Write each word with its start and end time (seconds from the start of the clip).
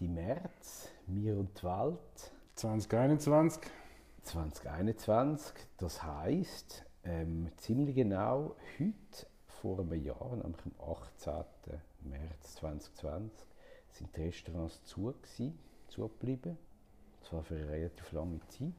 März, 0.00 0.88
Mir 1.06 1.36
und 1.36 1.58
die 1.58 1.64
Welt 1.64 2.32
2021. 2.54 3.62
2021. 4.22 5.54
Das 5.76 6.02
heisst, 6.02 6.84
ähm, 7.04 7.50
ziemlich 7.56 7.94
genau 7.94 8.56
heute 8.78 9.26
vor 9.46 9.80
einem 9.80 10.02
Jahr, 10.02 10.36
nämlich 10.36 10.60
am 10.64 10.90
18. 10.90 11.44
März 12.02 12.54
2020, 12.54 13.46
sind 13.90 14.16
die 14.16 14.22
Restaurants 14.22 14.84
zu 14.84 15.12
gewesen, 15.12 15.58
zugeblieben. 15.88 16.52
Und 16.52 17.26
zwar 17.26 17.42
für 17.42 17.54
eine 17.54 17.68
relativ 17.68 18.12
lange 18.12 18.40
Zeit. 18.48 18.72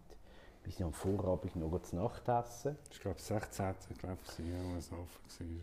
Bis 0.63 0.81
am 0.81 0.93
Vorabend 0.93 1.55
noch 1.55 1.79
zu 1.83 1.95
Nacht 1.95 2.27
essen. 2.27 2.75
Ich 2.91 2.99
glaube, 2.99 3.19
16. 3.19 3.75
glaube 3.99 4.17
ich, 4.23 4.39
wo 4.39 4.77
es 4.77 4.91
offen 4.91 5.59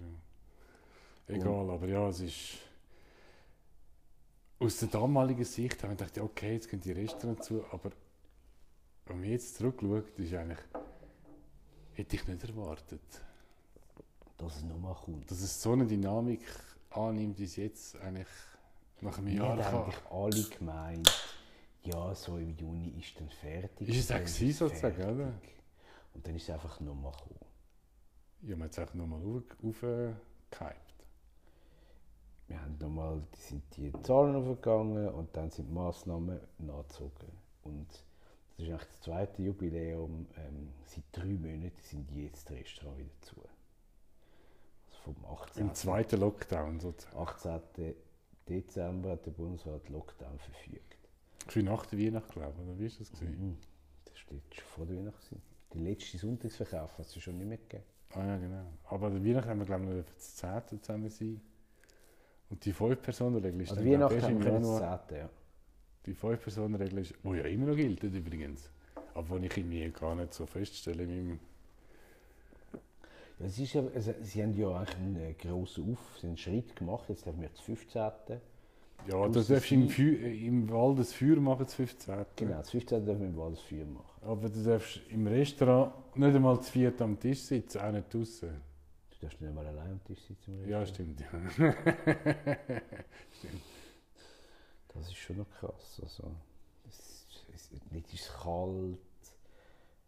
war. 1.27 1.35
Egal, 1.35 1.71
aber 1.71 1.89
ja, 1.89 2.09
es 2.09 2.21
ist. 2.21 2.59
Aus 4.63 4.79
der 4.79 4.89
damaligen 4.89 5.45
Sicht 5.45 5.83
habe 5.83 5.95
ich 5.95 5.99
gedacht, 5.99 6.19
okay, 6.19 6.55
jetzt 6.55 6.71
gehen 6.71 6.81
die 6.81 6.93
Restaurants 6.93 7.49
zu, 7.49 7.65
aber 7.73 7.91
wenn 9.07 9.21
man 9.21 9.29
jetzt 9.31 9.57
zurückschaut, 9.57 10.17
ist 10.19 10.35
eigentlich. 10.35 10.59
hätte 11.95 12.17
ich 12.17 12.27
nicht 12.29 12.45
erwartet. 12.45 13.01
Dass 14.39 14.57
es 14.57 14.63
nochmal 14.63 14.95
kommt. 14.95 15.29
Dass 15.31 15.41
es 15.41 15.61
so 15.61 15.73
eine 15.73 15.87
Dynamik 15.87 16.43
annimmt, 16.91 17.39
wie 17.39 17.45
es 17.45 17.57
jetzt 17.57 17.97
eigentlich 18.01 18.29
nach 19.01 19.19
einem 19.19 19.27
Wir 19.27 19.35
Jahr 19.35 19.57
haben 19.57 19.63
kann. 19.63 19.83
eigentlich 19.83 20.07
alle 20.11 20.43
gemeint, 20.57 21.11
ja, 21.83 22.15
so 22.15 22.39
im 22.39 22.57
Juni 22.57 22.95
ist 23.01 23.19
dann 23.19 23.31
fertig. 23.31 23.89
Ist 23.89 23.99
es 23.99 24.11
auch 24.13 24.19
gewesen, 24.21 24.49
es 24.49 24.59
sozusagen, 24.59 25.03
oder? 25.03 25.33
Und 26.15 26.25
dann 26.27 26.37
ist 26.37 26.45
es 26.45 26.51
einfach 26.51 26.79
nochmal 26.79 27.11
gekommen. 27.13 27.41
Ja, 28.43 28.57
man 28.57 28.67
hat 28.67 28.73
es 28.73 28.79
einfach 28.79 28.95
nochmal 28.95 29.21
aufgehypt. 29.23 29.83
Wir 32.49 32.61
haben 32.61 32.77
nochmal, 32.79 33.23
die 33.35 33.41
sind 33.41 33.63
die 33.77 33.93
Zahlen 34.03 34.37
aufgegangen 34.37 35.09
und 35.09 35.35
dann 35.37 35.51
sind 35.51 35.69
die 35.69 35.73
Massnahmen 35.73 36.41
nachgezogen. 36.59 37.33
Und 37.65 37.89
das 37.91 38.67
ist 38.67 38.73
eigentlich 38.73 38.89
das 38.89 39.01
zweite 39.01 39.43
Jubiläum. 39.43 40.27
Ähm, 40.37 40.69
seit 40.87 41.05
drei 41.13 41.35
Monaten 41.35 41.81
sind 41.83 42.11
jetzt 42.11 42.49
die 42.51 42.55
Restaurants 42.55 42.99
wieder 42.99 43.21
zu. 43.23 43.37
Also 44.87 44.99
vom 45.05 45.25
18. 45.25 45.63
Im 45.63 45.75
zweiten 45.75 46.21
Lockdown 46.21 46.81
sozusagen. 46.81 47.17
18. 47.17 47.95
Dezember 48.49 49.13
hat 49.13 49.25
der 49.27 49.31
Bundesrat 49.31 49.89
Lockdown 49.89 50.39
verfügt. 50.39 50.99
Für 51.49 51.63
nach 51.63 51.87
der 51.87 51.99
Weihnacht, 51.99 52.31
glaube 52.31 52.55
ich, 52.57 52.69
oder 52.69 52.79
wie 52.79 52.87
ist 52.87 53.01
das? 53.01 53.11
gewesen? 53.13 53.49
Mhm. 53.49 53.59
Das 54.05 54.19
steht 54.19 54.43
schon 54.55 54.65
vor 54.65 54.87
der 54.87 54.97
Weihnachten. 54.97 55.43
Der 55.73 55.81
letzte 55.81 56.19
Sonntagsverkauf 56.19 56.99
hat 56.99 57.07
es 57.07 57.23
schon 57.23 57.39
nicht 57.39 57.49
mehr 57.49 57.59
gegeben. 57.59 57.85
Ah 58.15 58.27
ja, 58.27 58.37
genau. 58.37 58.67
Aber 58.85 59.11
der 59.11 59.25
Weihnachten 59.25 59.49
haben 59.49 59.59
wir, 59.61 59.67
glaube 59.67 59.85
ich, 59.85 59.91
noch 59.91 60.05
das 60.05 60.37
10. 60.37 60.83
zusammen 60.83 61.09
sein. 61.11 61.41
Und 62.53 62.63
die 62.67 62.75
5-Personen-Regel 62.75 63.63
ist 63.63 63.71
An 63.71 63.77
dann, 63.79 63.87
Weihnachten 63.87 64.15
erst 64.15 64.27
haben 64.27 64.37
im 64.37 64.43
Januar. 64.43 64.81
das 64.81 65.09
10. 65.09 65.17
Ja. 65.17 65.31
Die 66.05 66.15
5-Personen-Regel 66.15 66.99
ist, 66.99 67.15
die 67.25 67.29
ja 67.31 67.45
immer 67.45 67.67
noch 67.67 67.77
gilt 67.77 68.03
übrigens. 68.03 68.71
Aber 69.15 69.39
die 69.39 69.47
ich 69.47 69.57
irgendwie 69.57 69.91
gar 69.91 70.15
nicht 70.15 70.35
so 70.35 70.45
feststelle 70.45 71.05
in 71.05 71.09
meinem... 71.09 71.41
Ja, 73.39 73.47
es 73.47 73.59
ist 73.59 73.73
ja, 73.73 73.83
also, 73.95 74.15
sie 74.21 74.43
haben 74.43 74.55
ja 74.55 74.69
eigentlich 74.69 74.97
einen 74.97 75.17
äh, 75.17 75.33
grossen 75.33 75.93
Auf, 75.93 75.99
haben 76.19 76.29
einen 76.29 76.37
Schritt 76.37 76.77
gemacht, 76.77 77.09
jetzt 77.09 77.25
dürfen 77.25 77.41
wir 77.41 77.49
das 77.49 77.61
15. 77.61 78.03
Ja, 79.09 79.29
das 79.29 79.49
darfst 79.49 79.71
du 79.71 79.75
im? 79.75 79.89
Feu 79.89 80.03
im 80.03 80.71
Wald 80.71 80.99
das 80.99 81.15
Feuer 81.15 81.41
machen, 81.41 81.65
das 81.65 81.75
15. 81.75 82.27
Genau, 82.37 82.59
das 82.59 82.71
15. 82.71 83.05
dürfen 83.05 83.21
wir 83.23 83.29
im 83.29 83.37
Wald 83.39 83.55
das 83.55 83.63
Feuer 83.63 83.87
machen. 83.87 84.21
Aber 84.21 84.49
du 84.51 84.63
darfst 84.63 85.01
im 85.09 85.27
Restaurant 85.27 85.95
nicht 86.17 86.37
einmal 86.37 86.61
zu 86.61 86.71
viert 86.71 87.01
am 87.01 87.19
Tisch 87.19 87.41
sitzen, 87.41 87.79
auch 87.79 87.93
nicht 87.93 88.13
draußen. 88.13 88.51
Du 89.23 89.27
darfst 89.29 89.41
nicht 89.41 89.51
einmal 89.51 89.67
allein 89.69 89.93
am 89.93 90.03
Tisch 90.05 90.19
sitzen. 90.27 90.65
im 90.65 90.69
Ja, 90.69 90.85
stimmt. 90.85 91.21
Ja. 91.21 91.75
Das 94.95 95.07
ist 95.09 95.17
schon 95.17 95.39
noch 95.39 95.49
krass. 95.51 96.01
Also, 96.03 96.35
es, 96.87 97.27
es, 97.55 97.71
nicht 97.93 98.13
ist 98.13 98.31
kalt. 98.43 98.99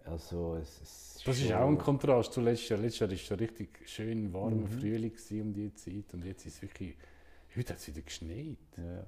Also, 0.05 0.57
es, 0.57 0.81
es 0.83 1.23
Das 1.25 1.39
ist 1.39 1.45
schon- 1.47 1.53
auch 1.55 1.69
ein 1.69 1.79
Kontrast 1.79 2.33
zu 2.35 2.41
letztes 2.43 2.69
Jahr. 2.71 2.81
Letztes 2.81 3.01
Jahr 3.01 3.09
war 3.09 3.15
es 3.17 3.27
so 3.27 3.35
richtig 3.37 3.89
schön 3.89 4.33
warmer 4.35 4.57
Mhm. 4.57 4.69
Frühling 4.69 5.13
um 5.41 5.53
diese 5.55 5.75
Zeit 5.75 6.13
und 6.13 6.25
jetzt 6.25 6.45
ist 6.45 6.57
es 6.57 6.63
wirklich... 6.63 6.97
Heute 7.57 7.73
hat 7.73 7.79
es 7.81 7.87
wieder 7.89 8.03
geschneit. 8.03 8.59
Ja. 8.77 9.07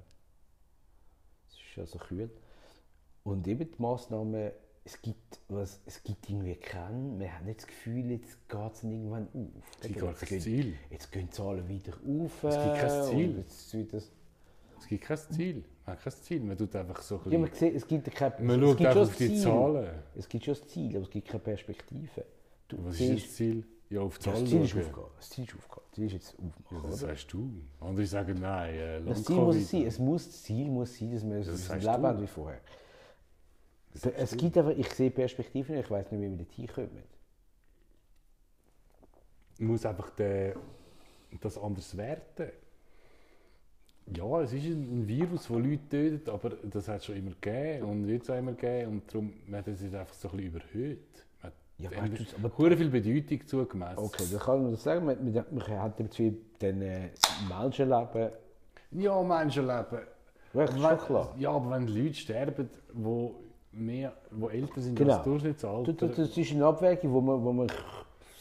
Es 1.48 1.54
ist 1.56 1.78
also 1.78 1.98
kühl. 1.98 2.30
Und 3.24 3.46
eben 3.48 3.70
die 3.70 3.82
Massnahmen, 3.82 4.52
es 4.86 5.02
gibt, 5.02 5.40
was, 5.48 5.80
es 5.84 6.00
gibt 6.04 6.30
irgendwie 6.30 6.54
keinen, 6.54 7.18
wir 7.18 7.32
haben 7.34 7.44
nicht 7.46 7.58
das 7.58 7.66
Gefühl, 7.66 8.08
jetzt 8.12 8.48
geht 8.48 8.72
es 8.72 8.84
irgendwann 8.84 9.26
auf. 9.34 9.62
Es 9.80 9.88
gibt 9.88 10.00
gar 10.00 10.12
kein 10.14 10.40
Ziel. 10.40 10.74
Jetzt 10.90 11.10
gehen 11.10 11.26
die 11.26 11.30
Zahlen 11.30 11.68
wieder 11.68 11.92
auf. 11.92 12.44
Es 12.44 12.54
gibt 12.54 12.76
kein 12.76 13.00
äh, 13.00 13.02
Ziel. 13.02 13.36
Jetzt 13.38 13.92
das, 13.92 14.12
Es 14.78 14.86
gibt 14.86 15.04
kein 15.04 15.16
Ziel. 15.18 15.64
Man 15.84 15.96
hat 15.96 16.02
kein 16.04 16.12
Ziel. 16.12 16.40
Man 16.40 16.56
tut 16.56 16.76
einfach 16.76 17.02
so 17.02 17.20
ein 17.24 17.32
ja, 17.32 17.38
man 17.38 17.52
sieht, 17.52 17.74
es 17.74 17.86
gibt 17.86 18.14
kein 18.14 18.32
Man 18.46 18.62
es 18.62 18.68
schaut 18.68 18.76
gibt 18.78 18.88
einfach 18.88 19.00
schon 19.02 19.08
auf 19.10 19.16
die 19.16 19.28
das 19.28 19.34
Ziel. 19.34 19.42
Zahlen. 19.42 19.90
Es 20.14 20.28
gibt 20.28 20.44
schon 20.44 20.54
das 20.54 20.68
Ziel, 20.68 20.96
aber 20.96 21.04
es 21.04 21.10
gibt 21.10 21.28
keine 21.28 21.40
Perspektive. 21.40 22.24
Du 22.68 22.76
Was 22.84 22.92
ist 22.94 22.98
siehst- 22.98 23.26
das 23.26 23.34
Ziel? 23.34 23.64
Ja, 23.90 24.00
auf 24.00 24.14
Ja, 24.16 24.20
Zahlen 24.20 24.40
das 24.40 24.50
Ziel 24.50 24.62
ist 24.62 24.76
aufgehen. 24.88 25.06
Das 25.16 25.30
Ziel 25.30 25.44
ist 25.44 25.54
aufgehen. 25.56 25.82
Das 25.90 25.94
Ziel 25.94 26.06
ist 26.06 26.12
jetzt 26.12 26.32
Ja, 26.38 26.44
aufmachen. 26.46 26.90
das 26.90 27.02
oder? 27.02 27.08
sagst 27.08 27.32
du. 27.32 27.50
Andere 27.80 28.06
sagen 28.06 28.38
nein, 28.40 28.74
äh, 28.74 29.02
Das 29.04 29.24
Ziel 29.24 29.36
muss 29.36 29.56
es 29.56 29.70
sein. 29.70 29.86
Es 29.86 29.98
muss, 29.98 30.26
das 30.26 30.42
Ziel 30.42 30.66
muss 30.70 30.96
sein, 30.98 31.12
dass 31.12 31.24
wir 31.24 31.38
das 31.38 31.66
sagst 31.66 31.86
Leben 31.86 32.02
haben 32.06 32.22
wie 32.22 32.26
vorher. 32.28 32.60
Es 34.16 34.36
gibt 34.36 34.56
einfach, 34.58 34.76
ich 34.76 34.88
sehe 34.90 35.10
Perspektiven, 35.10 35.76
ich 35.78 35.90
weiß 35.90 36.10
nicht, 36.12 36.20
wie 36.20 36.30
wir 36.30 36.36
dorthin 36.36 36.66
kommen. 36.66 37.02
Man 39.58 39.68
muss 39.68 39.86
einfach 39.86 40.10
den, 40.10 40.54
das 41.40 41.56
anders 41.58 41.96
werten. 41.96 42.50
Ja, 44.14 44.40
es 44.42 44.52
ist 44.52 44.66
ein 44.66 45.08
Virus, 45.08 45.42
das 45.42 45.48
Leute 45.48 45.88
tötet, 45.88 46.28
aber 46.28 46.50
das 46.50 46.86
hat 46.86 46.98
es 46.98 47.06
schon 47.06 47.16
immer 47.16 47.32
gegeben 47.40 47.84
und 47.88 48.06
wird 48.06 48.22
es 48.22 48.30
auch 48.30 48.36
immer 48.38 48.52
geben 48.52 48.92
und 48.92 49.12
darum 49.12 49.32
man 49.46 49.58
hat 49.60 49.68
es 49.68 49.82
jetzt 49.82 49.94
einfach 49.96 50.14
so 50.14 50.28
ein 50.28 50.36
bisschen 50.36 50.50
überhöht. 50.52 51.24
Man 51.42 51.50
hat 51.52 51.54
Ja, 51.78 51.90
du, 51.90 52.46
aber- 52.46 52.76
viel 52.76 52.88
Bedeutung 52.90 53.46
zugemessen. 53.46 53.98
Okay, 53.98 54.24
dann 54.30 54.40
kann 54.40 54.62
man 54.62 54.70
das 54.72 54.82
sagen. 54.84 55.08
Wir, 55.08 55.16
wir, 55.34 55.46
wir 55.50 55.78
haben 55.80 55.94
jetzt 55.98 56.18
wie 56.20 56.36
den 56.60 56.82
äh, 56.82 57.10
Menschenleben. 57.48 58.30
Ja, 58.92 59.22
Menschenleben. 59.22 60.00
Ja, 60.54 61.50
aber 61.50 61.70
wenn 61.72 61.88
Leute 61.88 62.14
sterben, 62.14 62.70
die 62.94 63.45
mehr, 63.76 64.12
wo 64.30 64.48
älter 64.48 64.80
sind 64.80 64.96
Genau. 64.96 65.10
als 65.12 65.18
das 65.18 65.24
Durchschnittsalter, 65.24 65.92
Das, 65.92 66.16
das, 66.16 66.28
das 66.28 66.38
ist 66.38 66.52
eine 66.52 66.64
Abwägung, 66.66 67.12
wo 67.12 67.20
man. 67.20 67.44
Wo 67.44 67.52
man 67.52 67.66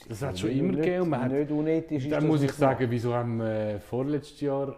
das 0.08 0.22
hat 0.22 0.34
wo 0.34 0.38
schon 0.38 0.52
immer 0.52 0.74
gegeben. 0.74 1.02
und 1.04 1.10
Man 1.10 1.22
hat, 1.22 1.32
nicht 1.32 1.52
unethisch 1.52 2.10
dann 2.10 2.28
muss 2.28 2.42
ich 2.44 2.52
sagen, 2.52 2.86
wieso 2.90 3.14
haben 3.14 3.38
wir 3.40 3.46
äh, 3.76 3.80
vorletztes 3.80 4.40
Jahr 4.42 4.76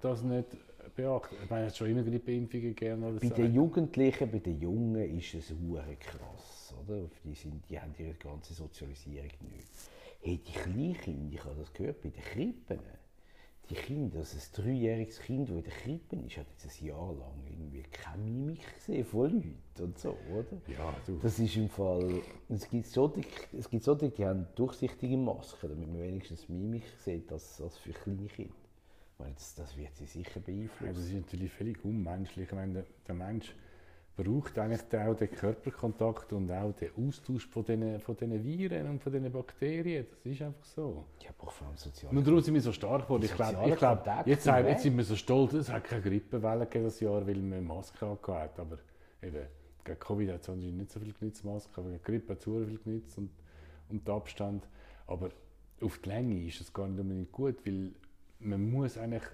das 0.00 0.22
nicht 0.22 0.48
beachtet? 0.96 1.38
Ich 1.44 1.50
meine, 1.50 1.66
es 1.66 1.72
hat 1.72 1.76
schon 1.78 1.90
immer 1.90 2.02
Grippeimpfungen 2.02 2.74
gegeben. 2.74 3.04
Oder 3.04 3.20
Bei 3.20 3.28
so. 3.28 3.34
den 3.34 3.54
Jugendlichen, 3.54 4.30
bei 4.30 4.38
den 4.38 4.60
Jungen 4.60 5.18
ist 5.18 5.34
es 5.34 5.50
hure 5.50 5.96
krass, 6.00 6.74
oder? 6.84 7.02
Die, 7.24 7.34
sind, 7.34 7.62
die 7.70 7.78
haben 7.78 7.94
ihre 7.98 8.14
ganze 8.14 8.54
Sozialisierung 8.54 9.30
nicht. 9.52 9.68
Hey, 10.20 10.38
die 10.46 10.52
Kleinkinder, 10.52 11.34
ich 11.34 11.44
habe 11.44 11.54
das 11.60 11.72
gehört, 11.72 12.02
bei 12.02 12.08
den 12.08 12.22
Krippen, 12.22 12.78
die 13.70 13.74
Kinder, 13.74 14.18
also 14.18 14.36
ein 14.36 14.64
dreijähriges 14.64 15.20
Kind, 15.20 15.48
das 15.48 15.56
in 15.56 15.62
der 15.64 15.72
Krippe 15.72 16.16
ist, 16.16 16.36
hat 16.36 16.46
jetzt 16.50 16.80
ein 16.80 16.86
Jahr 16.86 17.12
lang 17.14 17.42
irgendwie 17.46 17.82
keine 17.84 18.22
Mimik 18.22 18.74
gesehen 18.74 19.04
von 19.04 19.22
Leuten 19.30 19.82
und 19.82 19.98
so, 19.98 20.16
oder? 20.32 20.60
Ja, 20.66 20.94
du. 21.06 21.18
Das 21.22 21.38
ist 21.38 21.56
im 21.56 21.68
Fall, 21.68 22.22
es 22.48 22.68
gibt 22.68 22.86
solche, 22.86 23.22
es 23.52 23.68
gibt 23.70 23.84
solche 23.84 24.10
die 24.10 24.24
haben 24.26 24.46
durchsichtige 24.54 25.16
Masken, 25.16 25.68
damit 25.70 25.88
man 25.88 26.00
wenigstens 26.02 26.48
Mimik 26.48 26.84
sieht, 26.98 27.30
als, 27.32 27.60
als 27.60 27.78
für 27.78 27.92
kleine 27.92 28.26
Kinder. 28.26 28.54
Ich 29.14 29.18
meine, 29.20 29.34
das, 29.34 29.54
das 29.54 29.76
wird 29.76 29.94
sie 29.94 30.06
sicher 30.06 30.40
Ja, 30.40 30.40
das 30.40 30.44
beeinflussen. 30.44 31.06
ist 31.06 31.14
natürlich 31.14 31.52
völlig 31.52 31.84
unmenschlich. 31.84 32.46
Ich 32.48 32.54
meine, 32.54 32.72
der, 32.74 32.86
der 33.06 33.14
Mensch 33.14 33.54
braucht 34.16 34.58
eigentlich 34.58 34.80
auch 35.00 35.14
den 35.16 35.30
Körperkontakt 35.30 36.32
und 36.32 36.50
auch 36.50 36.72
den 36.72 36.90
Austausch 36.96 37.46
von 37.48 37.64
diesen, 37.64 37.98
von 38.00 38.16
diesen 38.16 38.44
Viren 38.44 38.88
und 38.88 39.02
von 39.02 39.12
diesen 39.12 39.30
Bakterien. 39.32 40.06
Das 40.22 40.32
ist 40.32 40.42
einfach 40.42 40.64
so. 40.64 41.04
Ja, 41.20 41.30
aber 41.38 41.50
vor 41.50 41.66
allem 41.66 41.76
soziale 41.76 42.14
Nur 42.14 42.22
darum 42.22 42.40
sind 42.40 42.54
wir 42.54 42.60
so 42.60 42.72
stark 42.72 43.02
geworden. 43.04 43.24
Ich 43.24 43.34
glaube, 43.34 43.68
ich 43.68 43.76
Kontakte 43.76 44.30
jetzt, 44.30 44.46
haben- 44.48 44.66
jetzt 44.68 44.82
sind 44.84 44.96
wir 44.96 45.04
so 45.04 45.16
stolz, 45.16 45.52
es 45.54 45.68
hat 45.70 45.84
keine 45.84 46.02
Grippewelle 46.02 46.66
das 46.66 47.00
Jahr, 47.00 47.26
weil 47.26 47.42
wir 47.42 47.60
Masken 47.60 48.08
hatten. 48.08 48.60
Aber 48.60 48.78
eben, 49.22 49.46
gegen 49.84 49.98
Covid 49.98 50.30
hat 50.32 50.48
es 50.48 50.56
nicht 50.56 50.90
so 50.92 51.00
viel 51.00 51.12
genützt, 51.12 51.44
Masken, 51.44 51.72
aber 51.80 51.90
gegen 51.90 52.02
Grippe 52.04 52.32
hat 52.34 52.38
es 52.38 52.44
viel 52.44 52.78
genützt 52.84 53.18
und, 53.18 53.30
und 53.88 54.06
der 54.06 54.14
Abstand. 54.14 54.68
Aber 55.06 55.30
auf 55.82 55.98
die 55.98 56.08
Länge 56.08 56.46
ist 56.46 56.60
es 56.60 56.72
gar 56.72 56.86
nicht 56.86 57.00
unbedingt 57.00 57.32
gut, 57.32 57.56
weil 57.66 57.90
man 58.38 58.70
muss 58.70 58.96
eigentlich... 58.96 59.24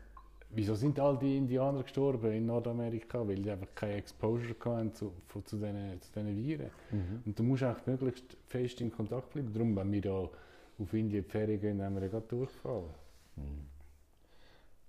Wieso 0.53 0.75
sind 0.75 0.99
all 0.99 1.17
die 1.19 1.37
Indianer 1.37 1.83
gestorben 1.85 2.33
in 2.33 2.47
Nordamerika? 2.47 3.27
Weil 3.27 3.37
die 3.37 3.51
einfach 3.51 3.73
keine 3.75 3.95
Exposure 3.95 4.55
hatten 4.65 4.93
zu, 4.93 5.13
von- 5.29 5.45
zu 5.47 5.57
diesen 5.57 6.01
zu 6.01 6.11
diesen 6.13 6.37
Viren. 6.37 6.71
Mhm. 6.91 7.23
Und 7.25 7.39
du 7.39 7.43
musst 7.45 7.63
eigentlich 7.63 7.87
möglichst 7.87 8.37
fest 8.47 8.81
in 8.81 8.91
Kontakt 8.91 9.31
bleiben. 9.33 9.53
Darum, 9.53 9.77
wenn 9.77 9.93
wir 9.93 10.01
ja 10.01 10.13
auf 10.13 10.93
Indien 10.93 11.23
in 11.23 11.25
die 11.25 11.31
Ferien 11.31 11.61
gehen, 11.61 11.83
haben 11.83 12.01
wir 12.01 12.09
ja 12.09 12.21
Durchfall. 12.21 12.85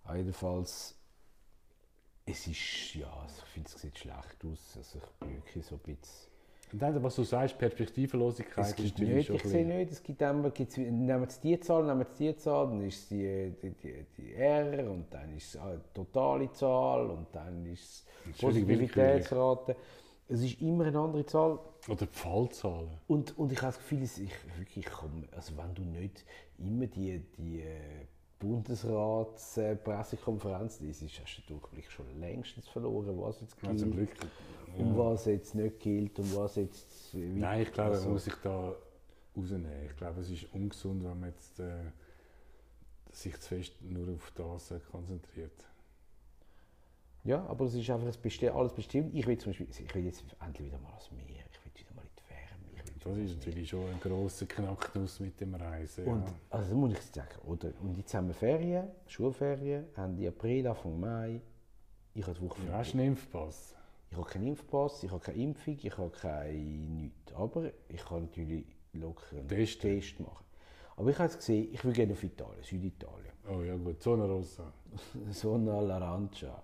Ah, 0.04 0.16
Jedenfalls, 0.16 0.96
es 2.26 2.48
ist, 2.48 2.96
ja, 2.96 3.26
ich 3.28 3.44
finde, 3.54 3.70
es 3.74 3.82
sieht 3.82 3.98
schlecht 4.00 4.44
aus. 4.46 4.74
Also 4.78 4.98
ich 5.00 5.12
bin 5.20 5.36
wirklich 5.36 5.66
so 5.66 5.76
ein 5.76 5.80
bisschen... 5.82 6.31
Und 6.72 6.82
dann, 6.82 7.04
was 7.04 7.16
du 7.16 7.24
sagst, 7.24 7.58
Perspektivenlosigkeit 7.58 8.66
Es 8.66 8.76
gibt 8.76 9.00
nicht, 9.00 9.30
ich 9.30 9.44
sehe 9.44 9.66
nicht, 9.66 9.92
es 9.92 10.02
gibt 10.02 10.24
einmal, 10.24 10.52
gibt's, 10.52 10.78
nehmen 10.78 11.28
Sie 11.28 11.42
die 11.42 11.60
Zahl, 11.60 11.86
nehmen 11.86 12.06
Sie 12.14 12.28
die 12.28 12.38
Zahl, 12.38 12.68
dann 12.68 12.82
ist 12.82 13.00
es 13.00 13.08
die, 13.10 13.54
die, 13.62 13.72
die, 13.72 14.06
die 14.18 14.34
R 14.34 14.90
und 14.90 15.06
dann 15.12 15.36
ist 15.36 15.56
es 15.56 15.62
eine 15.62 15.82
totale 15.94 16.52
Zahl 16.54 17.10
und 17.10 17.28
dann 17.34 17.66
ist 17.66 17.82
es 17.82 18.06
willkürlich. 18.26 18.42
Positivitätsrate. 18.42 19.76
Es 20.30 20.42
ist 20.42 20.62
immer 20.62 20.86
eine 20.86 20.98
andere 20.98 21.26
Zahl 21.26 21.60
Oder 21.90 22.06
die 22.06 22.18
Fallzahlen. 22.18 22.90
und, 23.08 23.38
und 23.38 23.52
ich 23.52 23.58
habe 23.58 23.68
das 23.74 23.78
Gefühl, 23.80 24.02
dass 24.02 24.18
ich 24.18 24.32
wirklich 24.58 24.88
also 25.36 25.58
wenn 25.58 25.76
du 25.76 25.82
nicht 25.82 26.24
immer 26.58 26.88
die, 26.88 27.20
die 27.38 27.64
äh, 28.42 28.46
Bundesratspressekonferenz 28.46 30.80
liest, 30.80 31.02
hast 31.04 31.38
du 31.38 31.42
Durchblick 31.54 31.92
schon 31.92 32.08
längstens 32.20 32.68
verloren, 32.68 33.20
was 33.22 33.42
jetzt 33.42 33.60
gilt, 33.60 33.92
Glück. 33.92 34.10
und 34.78 34.88
Ja. 34.92 34.98
was 34.98 35.26
jetzt 35.26 35.56
nicht 35.56 35.80
gilt 35.80 36.18
und 36.20 36.36
was 36.36 36.56
jetzt... 36.56 37.14
wie- 37.16 37.40
Nein, 37.40 37.62
ich 37.64 37.72
glaube, 37.72 37.92
also- 37.92 38.06
man 38.06 38.14
muss 38.14 38.26
sich 38.26 38.36
da 38.44 38.76
rausnehmen. 39.36 39.86
Ich 39.86 39.96
glaube, 39.98 40.22
es 40.22 40.30
ist 40.30 40.46
ungesund, 40.54 41.04
wenn 41.04 41.20
man 41.20 41.30
jetzt 41.30 41.60
äh, 41.60 41.84
sich 43.12 43.40
zu 43.40 43.56
fest 43.56 43.74
nur 43.82 44.14
auf 44.16 44.32
das 44.36 44.72
äh, 44.72 44.80
konzentriert. 44.92 45.68
Ja, 47.24 47.46
aber 47.46 47.66
es 47.66 47.76
ist 47.76 47.88
einfach 47.90 48.08
alles 48.56 48.74
bestimmt. 48.74 49.14
Ich 49.14 49.28
will 49.28 49.38
zum 49.38 49.52
Beispiel, 49.52 49.68
ich 49.70 49.94
will 49.96 50.06
jetzt 50.06 50.24
endlich 50.44 50.68
wieder 50.68 50.80
mal 50.80 50.90
ans 50.90 51.12
Meer, 51.12 51.46
ich 51.52 51.66
will 51.66 51.72
wieder 51.76 51.94
mal 51.94 52.02
in 52.02 52.10
die 52.18 52.30
Wärme. 52.30 52.66
Ich 52.74 52.80
will 52.80 52.86
Das 53.04 53.18
ist 53.18 53.38
natürlich 53.38 53.70
schon 53.70 53.90
ein 53.90 54.00
grosser 54.00 54.46
Knacknuss 54.46 55.20
mit 55.20 55.40
dem 55.42 55.56
Reisen. 55.56 56.06
Und 56.06 56.28
ja. 56.28 56.34
also 56.52 56.76
muss 56.76 56.94
ich 56.94 57.02
sagen, 57.02 57.40
oder? 57.48 57.72
Und 57.82 57.98
jetzt 57.98 58.14
haben 58.14 58.28
wir 58.28 58.36
Ferien, 58.36 58.88
Schulferien, 59.08 59.86
Ende 59.96 60.28
April, 60.28 60.68
Anfang 60.68 61.00
Mai. 61.00 61.42
Ich 62.14 62.28
habe 62.28 62.38
die 62.38 62.48
Woche 62.48 62.62
Du 62.62 62.74
hast 62.74 62.94
einen 62.94 63.08
Impfpass. 63.08 63.76
Ich 64.12 64.18
habe 64.18 64.30
keinen 64.30 64.48
Impfpass, 64.48 65.04
ich 65.04 65.12
habe 65.12 65.22
keine 65.22 65.38
Impfung, 65.38 65.78
ich 65.82 65.98
habe 65.98 66.10
kein 66.10 66.96
nichts. 66.96 67.34
Aber 67.34 67.72
ich 67.88 68.06
kann 68.06 68.24
natürlich 68.24 68.66
locker 68.94 69.38
einen 69.38 69.48
Testen. 69.48 69.82
Test 69.82 70.20
machen. 70.20 70.46
Aber 70.98 71.10
ich 71.10 71.18
habe 71.18 71.30
jetzt 71.30 71.38
gesehen, 71.38 71.70
ich 71.74 71.84
will 71.84 71.94
gerne 71.94 72.14
auf 72.14 72.24
Italien, 72.24 72.64
Süditalien. 72.64 73.34
Oh 73.50 73.62
ja 73.62 73.76
gut, 73.76 74.02
Zona 74.02 74.26
Rossa. 74.26 74.72
Zona 75.32 75.80
all'Arancia. 75.80 76.62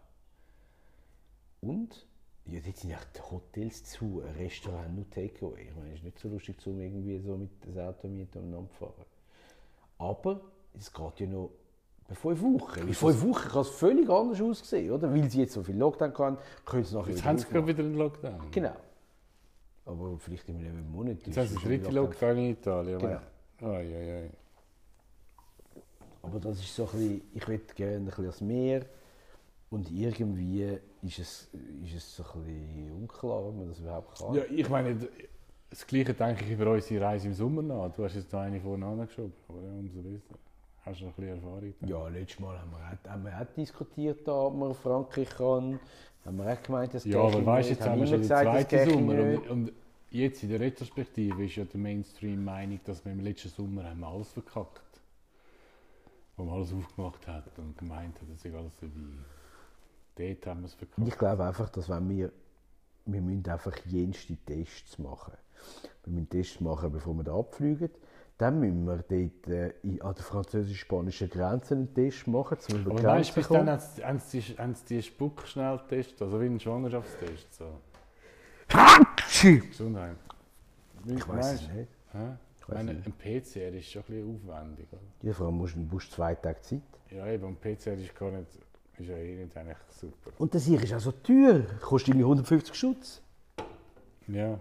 Und? 1.61 2.05
Ja, 2.49 2.59
dort 2.63 2.77
sind 2.77 2.89
ja 2.91 2.97
die 3.15 3.21
Hotels 3.21 3.83
zu, 3.83 4.21
Restaurant 4.37 4.95
nur 4.95 5.09
Takeaway. 5.09 5.63
Ich 5.63 5.75
meine, 5.75 5.89
es 5.89 5.95
ist 5.95 6.03
nicht 6.03 6.19
so 6.19 6.29
lustig, 6.29 6.55
um 6.65 6.79
irgendwie 6.79 7.19
so 7.19 7.35
mit 7.35 7.51
dem 7.65 7.77
Auto 7.77 8.07
mieten 8.07 8.37
und 8.39 8.51
dann 8.51 8.67
fahren. 8.69 9.05
Aber 9.97 10.41
es 10.77 10.91
geht 10.91 11.19
ja 11.19 11.27
noch 11.27 11.51
bei 12.07 12.15
fünf 12.15 12.41
Wochen. 12.41 12.79
In 12.87 12.93
fünf 12.93 13.21
Wochen 13.23 13.49
kann 13.49 13.61
es 13.61 13.69
völlig 13.69 14.09
anders 14.09 14.41
aussehen, 14.41 14.91
oder? 14.91 15.13
Weil 15.13 15.29
sie 15.29 15.41
jetzt 15.41 15.53
so 15.53 15.63
viel 15.63 15.75
Lockdown 15.75 16.17
haben, 16.17 16.37
können 16.65 16.85
sie 16.85 16.95
nachher 16.95 17.09
Jetzt 17.09 17.19
wieder 17.19 17.29
haben 17.29 17.37
sie 17.37 17.47
gerade 17.47 17.67
wieder 17.67 17.83
einen 17.83 17.95
Lockdown. 17.95 18.51
Genau. 18.51 18.75
Aber 19.85 20.17
vielleicht 20.19 20.47
in 20.47 20.57
einem 20.57 20.89
Monat. 20.89 21.25
Jetzt 21.25 21.37
haben 21.37 21.47
sie 21.47 21.55
den 21.55 21.63
dritten 21.63 21.93
Lockdown 21.93 22.37
in 22.37 22.51
Italien. 22.51 22.99
Genau. 22.99 23.19
Oi, 23.61 23.95
oi, 23.95 24.23
oi. 24.23 24.29
Aber 26.21 26.39
das 26.39 26.59
ist 26.59 26.75
so 26.75 26.85
ein 26.85 26.91
bisschen, 26.91 27.21
ich 27.33 27.47
würde 27.47 27.73
gerne 27.75 27.95
ein 27.95 28.05
bisschen 28.05 28.23
ans 28.25 28.41
Meer 28.41 28.85
und 29.69 29.91
irgendwie 29.91 30.77
ist 31.07 31.19
es, 31.19 31.49
ist 31.83 31.95
es 31.95 32.15
so 32.15 32.23
ein 32.23 32.43
bisschen 32.43 32.91
unklar, 33.01 33.45
ob 33.45 33.55
man 33.55 33.69
das 33.69 33.79
überhaupt 33.79 34.17
kann. 34.17 34.33
Ja, 34.33 34.43
ich 34.49 34.69
meine, 34.69 34.97
das 35.69 35.85
Gleiche 35.85 36.13
denke 36.13 36.43
ich 36.43 36.51
über 36.51 36.71
unsere 36.71 37.05
Reise 37.05 37.27
im 37.27 37.33
Sommer 37.33 37.61
nach. 37.61 37.91
Du 37.93 38.03
hast 38.03 38.15
jetzt 38.15 38.31
da 38.31 38.41
eine 38.41 38.59
vorne 38.59 38.85
angeschoben, 38.85 39.33
aber 39.47 39.61
ja, 39.61 39.69
umso 39.69 40.01
besser. 40.01 40.35
Hast 40.85 41.01
du 41.01 41.05
noch 41.05 41.11
ein 41.11 41.15
bisschen 41.15 41.35
Erfahrung? 41.35 41.73
da? 41.81 41.87
Ja, 41.87 42.07
letztes 42.07 42.39
Mal 42.39 42.59
haben 42.59 42.71
wir, 42.71 42.77
auch, 42.77 43.11
haben 43.11 43.25
wir 43.25 43.41
auch 43.41 43.53
diskutiert, 43.55 44.27
da, 44.27 44.33
ob 44.33 44.55
man 44.55 44.73
Frankreich 44.73 45.29
kann. 45.29 45.79
Haben 46.25 46.37
wir 46.37 46.53
auch 46.53 46.63
gemeint, 46.63 46.93
das 46.93 47.05
Ja, 47.05 47.21
aber 47.21 47.45
weißt 47.45 47.69
du, 47.69 47.73
jetzt 47.73 47.85
haben 47.85 47.99
wir 47.99 48.07
schon 48.07 48.21
den 48.21 48.27
zweiten 48.27 48.89
Sommer. 48.89 49.13
Und, 49.13 49.49
und 49.49 49.71
jetzt 50.11 50.43
in 50.43 50.49
der 50.49 50.59
Retrospektive 50.59 51.45
ist 51.45 51.55
ja 51.55 51.65
der 51.65 51.79
Mainstream-Meinung, 51.79 52.79
dass 52.85 53.03
wir 53.03 53.11
im 53.11 53.19
letzten 53.19 53.49
Sommer 53.49 53.83
haben 53.83 54.03
alles 54.03 54.29
verkackt 54.31 55.01
Wo 56.37 56.43
man 56.43 56.55
alles 56.55 56.73
aufgemacht 56.73 57.27
hat 57.27 57.57
und 57.57 57.77
gemeint 57.77 58.15
hat, 58.21 58.29
das 58.29 58.45
ist 58.45 58.55
alles 58.55 58.77
so 58.79 58.87
wie. 58.87 59.36
Dort 60.17 60.45
haben 60.47 60.61
wir 60.61 60.65
es 60.67 60.73
Und 60.73 60.79
verkackt. 60.79 61.07
ich 61.07 61.17
glaube 61.17 61.43
einfach, 61.45 61.69
dass 61.69 61.89
wenn 61.89 62.09
wir, 62.09 62.31
wir 63.05 63.21
müssen 63.21 63.47
einfach 63.49 63.75
jenste 63.85 64.35
Tests 64.45 64.97
machen. 64.99 65.33
Wir 66.05 66.13
müssen 66.13 66.29
Tests 66.29 66.59
machen, 66.61 66.91
bevor 66.91 67.13
wir 67.15 67.23
da 67.23 67.37
abfliegen. 67.37 67.89
Dann 68.37 68.59
müssen 68.59 68.85
wir 68.85 68.97
dort 68.97 69.47
äh, 69.47 69.73
an 70.01 70.13
der 70.13 70.23
französisch-spanischen 70.23 71.29
Grenze 71.29 71.73
einen 71.73 71.93
Test 71.93 72.27
machen, 72.27 72.57
um 72.71 72.79
über 72.81 72.91
die 72.91 72.97
Aber 72.97 73.01
Grenze 73.15 73.31
du, 73.31 73.35
bis 73.35 73.47
zu 73.47 73.53
dann 73.53 73.65
kommen. 73.65 73.71
haben 73.71 73.79
sie, 73.95 74.03
haben 74.05 74.19
sie, 74.19 74.39
die- 74.41 74.57
haben 74.59 74.75
sie 74.75 74.85
die 74.85 75.01
Spuckschnelltest, 75.03 76.21
also 76.21 76.39
wie 76.41 76.45
ein 76.45 76.59
Schwangerschaftstest. 76.59 77.53
So. 77.55 77.65
Gesundheit. 79.41 80.17
Ich 81.05 81.27
weiß 81.27 81.53
es 81.53 81.61
nicht. 81.73 81.89
Hä? 82.11 82.33
Ich 82.59 82.67
meine, 82.67 82.91
ein 82.91 83.13
PCR 83.13 83.73
ist 83.73 83.89
schon 83.89 84.01
ein 84.03 84.05
bisschen 84.07 84.35
aufwendig. 84.51 84.87
Oder? 84.91 85.01
Ja, 85.21 85.33
vor 85.33 85.45
allem 85.47 85.57
musst 85.57 85.75
du 85.75 85.79
musst 85.79 86.11
zwei 86.11 86.35
Tage 86.35 86.61
Zeit. 86.61 86.81
Ja, 87.09 87.25
eben, 87.27 87.43
und 87.45 87.61
PCR 87.61 87.93
ist 87.93 88.13
gar 88.15 88.29
nicht, 88.31 88.47
ist 88.99 89.07
ja 89.09 89.15
eh 89.17 89.43
nicht 89.43 89.55
eigentlich 89.57 89.77
super. 89.89 90.31
Und 90.37 90.53
das 90.55 90.63
hier 90.65 90.81
ist 90.81 90.93
auch 90.93 90.99
so 90.99 91.11
teuer. 91.11 91.61
Kostet 91.81 92.09
irgendwie 92.09 92.25
150 92.25 92.75
Schutz. 92.75 93.21
Ja, 94.27 94.59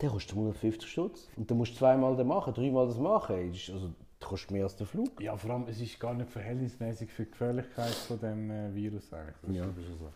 Der 0.00 0.08
kostet 0.08 0.32
150 0.32 0.90
Schutz. 0.90 1.28
Und 1.36 1.50
dann 1.50 1.58
musst 1.58 1.72
du 1.74 1.78
zweimal 1.78 2.16
das 2.16 2.26
machen, 2.26 2.54
dreimal 2.54 2.86
das 2.86 2.96
machen. 2.96 3.48
Das 3.50 3.56
ist- 3.56 3.70
Also, 3.70 3.92
das 4.18 4.28
kostet 4.28 4.50
mehr 4.52 4.64
als 4.64 4.76
der 4.76 4.86
Flug. 4.86 5.20
ja, 5.20 5.36
vor 5.36 5.50
allem, 5.50 5.66
es 5.68 5.80
ist 5.80 6.00
gar 6.00 6.14
nicht 6.14 6.30
verhältnismäßig 6.30 7.10
für 7.12 7.24
die 7.24 7.30
Gefährlichkeit 7.30 7.92
von 7.94 8.18
dem 8.20 8.50
äh, 8.50 8.74
Virus 8.74 9.12
eigentlich. 9.12 9.34
Das 9.42 9.56
Ja. 9.56 9.64
ist 9.66 9.74
schon 9.86 9.98
so. 9.98 10.12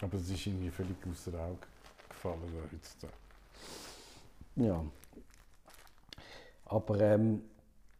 Aber 0.00 0.14
es 0.16 0.28
ist 0.30 0.46
irgendwie 0.46 0.70
völlig 0.70 0.96
außer 1.10 1.32
Auge 1.38 1.58
gefallen 2.08 2.40
da 2.42 2.76
heutzutage. 2.76 3.12
Ja. 4.56 4.84
Aber 6.66 7.00
ähm, 7.00 7.42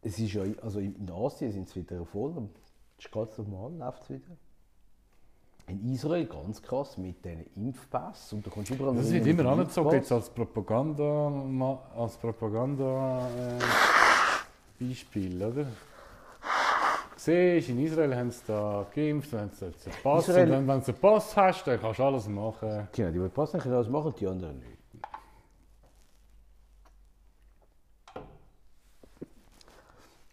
es 0.01 0.17
ist 0.19 0.33
ja, 0.33 0.43
also 0.61 0.79
in 0.79 1.09
Asien 1.11 1.51
sind 1.51 1.69
sie 1.69 1.81
wieder 1.81 2.05
voll. 2.05 2.33
Das 2.97 3.05
ist 3.05 3.11
ganz 3.11 3.37
normal, 3.37 3.73
läuft 3.77 4.03
es 4.03 4.09
wieder. 4.09 4.35
In 5.67 5.93
Israel 5.93 6.25
ganz 6.25 6.61
krass 6.61 6.97
mit 6.97 7.23
diesen 7.23 7.45
Impfpass 7.55 8.33
und 8.33 8.45
da 8.45 8.49
kommst 8.49 8.71
du 8.71 8.73
überall 8.73 8.95
Das 8.95 9.11
wird 9.11 9.27
immer 9.27 9.45
angezogen 9.45 9.91
jetzt 9.91 10.11
als 10.11 10.27
Propaganda, 10.29 11.31
als 11.95 12.17
Propaganda 12.17 13.27
äh, 13.37 14.83
Beispiel, 14.83 15.43
oder? 15.43 15.65
Siehst, 17.15 17.69
in 17.69 17.85
Israel 17.85 18.15
haben 18.15 18.31
sie 18.31 18.41
da 18.47 18.85
geimpft, 18.95 19.33
dann 19.33 19.41
haben 19.41 19.51
sie 19.53 19.65
einen 19.65 19.73
Pass. 20.01 20.27
Israel- 20.27 20.45
Und 20.45 20.51
dann, 20.53 20.67
wenn 20.69 20.79
du 20.81 20.85
einen 20.91 20.99
Pass 21.01 21.37
hast, 21.37 21.67
dann 21.67 21.79
kannst 21.79 21.99
du 21.99 22.03
alles 22.03 22.27
machen. 22.27 22.87
Genau, 22.93 23.11
die, 23.11 23.19
die 23.19 23.29
Pass 23.29 23.51
können 23.51 23.71
das 23.71 23.89
machen, 23.89 24.13
die 24.19 24.25
anderen 24.25 24.57
nicht. 24.59 24.78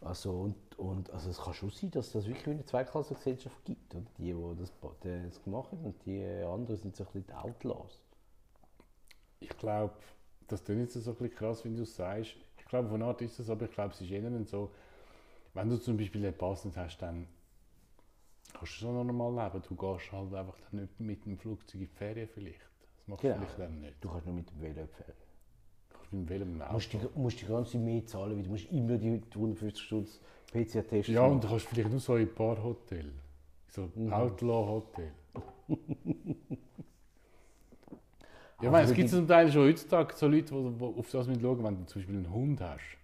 Also, 0.07 0.31
und, 0.33 0.79
und 0.79 1.11
also 1.11 1.31
es 1.31 1.39
kann 1.39 1.55
schon 1.55 1.71
sein, 1.71 1.91
dass 1.91 2.13
das 2.13 2.27
wirklich 2.27 2.47
eine 2.47 2.65
Zweiklassengesellschaft 2.65 3.65
gibt. 3.65 3.95
Oder? 3.95 4.05
Die, 4.19 4.33
die 4.33 4.57
das, 4.59 4.73
das 5.01 5.43
gemacht 5.43 5.73
haben 5.73 5.85
und 5.85 6.07
die 6.07 6.23
anderen 6.25 6.77
sind 6.77 6.95
so 6.95 7.05
ein 7.05 7.07
bisschen 7.13 7.27
die 7.27 7.33
Outlaws. 7.35 8.01
Ich 9.41 9.57
glaube, 9.59 9.95
das 10.47 10.65
klingt 10.65 10.81
jetzt 10.83 10.95
so 10.95 11.11
ein 11.11 11.17
bisschen 11.17 11.35
krass, 11.37 11.65
wenn 11.65 11.75
du 11.77 11.83
es 11.83 11.97
sagst. 11.97 12.37
Ich 12.59 12.65
glaube, 12.67 12.89
von 12.89 13.03
Art 13.03 13.21
ist 13.23 13.39
es, 13.39 13.51
aber 13.51 13.65
ich 13.67 13.73
glaube, 13.73 13.95
es 13.95 14.01
ist 14.01 14.11
eher 14.11 14.45
so, 14.45 14.71
wenn 15.55 15.69
du 15.69 15.77
zum 15.77 15.97
Beispiel 15.97 16.25
einen 16.25 16.37
Pass 16.37 16.65
nicht 16.65 16.77
hast, 16.77 16.99
dann 16.99 17.27
kannst 18.53 18.63
du 18.75 18.77
schon 18.81 18.95
noch 18.95 19.05
normal 19.05 19.45
leben. 19.53 19.63
Du 19.69 19.75
gehst 19.75 20.13
halt 20.13 20.35
einfach 20.35 20.59
dann 20.71 20.81
nicht 20.81 21.01
mit 21.01 21.25
dem 21.25 21.39
Flugzeug 21.39 21.75
in 21.75 21.81
die 21.81 21.87
Ferien 21.87 22.29
vielleicht. 22.29 22.61
Das 22.99 23.09
machst 23.09 23.25
du 23.25 23.29
Genau. 23.29 23.41
vielleicht 23.41 23.59
dann 23.59 23.81
nicht. 23.81 23.97
Du 24.03 24.09
kannst 24.09 24.27
nur 24.27 24.35
mit 24.35 24.51
dem 24.51 24.61
Velo 24.61 24.87
fahren. 24.87 25.05
Du 25.07 25.13
kannst 25.13 25.26
mit 26.13 26.29
welchem 26.29 26.59
Du 26.59 26.65
Auto. 26.65 26.73
musst 26.75 26.93
die, 26.93 26.99
musst 27.15 27.41
die 27.41 27.47
ganze 27.47 27.79
mehr 27.79 28.05
zahlen, 28.07 28.37
weil 28.37 28.45
du 28.45 28.51
musst 28.51 28.71
immer 28.73 28.97
die 28.97 29.21
150 29.35 29.85
Stunden 29.85 30.09
PCR-Tests 30.53 31.13
Ja, 31.13 31.23
und 31.27 31.43
du 31.43 31.49
kannst 31.49 31.67
vielleicht 31.67 31.91
nur 31.91 32.01
so 32.01 32.17
in 32.17 32.23
ein 32.29 32.35
paar 32.35 32.63
Hotels. 32.63 33.07
So 33.69 33.89
Mhm. 33.95 34.13
Outlaw-Hotel. 34.13 35.11
ja, 38.63 38.71
meine, 38.71 38.89
es 38.89 38.95
gibt 38.95 39.11
zum 39.11 39.27
Teil 39.29 39.51
schon 39.53 39.67
heutzutage 39.69 40.15
so 40.17 40.27
Leute, 40.29 40.55
die, 40.55 40.85
auf 40.85 41.11
das 41.11 41.27
mit 41.27 41.41
schauen, 41.43 41.63
wenn 41.63 41.77
du 41.79 41.85
zum 41.87 42.01
Beispiel 42.01 42.17
einen 42.17 42.33
Hund 42.33 42.61
hast. 42.61 42.97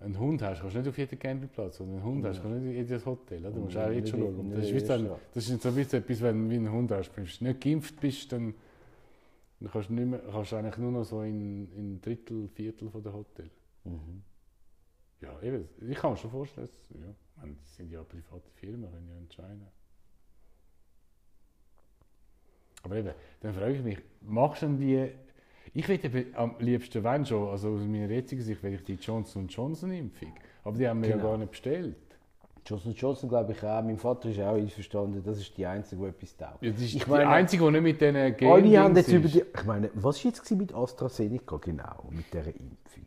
Einen 0.00 0.18
Hund 0.18 0.42
hast, 0.42 0.60
kannst 0.60 0.74
du 0.74 0.78
nicht 0.80 0.88
auf 0.88 0.98
jeden 0.98 1.18
Campingplatz, 1.18 1.76
sondern 1.78 1.96
einen 1.96 2.04
Hund 2.04 2.24
hast, 2.24 2.42
kannst 2.42 2.56
du 2.56 2.60
nicht 2.60 2.76
in 2.78 2.86
jedes 2.86 3.04
Hotel. 3.06 3.40
Oder? 3.40 3.50
Du 3.52 3.60
musst 3.60 3.76
auch 3.76 3.90
jetzt 3.90 4.08
schon 4.10 4.20
schauen. 4.20 4.52
Das 4.54 4.64
ist, 4.70 4.82
in 4.82 4.86
dann, 4.88 5.10
das 5.34 5.48
ist 5.48 5.62
so 5.62 5.68
ein 5.68 5.74
bisschen 5.74 5.98
etwas, 6.02 6.20
wenn 6.22 6.48
du 6.48 6.54
einen 6.54 6.72
Hund 6.72 6.90
hast. 6.92 7.10
Wenn 7.16 7.24
du 7.24 7.44
nicht 7.44 7.60
geimpft 7.60 8.00
bist, 8.00 8.32
dann, 8.32 8.54
dann 9.64 9.72
kannst, 9.72 9.88
du 9.88 9.94
nicht 9.94 10.06
mehr, 10.06 10.20
kannst 10.30 10.52
eigentlich 10.52 10.76
nur 10.76 10.92
noch 10.92 11.04
so 11.04 11.22
in, 11.22 11.72
in 11.72 11.94
ein 11.94 12.00
Drittel, 12.02 12.48
Viertel 12.48 12.90
von 12.90 13.02
der 13.02 13.14
Hotel. 13.14 13.50
Mhm. 13.84 14.22
Ja, 15.22 15.40
eben. 15.40 15.66
Ich 15.88 15.96
kann 15.96 16.12
mir 16.12 16.16
schon 16.18 16.30
vorstellen, 16.30 16.66
dass, 16.66 16.90
ja, 16.90 17.14
meine, 17.36 17.54
das 17.54 17.76
sind 17.76 17.90
ja 17.90 18.02
private 18.04 18.50
Firmen, 18.50 18.90
können 18.90 19.08
ja 19.08 19.16
entscheiden. 19.16 19.66
Aber 22.82 22.96
eben, 22.96 23.14
dann 23.40 23.54
frage 23.54 23.74
ich 23.76 23.82
mich, 23.82 23.98
machst 24.20 24.62
du 24.62 24.66
denn 24.66 24.78
die... 24.78 25.10
Ich 25.72 25.88
würde 25.88 26.26
am 26.34 26.56
liebsten, 26.58 27.02
wenn 27.02 27.24
schon, 27.24 27.48
also 27.48 27.70
aus 27.74 27.80
meiner 27.80 28.10
jetzigen 28.10 28.42
Sicht, 28.42 28.62
will 28.62 28.74
ich 28.74 28.84
die 28.84 28.94
Johnson 28.94 29.48
Johnson 29.48 29.90
Impfung. 29.90 30.34
Aber 30.62 30.76
die 30.76 30.86
haben 30.86 31.02
wir 31.02 31.08
ja 31.08 31.16
Genau. 31.16 31.30
gar 31.30 31.38
nicht 31.38 31.50
bestellt. 31.50 31.96
Johnson 32.66 32.92
Johnson 32.94 33.28
glaube 33.28 33.52
ich 33.52 33.62
auch. 33.62 33.82
Mein 33.82 33.98
Vater 33.98 34.30
ist 34.30 34.40
auch 34.40 34.54
einverstanden, 34.54 35.22
das 35.24 35.38
ist 35.38 35.56
die 35.56 35.66
einzige, 35.66 36.02
die 36.02 36.08
etwas 36.08 36.36
taugt. 36.36 36.62
Ja, 36.62 36.70
das 36.70 36.80
ist 36.80 36.94
Ich 36.94 37.04
die 37.04 37.10
meine- 37.10 37.28
einzige, 37.28 37.64
die 37.64 37.70
nicht 37.72 37.82
mit 37.82 38.00
diesen 38.00 38.16
Alle 38.16 38.78
haben 38.80 38.96
jetzt 38.96 39.08
über 39.12 39.28
die. 39.28 39.40
Ich 39.42 39.64
meine, 39.64 39.90
was 39.94 40.24
war 40.24 40.30
jetzt 40.32 40.50
mit 40.50 40.74
AstraZeneca 40.74 41.56
genau, 41.58 42.04
mit 42.10 42.32
dieser 42.32 42.46
Impfung? 42.48 43.06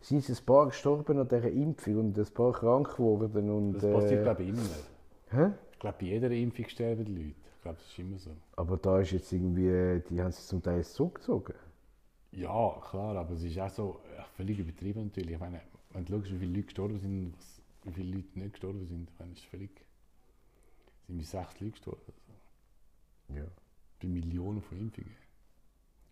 Sind 0.00 0.26
jetzt 0.28 0.40
ein 0.40 0.44
paar 0.46 0.66
gestorben 0.66 1.18
an 1.18 1.28
dieser 1.28 1.50
Impfung 1.50 1.96
und 1.98 2.18
ein 2.18 2.26
paar 2.34 2.52
krank 2.52 2.96
geworden? 2.96 3.50
Und, 3.50 3.72
Das 3.74 3.82
passiert, 3.82 4.20
äh, 4.20 4.22
glaube 4.22 4.42
ich, 4.42 4.48
immer. 4.50 4.62
hä? 5.30 5.50
Ich 5.72 5.78
glaube, 5.78 5.96
bei 6.00 6.06
jeder 6.06 6.30
Impfung 6.30 6.68
sterben 6.68 7.04
die 7.04 7.12
Leute. 7.14 7.28
Ich 7.56 7.62
glaube, 7.62 7.78
das 7.78 7.86
ist 7.90 7.98
immer 7.98 8.18
so. 8.18 8.30
Aber 8.56 8.76
da 8.76 9.00
ist 9.00 9.10
jetzt 9.12 9.32
irgendwie, 9.32 10.02
die 10.10 10.20
haben 10.22 10.30
sich 10.32 10.44
zum 10.44 10.62
Teil 10.62 10.84
zurückgezogen. 10.84 11.54
Ja, 12.32 12.74
klar, 12.90 13.16
aber 13.16 13.32
es 13.34 13.42
ist 13.44 13.58
auch 13.58 13.70
so 13.70 14.00
völlig 14.36 14.58
übertrieben 14.58 15.04
natürlich. 15.04 15.32
Ich 15.32 15.40
meine, 15.40 15.60
wenn 15.92 16.04
du 16.04 16.12
schaust, 16.18 16.32
wie 16.32 16.38
viele 16.38 16.50
Leute 16.52 16.64
gestorben 16.64 16.98
sind, 16.98 17.32
was, 17.36 17.53
wie 17.84 17.92
viele 17.92 18.16
Leute 18.16 18.38
nicht 18.38 18.52
gestorben 18.52 18.86
sind, 18.86 19.10
ich 19.10 19.18
meine, 19.18 19.32
das 19.32 19.40
ist 19.40 19.46
völlig... 19.48 19.70
Sind 21.06 21.18
wie 21.18 21.24
sechs 21.24 21.60
Leute 21.60 21.70
gestorben. 21.72 22.00
Also, 23.28 23.40
Ja. 23.40 23.46
bei 24.00 24.08
Millionen 24.08 24.62
von 24.62 24.78
Impfungen. 24.78 25.16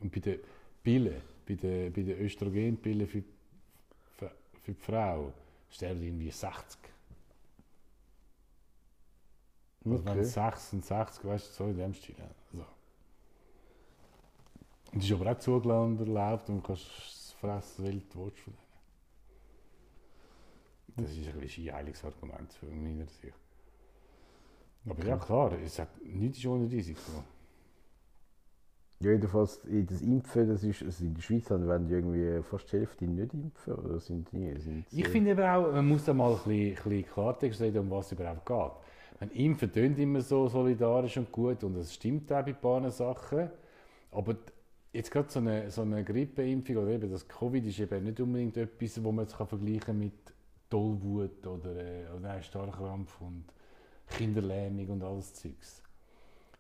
Und 0.00 0.12
bei 0.12 0.20
den 0.20 0.40
Pillen, 0.82 1.22
bei 1.46 1.54
den, 1.54 1.92
bei 1.92 2.02
den 2.02 2.18
Östrogenpillen 2.18 3.06
für, 3.06 3.22
für, 4.18 4.30
für 4.62 4.72
die 4.72 4.80
Frau, 4.80 5.32
sterben 5.70 6.02
irgendwie 6.02 6.30
60. 6.30 6.78
Also 9.84 10.04
wenn 10.04 10.18
Okay. 10.18 10.24
66, 10.24 11.24
weißt 11.24 11.48
du, 11.48 11.52
so 11.52 11.70
in 11.70 11.76
dem 11.76 11.94
Stil. 11.94 12.14
Also. 12.20 12.64
Und 14.92 14.98
es 14.98 15.04
ist 15.10 15.12
aber 15.12 15.32
auch 15.32 15.38
zugelassen 15.38 15.98
und 15.98 16.06
erlaubt 16.06 16.48
und 16.50 16.56
du 16.58 16.62
kannst 16.62 16.84
es 16.86 17.32
fressen, 17.40 17.84
weil 17.84 18.00
du 18.00 18.24
willst 18.26 18.38
von 18.40 18.52
denen. 18.52 18.71
Das 20.96 21.10
ist 21.10 21.28
ein 21.28 21.40
bisschen 21.40 21.68
ein 21.68 21.74
Heilungsargument 21.74 22.52
von 22.52 22.82
meiner 22.82 23.06
Sicht. 23.06 23.34
Aber 24.88 25.04
ja, 25.06 25.16
klar, 25.16 25.52
es 25.64 25.78
hat 25.78 25.90
nichts 26.04 26.44
ohne 26.44 26.70
Risiko. 26.70 27.24
Ja, 29.00 29.10
jedenfalls, 29.10 29.60
das 29.64 30.00
Impfen, 30.00 30.48
das 30.48 30.62
ist, 30.62 30.82
also 30.82 31.04
in 31.04 31.14
der 31.14 31.22
Schweiz 31.22 31.50
werden 31.50 31.90
irgendwie 31.90 32.40
fast 32.42 32.72
die 32.72 32.78
Hälfte 32.78 33.04
nicht 33.04 33.34
impfen, 33.34 33.74
oder 33.74 33.98
sind 33.98 34.30
die? 34.32 34.56
Sind 34.60 34.86
Ich 34.92 35.08
finde 35.08 35.32
aber 35.32 35.54
auch, 35.54 35.72
man 35.72 35.88
muss 35.88 36.04
da 36.04 36.14
mal 36.14 36.30
ein 36.30 36.36
bisschen, 36.36 36.50
ein 36.52 36.74
bisschen 36.74 37.06
Klartext 37.06 37.60
reden, 37.60 37.78
um 37.78 37.90
was 37.90 38.06
es 38.06 38.12
überhaupt 38.12 38.46
geht. 38.46 38.72
Wenn 39.18 39.30
Impfen 39.30 39.72
tönt 39.72 39.98
immer 39.98 40.20
so 40.20 40.46
solidarisch 40.46 41.16
und 41.16 41.32
gut 41.32 41.64
und 41.64 41.76
es 41.76 41.94
stimmt 41.94 42.32
auch 42.32 42.44
bei 42.44 42.52
ein 42.52 42.60
paar 42.60 42.88
Sachen, 42.90 43.50
aber 44.12 44.36
jetzt 44.92 45.10
gerade 45.10 45.30
so 45.30 45.40
eine, 45.40 45.70
so 45.70 45.82
eine 45.82 46.04
Grippeimpfung 46.04 46.76
oder 46.76 46.90
eben 46.90 47.10
das 47.10 47.26
Covid 47.26 47.64
ist 47.64 47.80
eben 47.80 48.04
nicht 48.04 48.20
unbedingt 48.20 48.56
etwas, 48.56 49.02
wo 49.02 49.10
man 49.10 49.26
kann 49.26 49.48
vergleichen 49.48 49.80
kann 49.80 49.98
mit 49.98 50.12
Tollwut 50.72 51.46
oder, 51.46 51.76
äh, 51.76 52.08
oder 52.08 52.20
nein, 52.20 52.42
Starrkrampf 52.42 53.20
und 53.20 53.44
Kinderlähmung 54.08 54.88
und 54.88 55.02
alles 55.02 55.34
Zeugs. 55.34 55.82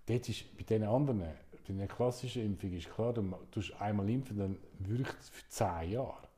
Dort 0.04 0.28
ist 0.28 0.54
bei 0.54 0.64
den 0.64 0.84
anderen, 0.84 1.20
bei 1.20 1.72
den 1.72 1.88
klassischen 1.88 2.44
Impfungen 2.44 2.76
ist 2.76 2.90
klar, 2.90 3.14
du 3.14 3.34
tust 3.50 3.72
einmal 3.80 4.10
impfen, 4.10 4.36
dann 4.36 4.58
wirkt 4.80 5.18
es 5.18 5.30
für 5.30 5.48
10 5.48 5.92
Jahre. 5.92 6.28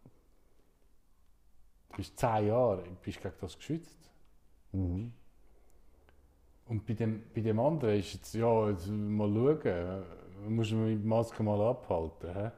Du 1.88 1.96
bist 1.96 2.16
10 2.18 2.46
Jahre 2.46 2.84
bist 3.02 3.20
gegen 3.20 3.34
das 3.40 3.56
geschützt. 3.56 4.10
Mhm. 4.70 5.12
Und 6.66 6.86
bei 6.86 6.94
dem, 6.94 7.24
bei 7.34 7.40
dem 7.40 7.58
anderen 7.58 7.98
ist 7.98 8.14
jetzt, 8.14 8.34
ja, 8.34 8.70
jetzt 8.70 8.86
mal 8.88 9.28
schauen, 9.28 10.54
muss 10.54 10.70
man 10.70 10.86
mit 10.86 11.02
der 11.02 11.08
Maske 11.08 11.42
mal 11.42 11.60
abhalten. 11.60 12.34
Hä? 12.34 12.50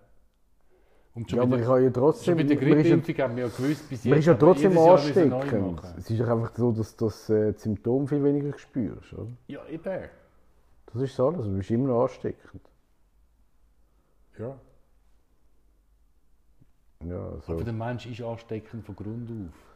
Und 1.16 1.30
schon 1.30 1.38
Ja, 1.38 1.46
man 1.46 1.58
der, 1.58 1.66
kann 1.66 1.76
ja 1.78 1.85
schon 1.87 1.92
trotzdem. 1.94 2.37
der 2.37 2.44
man 2.46 2.52
ist 2.54 2.62
ja- 2.62 2.75
Grippeimpfung 2.75 3.14
haben 3.25 3.37
wir 3.37 3.44
ja 3.46 3.49
gewusst, 3.49 3.88
bis 3.88 4.04
Man 4.04 4.12
jetzt. 4.14 4.18
ist 4.20 4.26
ja 4.26 4.32
aber 4.32 4.40
trotzdem 4.40 4.78
ansteckend. 4.78 5.80
Es 5.96 6.11
ist 6.11 6.20
doch 6.20 6.28
einfach 6.28 6.54
so, 6.54 6.73
dass 6.73 6.94
du 6.96 7.04
das 7.06 7.30
äh, 7.30 7.52
Symptom 7.56 8.06
viel 8.06 8.23
weniger 8.23 8.56
spürst. 8.58 9.12
Oder? 9.14 9.28
Ja, 9.49 9.66
eben. 9.66 10.08
Das 10.92 11.02
ist 11.02 11.18
alles. 11.18 11.46
Du 11.46 11.56
bist 11.56 11.70
immer 11.70 11.88
noch 11.88 12.02
ansteckend. 12.02 12.61
Ja. 14.38 14.58
Ja, 17.04 17.40
so. 17.40 17.52
Aber 17.52 17.64
der 17.64 17.73
Mensch 17.73 18.06
ist 18.06 18.20
ansteckend 18.23 18.85
von 18.85 18.94
Grund 18.96 19.30
auf. 19.30 19.75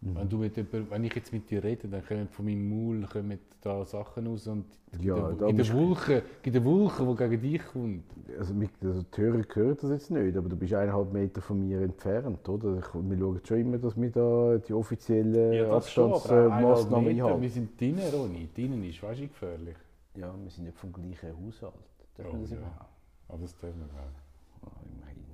Mhm. 0.00 0.14
Wenn, 0.14 0.28
du 0.28 0.36
mit 0.38 0.56
jemand, 0.56 0.90
wenn 0.92 1.04
ich 1.04 1.14
jetzt 1.16 1.32
mit 1.32 1.50
dir 1.50 1.62
rede, 1.64 1.88
dann 1.88 2.06
kommen 2.06 2.28
von 2.28 2.44
meinem 2.44 2.68
Maul 2.68 3.04
kommen 3.12 3.36
da 3.60 3.84
Sachen 3.84 4.28
raus 4.28 4.46
und 4.46 4.64
Ja, 5.00 5.28
in 5.30 5.38
der, 5.38 5.48
in 5.48 5.56
musst- 5.56 5.70
der 5.70 5.76
Wolke, 5.76 6.22
in 6.44 6.52
der 6.52 6.64
Wolke, 6.64 7.04
die 7.04 7.16
gegen 7.16 7.42
dich 7.42 7.66
kommt. 7.66 8.04
Also, 8.38 8.54
mit- 8.54 8.70
also 8.80 9.02
die 9.02 9.20
Hörer 9.20 9.42
hören 9.54 9.76
das 9.80 9.90
jetzt 9.90 10.10
nicht, 10.12 10.36
aber 10.36 10.48
du 10.48 10.56
bist 10.56 10.72
eineinhalb 10.72 11.12
Meter 11.12 11.40
von 11.42 11.58
mir 11.58 11.80
entfernt, 11.80 12.48
oder? 12.48 12.78
Ich, 12.78 12.94
wir 12.94 13.18
schauen 13.18 13.40
schon 13.44 13.58
immer, 13.58 13.78
dass 13.78 14.00
wir 14.00 14.10
da 14.10 14.58
die 14.58 14.72
offiziellen 14.72 15.68
Abstandsmaßnahmen 15.68 17.16
Wir 17.16 17.24
einhalten. 17.24 17.48
sind 17.48 17.80
drinnen, 17.80 18.08
Ronny. 18.12 18.48
Drinnen 18.54 18.84
ist 18.84 19.02
weißt 19.02 19.20
du, 19.20 19.26
gefährlich. 19.28 19.76
Ja, 20.14 20.32
wir 20.40 20.50
sind 20.50 20.64
nicht 20.64 20.76
vom 20.78 20.92
gleichen 20.92 21.30
Haushalt. 21.44 21.74
Dürfen 22.16 22.30
Oh, 22.30 22.34
wir 22.34 22.40
das 22.42 22.50
ja. 22.50 22.56
überhaupt? 22.58 22.84
Aber 23.28 23.42
das 23.42 23.56
dürfen 23.58 23.80
wir 23.80 24.00
auch. 24.00 24.68
Oh, 24.72 24.84
immerhin. 24.94 25.24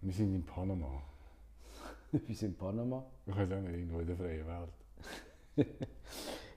Wir 0.00 0.12
sind 0.12 0.34
in 0.34 0.44
Panama. 0.44 1.02
wir 2.26 2.34
sind 2.34 2.50
in 2.50 2.56
Panama. 2.56 3.04
Ich 3.26 3.36
weiß 3.36 3.50
auch 3.52 3.60
nicht, 3.60 3.74
irgendwo 3.74 4.00
in 4.00 4.06
der 4.06 4.16
freien 4.16 4.46
Welt. 4.46 5.66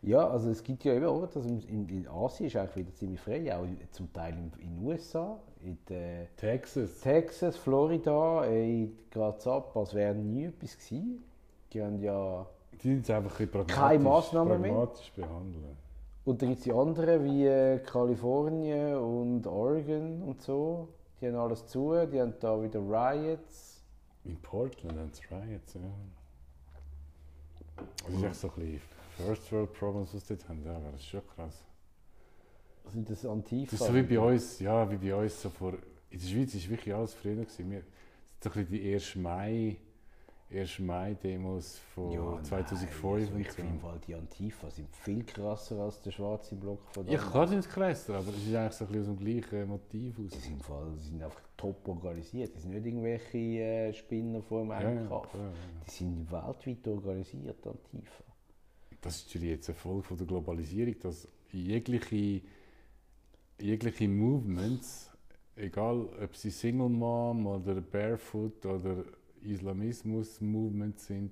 Ja, 0.04 0.28
also 0.28 0.50
es 0.50 0.64
gibt 0.64 0.84
ja 0.84 0.94
eben 0.96 1.06
auch, 1.06 1.28
dass 1.28 1.46
in, 1.46 1.62
in 1.88 2.08
Asien 2.08 2.48
ist 2.48 2.56
eigentlich 2.56 2.76
wieder 2.88 2.96
ziemlich 2.96 3.20
frei, 3.22 3.56
auch 3.56 3.64
in- 3.64 3.78
zum 3.92 4.12
Teil 4.12 4.34
in 4.60 4.76
den 4.78 4.84
USA, 4.84 5.38
in 5.64 5.78
äh, 5.96 6.26
Texas. 6.38 7.02
Texas, 7.02 7.56
Florida, 7.56 8.44
geht 8.48 8.90
es 9.38 9.46
ab, 9.46 9.78
als 9.78 9.94
wäre 9.94 10.16
nie 10.16 10.46
etwas 10.46 10.76
gewesen. 10.76 11.24
Die 11.72 11.84
haben 11.84 12.02
ja... 12.02 12.48
Die 12.74 12.88
sind 12.88 12.98
jetzt 12.98 13.12
einfach 13.12 13.40
ein 13.40 13.48
pragmatisch, 13.52 13.76
Keine 13.76 14.04
Massnahmen 14.04 14.60
mehr? 14.60 14.72
pragmatisch 14.72 15.12
behandeln. 15.12 15.78
Und 16.26 16.42
dann 16.42 16.50
gibt 16.50 16.60
es 16.60 16.64
die 16.64 16.74
anderen, 16.74 17.24
wie 17.24 17.46
äh, 17.46 17.78
Kalifornien 17.78 18.96
und 18.96 19.46
Oregon 19.46 20.24
und 20.24 20.42
so. 20.42 20.88
Die 21.20 21.28
haben 21.28 21.36
alles 21.36 21.68
zu, 21.68 21.94
die 22.12 22.20
haben 22.20 22.34
da 22.40 22.60
wieder 22.60 22.80
Riots. 22.80 23.71
In 24.24 24.38
Portland 24.42 25.16
sie 25.16 25.24
Riots, 25.32 25.74
ja. 25.74 25.82
Das 28.06 28.16
ist 28.16 28.24
echt 28.24 28.36
so 28.36 28.50
ein 28.50 28.56
bisschen 28.56 28.82
First 29.18 29.52
World 29.52 29.74
Problems, 29.74 30.14
was 30.14 30.28
sie 30.28 30.36
dort 30.36 30.50
haben. 30.50 30.64
Ja, 30.64 30.76
aber 30.76 30.92
das 30.92 31.02
ist 31.02 31.08
schon 31.08 31.28
krass. 31.36 31.64
Sind 32.92 33.10
das 33.10 33.26
Antifa? 33.26 33.72
Das 33.72 33.82
ist 33.82 33.88
so 33.88 33.96
wie 33.96 34.04
bei 34.04 34.20
uns, 34.20 34.60
ja, 34.60 34.90
wie 34.90 34.98
bei 34.98 35.16
uns 35.16 35.42
so 35.42 35.50
vor... 35.50 35.74
In 36.10 36.20
der 36.20 36.28
Schweiz 36.28 36.54
war 36.54 36.70
wirklich 36.70 36.94
alles 36.94 37.14
früher. 37.14 37.36
Gewesen. 37.36 37.72
Wir, 37.72 37.84
so 38.44 38.50
ein 38.50 38.54
bisschen 38.54 38.72
die 38.72 38.94
1. 38.94 39.16
Mai... 39.16 39.78
1. 40.54 40.80
Mai-Demos 40.80 41.80
von 41.96 42.12
Ja, 42.12 42.44
2005 42.44 43.04
nein, 43.04 43.22
also 43.24 43.38
ich 43.38 43.48
so. 43.48 43.54
finde 43.54 43.72
im 43.74 43.80
Fall 43.80 44.00
die 44.06 44.16
Antifa 44.16 44.70
sind 44.70 44.94
viel 44.96 45.24
krasser 45.24 45.80
als 45.80 46.02
der 46.02 46.12
schwarze 46.12 46.56
Block 46.56 46.80
von 46.94 47.06
Ja, 47.08 47.14
damals. 47.18 47.32
klar 47.32 47.48
sind 47.48 47.60
es 47.60 47.70
krasser, 47.70 48.16
aber 48.16 48.30
es 48.30 48.46
ist 48.48 48.54
eigentlich 48.56 48.74
so 48.74 48.86
ein 48.86 48.88
bisschen 48.92 49.00
aus 49.02 49.06
dem 49.08 49.18
gleichen 49.18 49.68
Motiv 49.70 50.20
aus. 50.20 50.32
Die 50.32 50.38
sind, 50.40 50.54
im 50.54 50.60
Fall, 50.60 50.92
die 50.98 51.04
sind 51.10 51.24
einfach 51.24 51.42
top 51.56 51.88
organisiert. 51.88 52.56
Die 52.56 52.60
sind 52.60 52.72
nicht 52.72 52.86
irgendwelche 52.86 53.38
äh, 53.38 53.94
Spinner 53.94 54.42
vor 54.42 54.62
dem 54.62 54.70
Ja, 54.72 54.82
ja, 54.82 54.90
Einkauf. 54.90 55.34
ja, 55.34 55.40
ja. 55.40 55.52
Die 55.88 55.92
sind 55.92 56.32
weltweit 56.32 56.88
organisiert, 56.88 57.66
Antifa. 57.68 58.24
Das 59.02 59.16
ist 59.18 59.28
natürlich 59.28 59.50
jetzt 59.52 59.70
eine 59.70 59.76
Folge 59.78 60.04
von 60.04 60.18
der 60.18 60.28
Globalisierung, 60.28 60.96
dass 61.02 61.28
jegliche, 61.52 62.42
jegliche 63.60 64.08
Movements, 64.08 65.10
egal 65.56 66.08
ob 66.24 66.36
sie 66.36 66.50
Single 66.52 66.90
Mom 66.90 67.46
oder 67.48 67.76
Barefoot 67.82 68.66
oder 68.66 69.04
Islamismus-Movements 69.44 71.06
sind, 71.08 71.32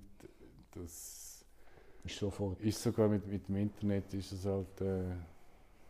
das 0.71 1.45
Ist 2.03 2.17
sofort. 2.17 2.59
ist 2.61 2.81
sogar 2.81 3.07
mit, 3.09 3.25
mit 3.27 3.47
dem 3.47 3.55
Internet 3.57 4.13
ist 4.13 4.31
es 4.31 4.45
halt, 4.45 4.81
äh, 4.81 5.09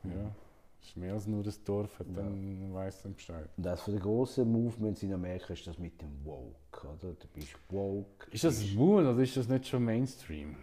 ja, 0.04 0.36
ist 0.82 0.96
mehr 0.98 1.14
als 1.14 1.28
nur 1.28 1.44
das 1.44 1.62
Dorf, 1.64 2.00
hat 2.00 2.08
Ja. 2.08 2.14
dann 2.24 2.74
weiss 2.74 3.02
dann 3.04 3.14
Bescheid. 3.14 3.50
Und 3.58 3.68
eines 3.68 3.86
der 3.86 4.00
grossen 4.00 4.52
Movements 4.52 5.04
in 5.04 5.14
Amerika 5.14 5.54
ist 5.54 5.68
das 5.68 5.78
mit 5.78 6.02
dem 6.02 6.24
Woke. 6.26 6.88
Oder? 6.88 7.14
Du 7.14 7.28
bist 7.34 7.54
woke. 7.70 8.30
Ist 8.32 8.44
das 8.44 8.64
Movement 8.74 9.10
oder 9.14 9.24
ist 9.24 9.36
das 9.38 9.48
nicht 9.48 9.68
schon 9.68 9.84
Mainstream? 9.84 10.56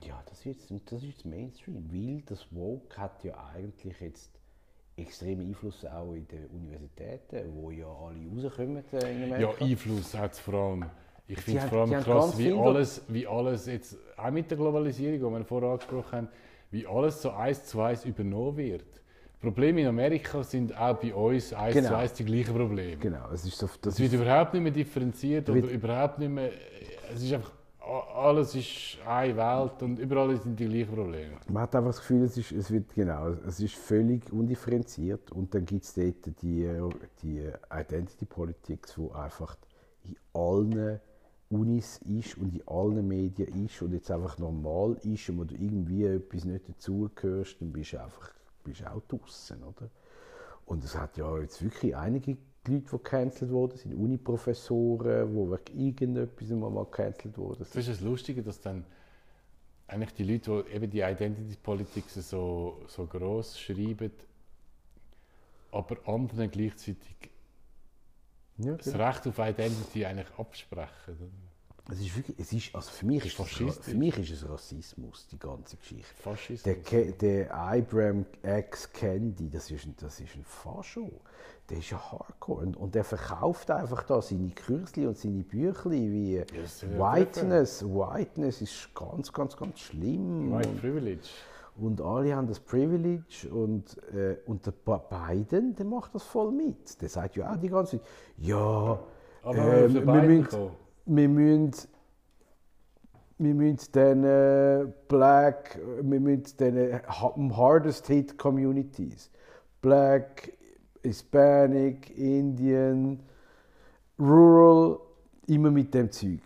Ja, 0.00 0.22
das 0.28 0.44
ist, 0.46 0.68
jetzt, 0.70 0.92
das 0.92 1.02
ist 1.02 1.24
Mainstream, 1.24 1.88
weil 1.92 2.22
das 2.22 2.46
Woke 2.52 2.96
hat 2.96 3.22
ja 3.24 3.36
eigentlich 3.52 4.00
jetzt 4.00 4.30
extremen 4.96 5.48
Einfluss 5.48 5.84
auch 5.86 6.12
in 6.14 6.26
den 6.28 6.46
Universitäten, 6.48 7.50
wo 7.54 7.70
ja 7.70 7.86
alle 7.86 8.18
rauskommen 8.44 8.84
äh, 8.92 9.12
in 9.12 9.20
Ja, 9.20 9.36
Amerika. 9.48 9.64
Einfluss 9.64 10.14
hat 10.14 10.32
es 10.32 10.38
vor 10.40 10.54
allem. 10.54 10.84
Ich 11.28 11.40
finde 11.40 11.60
es 11.60 11.66
vor 11.66 11.78
allem 11.80 11.90
krass, 12.02 12.38
wie 12.38 12.52
alles, 12.52 13.02
wie 13.08 13.26
alles 13.26 13.66
jetzt, 13.66 13.96
auch 14.16 14.30
mit 14.30 14.50
der 14.50 14.58
Globalisierung, 14.58 15.32
die 15.32 15.38
wir 15.38 15.44
vorher 15.44 15.70
angesprochen 15.70 16.12
haben, 16.12 16.28
wie 16.70 16.86
alles 16.86 17.22
so 17.22 17.30
eins 17.30 17.64
zu 17.66 17.80
eins 17.80 18.04
übernommen 18.04 18.56
wird. 18.56 18.84
Probleme 19.40 19.80
in 19.80 19.86
Amerika 19.88 20.42
sind 20.44 20.76
auch 20.76 20.96
bei 20.98 21.14
uns 21.14 21.52
eins 21.52 21.74
Genau. 21.74 21.88
zu 21.88 21.96
eins 21.96 22.12
die 22.12 22.24
gleichen 22.24 22.54
Probleme. 22.54 22.96
Genau, 22.96 23.30
es 23.32 23.44
ist 23.44 23.58
so, 23.58 23.68
das 23.80 23.94
Es 23.94 24.00
wird 24.00 24.12
überhaupt 24.12 24.52
nicht 24.52 24.62
mehr 24.62 24.72
differenziert 24.72 25.48
oder 25.48 25.68
überhaupt 25.68 26.18
nicht 26.18 26.28
mehr. 26.28 26.50
Es 27.12 27.22
ist 27.22 27.32
einfach, 27.32 27.52
alles 28.14 28.54
ist 28.54 28.98
eine 29.06 29.36
Welt 29.36 29.82
und 29.82 29.98
überall 29.98 30.36
sind 30.36 30.58
die 30.58 30.66
gleichen 30.66 30.94
Probleme. 30.94 31.36
man 31.48 31.62
hat 31.64 31.74
einfach 31.74 31.90
das 31.90 31.98
Gefühl, 31.98 32.22
es, 32.22 32.36
ist, 32.36 32.52
es 32.52 32.70
wird 32.70 32.94
genau, 32.94 33.30
es 33.46 33.60
ist 33.60 33.74
völlig 33.74 34.32
undifferenziert 34.32 35.32
und 35.32 35.54
dann 35.54 35.64
gibt 35.64 35.84
es 35.84 35.94
dort 35.94 36.42
die, 36.42 36.68
die 37.22 37.50
Identity 37.72 38.24
Politics, 38.24 38.96
wo 38.96 39.10
einfach 39.12 39.56
in 40.04 40.16
allen 40.32 41.00
Unis 41.50 41.98
ist 41.98 42.38
und 42.38 42.54
in 42.54 42.66
allen 42.66 43.06
Medien 43.06 43.66
ist 43.66 43.82
und 43.82 43.92
jetzt 43.92 44.10
einfach 44.10 44.38
normal 44.38 44.96
ist 45.02 45.28
und 45.28 45.38
wo 45.38 45.44
du 45.44 45.54
irgendwie 45.54 46.04
etwas 46.04 46.44
nicht 46.44 46.68
dazugehörst, 46.68 47.60
dann 47.60 47.72
bist 47.72 47.92
du 47.92 48.00
einfach 48.00 48.32
bist 48.64 48.86
auch 48.86 49.02
draußen, 49.08 49.62
oder? 49.62 49.90
Und 50.66 50.84
es 50.84 50.96
hat 50.96 51.16
ja 51.16 51.38
jetzt 51.38 51.62
wirklich 51.62 51.96
einige 51.96 52.36
Leute, 52.66 52.80
die 52.80 52.90
gecancelt 52.90 53.50
wurden, 53.50 53.76
sind 53.76 53.94
Uniprofessoren, 53.94 55.30
die 55.30 55.50
wegen 55.50 55.86
irgendetwas 55.86 56.48
mal 56.50 56.84
gecancelt 56.84 57.36
wurden. 57.36 57.58
Das 57.58 57.74
ist 57.74 57.88
das 57.88 58.00
Lustige, 58.00 58.42
dass 58.42 58.60
dann 58.60 58.84
eigentlich 59.88 60.14
die 60.14 60.24
Leute, 60.24 60.64
die 60.64 60.74
eben 60.74 60.90
die 60.90 61.00
Identity 61.00 61.56
Politics 61.62 62.14
so, 62.14 62.82
so 62.86 63.06
gross 63.06 63.58
schreiben, 63.58 64.12
aber 65.72 65.96
anderen 66.06 66.50
gleichzeitig 66.50 67.30
Ja, 68.58 68.74
das 68.74 68.94
Recht 68.94 69.26
auf 69.26 69.38
Identity 69.38 70.04
eigentlich 70.04 70.38
absprechen. 70.38 71.51
Es 71.90 72.00
ist 72.00 72.16
wirklich, 72.16 72.38
es 72.38 72.52
ist, 72.52 72.74
also 72.74 72.90
für 72.90 73.06
mich 73.06 73.26
ist, 73.26 73.34
Faschistisch. 73.34 73.84
für 73.84 73.96
mich 73.96 74.16
ist 74.16 74.30
es 74.30 74.48
Rassismus, 74.48 75.26
die 75.32 75.38
ganze 75.38 75.76
Geschichte. 75.76 76.14
Faschismus. 76.22 76.62
Der, 76.62 77.12
der 77.12 77.74
Ibram 77.74 78.24
X 78.42 78.92
Candy, 78.92 79.50
das 79.50 79.68
ist 79.70 79.86
ein, 79.86 79.96
das 80.00 80.20
ist 80.20 80.36
ein 80.36 80.44
Fascho. 80.44 81.10
Der 81.68 81.78
ist 81.78 81.90
ja 81.90 81.98
Hardcore. 81.98 82.62
Und, 82.66 82.76
und 82.76 82.94
der 82.94 83.02
verkauft 83.02 83.70
einfach 83.70 84.04
da 84.04 84.22
seine 84.22 84.50
Kürzli 84.50 85.06
und 85.06 85.18
seine 85.18 85.42
Büchli 85.42 86.12
wie 86.12 86.36
ja 86.36 86.44
Whiteness. 86.98 87.84
Whiteness 87.84 88.62
ist 88.62 88.94
ganz, 88.94 89.32
ganz, 89.32 89.56
ganz 89.56 89.80
schlimm. 89.80 90.52
White 90.52 90.68
Und, 90.68 90.80
Privilege. 90.80 91.28
und 91.76 92.00
alle 92.00 92.34
haben 92.36 92.46
das 92.46 92.60
Privilege. 92.60 93.48
Und, 93.50 93.98
äh, 94.14 94.36
und 94.46 94.64
der 94.66 94.72
Biden, 94.72 95.74
der 95.74 95.86
macht 95.86 96.14
das 96.14 96.22
voll 96.22 96.52
mit. 96.52 97.00
Der 97.02 97.08
sagt 97.08 97.36
ja 97.36 97.52
auch 97.52 97.56
die 97.56 97.68
ganze 97.68 97.98
Zeit, 97.98 98.06
ja, 98.38 99.00
Aber 99.42 99.56
äh, 99.56 99.84
ähm, 99.86 99.94
wir, 99.94 100.22
müssen. 100.22 100.70
Wir 101.06 101.28
müssen 101.28 101.88
wir 103.38 103.54
müssen 103.54 103.92
den 103.92 104.24
äh, 104.24 104.86
Black, 105.08 105.78
wir 106.00 106.20
müssen 106.20 106.56
den 106.58 107.00
ha- 107.06 107.34
hardest 107.56 108.06
hit 108.06 108.38
Communities, 108.38 109.30
Black, 109.80 110.52
Hispanic, 111.02 112.16
Indian, 112.16 113.18
Rural, 114.18 115.00
immer 115.48 115.70
mit 115.70 115.92
dem 115.92 116.10
Zeug. 116.10 116.40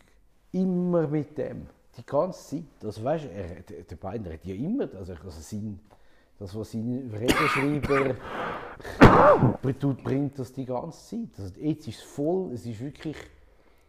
Immer 0.52 1.06
mit 1.06 1.36
dem. 1.36 1.66
Die 1.98 2.06
ganze 2.06 2.56
Zeit. 2.56 2.64
Also 2.82 3.04
weißt 3.04 3.24
du, 3.24 3.28
er, 3.30 3.62
der, 3.62 3.96
Biden 3.96 4.32
hat 4.32 4.44
ja 4.44 4.54
immer, 4.54 4.88
also, 4.94 5.12
also 5.12 5.40
sein, 5.40 5.78
das, 6.38 6.56
was 6.56 6.72
sein 6.72 7.10
Redenschreiber 7.12 8.14
bringt 10.02 10.38
das 10.38 10.52
die 10.52 10.64
ganze 10.64 10.98
Zeit. 11.10 11.38
Also 11.38 11.60
jetzt 11.60 11.88
ist 11.88 11.98
es 11.98 12.02
voll, 12.02 12.52
es 12.52 12.64
ist 12.64 12.80
wirklich 12.80 13.16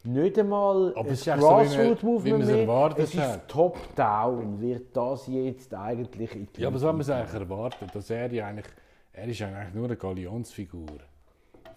nicht 0.03 0.39
einmal 0.39 0.93
Aber 0.95 1.09
ein 1.09 1.15
so, 1.15 1.31
Grassroot-Movement 1.31 2.43
es 2.43 2.49
mehr. 2.49 2.95
Es 2.97 3.13
ist 3.13 3.47
top-down, 3.47 4.61
wird 4.61 4.95
das 4.95 5.27
jetzt 5.27 5.73
eigentlich 5.73 6.35
in 6.35 6.47
die 6.55 6.61
Ja, 6.61 6.69
aber 6.69 6.79
so 6.79 6.87
haben 6.87 6.97
wir 6.97 7.01
es 7.01 7.09
eigentlich 7.09 7.41
erwartet, 7.41 7.93
dass 7.93 8.09
er 8.09 8.31
ja 8.31 8.47
eigentlich, 8.47 8.67
er 9.13 9.27
ist 9.27 9.41
eigentlich 9.41 9.73
nur 9.73 9.85
eine 9.85 9.97
Galionsfigur 9.97 10.87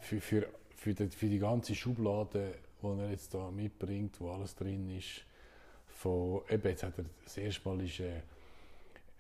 für, 0.00 0.20
für, 0.20 0.46
für, 0.74 0.94
die, 0.94 1.08
für 1.08 1.26
die 1.26 1.38
ganze 1.38 1.74
Schublade, 1.74 2.54
die 2.82 2.86
er 2.86 3.10
jetzt 3.10 3.34
da 3.34 3.50
mitbringt, 3.50 4.20
wo 4.20 4.30
alles 4.30 4.54
drin 4.54 4.90
ist. 4.96 5.24
Von, 5.88 6.40
eben, 6.48 6.68
jetzt 6.68 6.82
hat 6.82 6.98
er 6.98 7.04
das 7.24 7.36
erste 7.36 7.68
Mal 7.68 7.82
ist, 7.82 8.00
äh, 8.00 8.20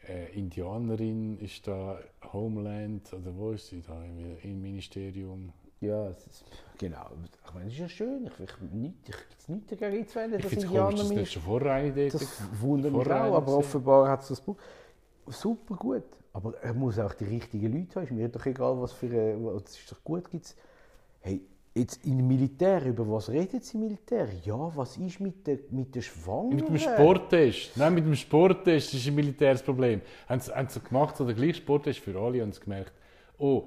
äh, 0.08 0.32
Indianerin, 0.38 1.38
ist 1.40 1.66
da 1.66 1.98
Homeland, 2.32 3.12
oder 3.12 3.36
wo 3.36 3.50
ist 3.50 3.68
sie 3.68 3.82
da, 3.82 4.02
im, 4.02 4.36
im 4.42 4.62
Ministerium? 4.62 5.52
Ja, 5.80 6.08
es 6.08 6.26
ist, 6.26 6.44
genau. 6.78 7.06
Ich 7.46 7.54
meine, 7.54 7.66
es 7.66 7.72
ist 7.72 7.78
ja 7.78 7.88
schön. 7.88 8.26
Ich, 8.26 8.44
ich, 8.44 8.72
nicht, 8.72 8.94
ich 9.08 9.16
gibt 9.16 9.48
nichts 9.48 9.66
dagegen 9.70 10.00
einzuwenden, 10.00 10.38
Ich 10.38 10.42
dass 10.44 10.50
finde 10.52 10.66
es 10.66 10.72
komisch, 10.72 11.00
dass 11.00 11.14
das 11.14 11.32
schon 11.32 11.42
vorher 11.42 11.72
eine 11.72 11.88
Idee 11.88 12.08
Das 12.10 12.42
wundert 12.60 12.92
mich 12.92 13.06
auch, 13.06 13.10
eine 13.10 13.34
aber 13.34 13.56
offenbar 13.56 14.08
hat 14.08 14.22
es 14.22 14.28
das 14.28 14.40
Buch. 14.40 14.56
Super 15.26 15.76
gut. 15.76 16.04
Aber 16.32 16.54
er 16.62 16.74
muss 16.74 16.98
auch 16.98 17.14
die 17.14 17.24
richtigen 17.24 17.72
Leute 17.72 17.96
haben. 17.96 18.04
Ist 18.04 18.12
mir 18.12 18.28
doch 18.28 18.44
egal, 18.46 18.80
was 18.80 18.92
für. 18.92 19.06
äh, 19.12 19.36
Das 19.62 19.76
ist 19.78 19.90
doch 19.90 20.02
gut. 20.04 20.30
Gibt's. 20.30 20.54
Hey, 21.20 21.40
jetzt 21.74 22.04
im 22.04 22.26
Militär, 22.26 22.84
über 22.84 23.08
was 23.10 23.28
redet 23.30 23.64
sie 23.64 23.76
im 23.76 23.84
Militär? 23.84 24.28
Ja, 24.44 24.70
was 24.76 24.96
ist 24.96 25.18
mit 25.20 25.46
der, 25.46 25.58
mit 25.70 25.94
der 25.94 26.02
Schwangeren? 26.02 26.56
Mit 26.56 26.68
dem 26.68 26.78
Sporttest. 26.78 27.76
Nein, 27.76 27.94
mit 27.94 28.04
dem 28.04 28.14
Sporttest 28.14 28.94
ist 28.94 29.06
ein 29.06 29.14
militäres 29.14 29.62
Problem. 29.62 30.00
Haben 30.28 30.40
sie, 30.40 30.54
haben 30.54 30.68
sie 30.68 30.80
gemacht, 30.80 31.16
so 31.16 31.24
der 31.24 31.34
gleiche 31.34 31.54
Sporttest 31.54 32.00
für 32.00 32.18
alle, 32.20 32.42
haben 32.42 32.52
sie 32.52 32.60
gemerkt, 32.60 32.92
oh, 33.38 33.64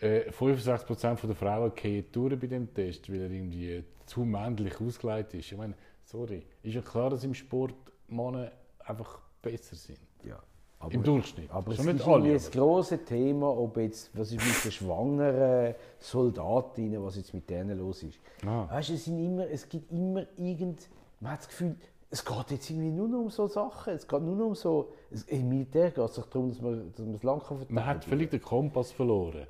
äh, 0.00 0.30
65% 0.30 1.26
der 1.26 1.36
Frauen 1.36 1.72
gehen 1.74 2.06
durch 2.12 2.38
bei 2.38 2.46
dem 2.46 2.72
Test, 2.72 3.10
weil 3.10 3.22
er 3.22 3.30
irgendwie 3.30 3.84
zu 4.06 4.24
männlich 4.24 4.80
ausgelegt 4.80 5.34
ist. 5.34 5.52
Ich 5.52 5.58
meine, 5.58 5.74
sorry, 6.04 6.44
ist 6.62 6.74
ja 6.74 6.82
klar, 6.82 7.10
dass 7.10 7.24
im 7.24 7.34
Sport 7.34 7.74
Männer 8.08 8.52
einfach 8.80 9.18
besser 9.40 9.76
sind. 9.76 9.98
Ja. 10.24 10.38
Aber, 10.78 10.92
Im 10.92 11.02
Durchschnitt. 11.02 11.50
aber 11.50 11.72
es 11.72 11.78
ist 11.78 12.06
alle. 12.06 12.32
das 12.34 12.50
große 12.50 13.04
Thema, 13.06 13.48
ob 13.56 13.78
jetzt, 13.78 14.10
was 14.18 14.32
ist 14.32 14.44
mit 14.44 14.64
den 14.64 14.70
schwangeren 14.70 15.74
Soldatinnen, 15.98 17.02
was 17.02 17.16
jetzt 17.16 17.32
mit 17.32 17.48
denen 17.48 17.78
los 17.78 18.02
ist. 18.02 18.18
Ah. 18.44 18.68
Weißt, 18.68 18.90
du, 18.90 18.94
es, 18.94 19.04
sind 19.06 19.18
immer, 19.18 19.48
es 19.48 19.66
gibt 19.66 19.90
immer 19.90 20.26
irgend, 20.36 20.90
man 21.20 21.32
hat 21.32 21.40
das 21.40 21.48
Gefühl, 21.48 21.76
es 22.10 22.22
geht 22.22 22.50
jetzt 22.50 22.68
irgendwie 22.70 22.90
nur 22.90 23.08
noch 23.08 23.20
um 23.20 23.30
so 23.30 23.46
Sachen. 23.46 23.94
Es 23.94 24.06
geht 24.06 24.20
nur 24.20 24.36
noch 24.36 24.46
um 24.46 24.54
so, 24.54 24.92
es, 25.10 25.22
im 25.24 25.48
Militär 25.48 25.90
geht 25.90 26.04
es 26.04 26.14
doch 26.14 26.26
darum, 26.26 26.50
dass 26.50 26.60
man, 26.60 26.92
dass 26.92 27.00
man 27.00 27.12
das 27.12 27.22
Land 27.22 27.44
kann 27.44 27.66
Man 27.68 27.86
hat 27.86 28.04
völlig 28.04 28.30
den 28.30 28.42
Kompass 28.42 28.92
verloren. 28.92 29.46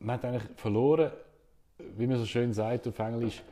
Man 0.00 0.14
hat 0.14 0.24
eigentlich 0.24 0.44
verloren, 0.56 1.10
wie 1.96 2.06
man 2.06 2.18
so 2.18 2.24
schön 2.24 2.52
sagt 2.52 2.86
auf 2.86 2.98
Englisch, 2.98 3.42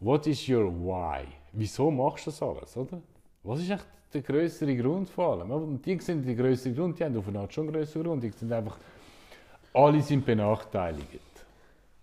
what 0.00 0.26
is 0.26 0.46
your 0.48 0.70
why? 0.70 1.24
Wieso 1.52 1.90
machst 1.90 2.26
du 2.26 2.30
das 2.30 2.42
alles, 2.42 2.76
oder? 2.76 3.00
Was 3.42 3.60
ist 3.60 3.70
eigentlich 3.70 3.86
der 4.12 4.22
größere 4.22 4.76
Grund 4.76 5.08
vor 5.08 5.32
allem? 5.38 5.50
Und 5.50 5.84
die 5.86 5.98
sind 6.00 6.26
der 6.26 6.34
größere 6.34 6.74
Grund, 6.74 6.98
die 6.98 7.04
haben 7.04 7.16
auf 7.16 7.28
eine 7.28 7.38
Art 7.40 7.52
schon 7.52 7.64
einen 7.64 7.74
größeren 7.74 8.04
Grund. 8.04 8.22
Die 8.22 8.30
sind 8.30 8.52
einfach, 8.52 8.76
alle 9.72 10.02
sind 10.02 10.24
benachteiligt. 10.26 11.20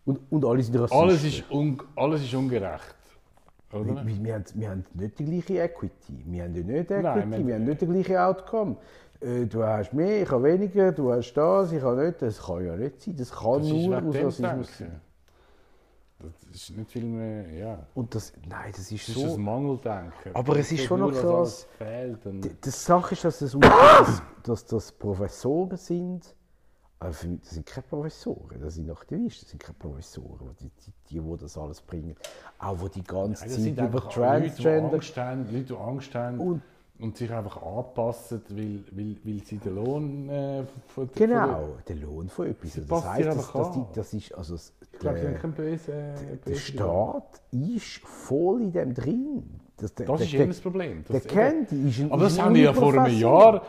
Und, 0.06 0.20
und 0.32 0.44
alle 0.46 0.62
sind 0.64 0.76
Rassisten. 0.76 1.00
Alles 1.00 1.24
ist, 1.24 1.52
un, 1.52 1.78
alles 1.96 2.24
ist 2.24 2.34
ungerecht. 2.34 2.96
Oder? 3.72 4.06
Wir, 4.06 4.24
wir, 4.24 4.34
haben, 4.36 4.44
wir 4.54 4.70
haben 4.70 4.86
nicht 4.94 5.20
die 5.20 5.26
gleiche 5.26 5.60
Equity. 5.64 6.24
Wir 6.26 6.44
haben 6.44 6.52
nicht 6.54 6.70
Equity, 6.70 7.02
Nein, 7.02 7.32
wir- 7.32 7.48
wir 7.48 7.56
haben 7.56 7.64
nicht 7.66 7.82
den 7.82 7.92
gleichen 7.92 8.18
Outcome. 8.18 8.76
Äh, 9.24 9.46
Du 9.46 9.64
hast 9.64 9.94
mehr, 9.94 10.22
ich 10.24 10.30
habe 10.30 10.44
weniger, 10.44 10.92
du 10.92 11.12
hast 11.12 11.34
das, 11.34 11.72
ich 11.72 11.82
habe 11.82 12.06
nicht. 12.06 12.22
Das 12.22 12.42
kann 12.42 12.66
ja 12.66 12.76
nicht 12.76 13.02
sein. 13.02 13.16
Das 13.16 13.32
kann 13.32 13.60
Das 13.60 13.68
ist 13.68 13.74
nur 13.74 13.98
aus 13.98 14.16
Rassismus 14.16 14.78
sein. 14.78 15.02
Das 16.20 16.62
ist 16.62 16.78
nicht 16.78 16.90
viel 16.92 17.04
mehr, 17.06 17.50
ja. 17.52 17.88
Und 17.96 18.16
das, 18.16 18.32
nein, 18.48 18.72
das 18.72 18.90
ist 18.92 19.10
Das 19.10 19.16
ist 19.16 19.22
so. 19.22 19.28
das 19.28 19.38
Mangeldenken. 19.38 20.34
Aber 20.34 20.56
es 20.58 20.72
ist 20.72 20.84
schon 20.86 21.00
noch 21.02 21.12
krass. 21.12 21.68
und 22.26 22.42
Die, 22.46 22.50
die 22.50 22.70
Sache 22.70 23.14
ist, 23.14 23.26
dass 23.26 23.40
das, 23.40 23.58
dass, 23.60 24.22
dass 24.44 24.66
das 24.66 24.92
Professoren 24.94 25.76
sind. 25.78 26.34
Aber 27.00 27.12
für 27.12 27.28
mich, 27.28 27.42
das 27.42 27.50
sind 27.50 27.66
keine 27.66 27.86
Professoren, 27.90 28.62
das 28.62 28.76
sind 28.76 28.90
Aktivisten, 28.90 29.42
das 29.44 29.50
sind 29.52 29.62
keine 29.62 29.78
Professoren, 29.78 30.56
die, 30.62 30.70
die, 30.70 30.94
die, 31.10 31.20
die 31.20 31.38
das 31.38 31.58
alles 31.58 31.82
bringen. 31.82 32.16
Auch 32.60 32.78
die 32.88 33.02
die 33.02 33.04
ganze 33.04 33.46
Zeit 33.46 33.68
über 33.74 33.82
einfach 33.84 34.16
Leute, 34.16 34.42
die 34.44 34.48
Transgender. 34.64 34.94
Angst 34.94 35.18
haben, 35.18 35.46
Leute, 35.52 35.64
die 35.66 35.76
Angst 35.76 36.16
haben 36.16 36.40
Und- 36.40 36.62
und, 37.00 37.18
sich 37.18 37.32
einfach 37.32 37.62
anpassen, 37.62 38.42
weil, 38.50 38.84
weil, 38.92 39.18
weil 39.24 39.44
sie 39.44 39.58
den 39.58 39.76
Lohn 39.76 40.30
äh, 40.30 40.64
von 40.88 41.10
der- 41.10 41.28
Genau, 41.28 41.70
der 41.88 41.96
Lohn 41.98 42.30
von 42.30 42.48
etwas. 42.48 42.80
Das 42.88 43.06
heisst, 43.06 43.54
die, 43.54 43.58
an. 43.58 43.88
das 43.94 44.14
ist, 44.14 44.34
also 44.34 44.54
das- 44.54 44.74
Ich 44.94 45.00
glaube, 45.00 45.20
sie 45.20 45.26
haben 45.26 45.32
der, 45.34 45.42
keinen 45.42 45.54
bösen, 45.54 45.94
der 45.94 46.36
bösen 46.38 46.56
Staat 46.60 47.42
ist 47.52 47.98
voll 48.06 48.62
in 48.62 48.72
dem 48.72 48.94
drin. 48.94 49.60
Das, 49.78 49.94
der, 49.96 50.06
Das 50.06 50.18
der, 50.20 50.28
ist 50.28 50.34
immer 50.36 50.46
das 50.48 50.62
Problem. 50.62 51.04
der 51.10 51.20
Das- 51.20 51.28
kennt 51.28 51.72
die, 51.72 51.90
ist 51.90 52.00
ein, 52.00 52.12
Aber 52.12 52.24
das 52.24 52.40
haben 52.40 52.56
wir 52.56 52.62
ja 52.64 52.74
vor 52.74 52.94
einem. 52.94 53.18
Jahr 53.18 53.66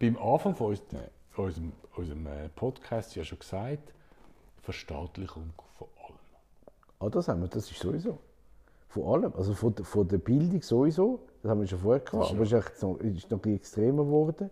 beim 0.00 0.16
Anfang 0.18 0.56
von 0.56 0.68
unserem, 0.68 1.00
unserem, 1.36 1.72
unserem 1.96 2.26
äh, 2.26 2.48
Podcast 2.56 3.14
ja 3.14 3.22
schon 3.24 3.38
gesagt. 3.38 3.92
Verstaatlichung 4.62 5.52
von 5.76 5.88
allem. 6.04 6.18
Ah, 7.00 7.10
das 7.10 7.28
haben 7.28 7.42
wir, 7.42 7.48
das 7.48 7.70
ist 7.70 7.78
sowieso. 7.80 8.18
Von 8.92 9.04
allem. 9.04 9.32
Also 9.36 9.54
von, 9.54 9.74
der- 9.74 9.84
von 9.84 10.06
der 10.06 10.18
Bildung 10.18 10.60
sowieso, 10.62 11.20
das 11.42 11.50
haben 11.50 11.60
wir 11.60 11.66
schon 11.66 11.78
vorher 11.78 12.00
gehabt, 12.04 12.30
aber 12.30 12.42
es 12.42 12.52
ist, 12.52 12.78
so, 12.80 12.96
ist 12.96 13.30
noch 13.30 13.38
ein 13.38 13.40
bisschen 13.40 13.54
extremer 13.56 14.04
geworden. 14.04 14.50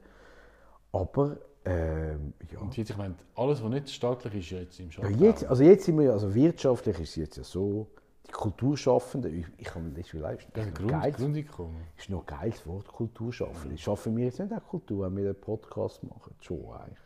Aber, 0.92 1.37
ähm, 1.64 2.33
ja. 2.50 2.59
Und 2.61 2.76
jetzt, 2.76 2.90
ich 2.90 2.96
meine, 2.96 3.14
alles, 3.37 3.62
was 3.62 3.70
nicht 3.70 3.90
staatlich 3.90 4.35
ist, 4.35 4.44
ist 4.46 4.50
jetzt 4.50 4.81
im 4.81 4.87
ja 4.87 4.92
Schatten. 4.92 5.18
jetzt, 5.22 5.44
also 5.44 5.62
jetzt 5.62 5.85
sind 5.85 5.98
wir 5.98 6.07
ja, 6.07 6.12
also 6.12 6.35
wirtschaftlich 6.35 6.98
ist 7.00 7.11
es 7.11 7.16
jetzt 7.16 7.37
ja 7.37 7.44
so, 7.44 7.87
die 8.26 8.33
Kulturschaffenden, 8.33 9.40
ich, 9.40 9.46
ich 9.59 9.66
kann 9.66 9.85
mir 9.85 9.90
das 9.90 10.09
schon 10.09 10.20
leisten. 10.20 10.50
Das 10.55 10.64
ist 10.66 10.72
noch 10.72 10.79
Grund, 10.79 10.90
geil, 11.03 11.12
Grundeinkommen. 11.12 11.76
ist 11.98 12.11
noch 12.11 12.20
ein 12.20 12.26
geiles 12.26 12.66
Wort, 12.66 12.87
Kulturschaffende. 12.88 13.76
Schaffen 13.79 14.16
wir 14.16 14.24
jetzt 14.24 14.38
nicht 14.40 14.53
auch 14.53 14.66
Kultur, 14.66 15.05
wenn 15.07 15.16
wir 15.16 15.24
einen 15.26 15.40
Podcast 15.40 16.03
machen? 16.05 16.35
Schon 16.40 16.64
eigentlich. 16.72 16.98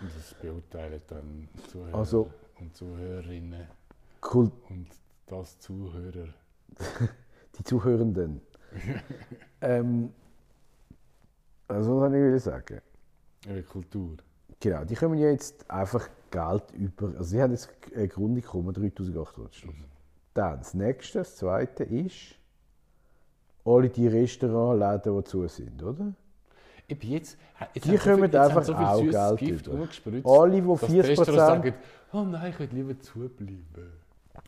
Und 0.00 0.10
das 0.16 0.34
beurteilen 0.42 1.00
dann 1.08 1.48
Zuhörer 1.70 1.94
Also- 1.98 2.28
und 2.60 2.76
Zuhörerinnen 2.76 3.66
Kult, 4.20 4.52
und 4.68 4.88
das 5.26 5.58
Zuhörer. 5.58 6.28
die 7.58 7.64
Zuhörenden. 7.64 8.40
ähm, 9.60 10.12
also, 11.68 12.00
was 12.00 12.10
soll 12.10 12.34
ich 12.36 12.42
sagen? 12.42 12.80
Eben 13.48 13.66
Kultur. 13.66 14.16
Genau, 14.60 14.84
die 14.84 14.94
kommen 14.94 15.18
ja 15.18 15.30
jetzt 15.30 15.68
einfach 15.70 16.08
Geld 16.30 16.70
über. 16.72 17.08
Also, 17.08 17.24
sie 17.24 17.42
haben 17.42 17.50
jetzt 17.52 17.68
ein 17.94 18.08
Grundeinkommen 18.08 18.72
3800 18.74 19.54
Stunden. 19.54 19.84
Dann 20.34 20.58
das 20.58 20.74
nächste, 20.74 21.18
das 21.18 21.36
zweite 21.36 21.84
ist 21.84 22.36
alle 23.64 23.88
die 23.90 24.08
Restaurantläden, 24.08 25.16
die 25.18 25.24
zu 25.24 25.46
sind, 25.48 25.82
oder? 25.82 26.12
Eben 26.88 27.08
jetzt, 27.10 27.36
jetzt 27.74 27.86
Die 27.86 27.96
so 27.96 28.02
kommen 28.02 28.16
viel- 28.16 28.24
jetzt 28.24 28.36
einfach 28.36 28.64
so 28.64 28.74
auch 28.74 29.00
Geld 29.02 29.38
Gift 29.38 29.66
über. 29.66 29.88
Alle, 30.24 30.60
die 30.62 30.66
dass 30.68 30.80
die 30.80 30.86
40%, 31.02 31.08
Restaurants 31.08 31.36
sagen, 31.36 31.74
oh 32.12 32.22
nein, 32.22 32.50
ich 32.50 32.58
würde 32.58 32.74
lieber 32.76 32.98
zubleiben. 33.00 34.01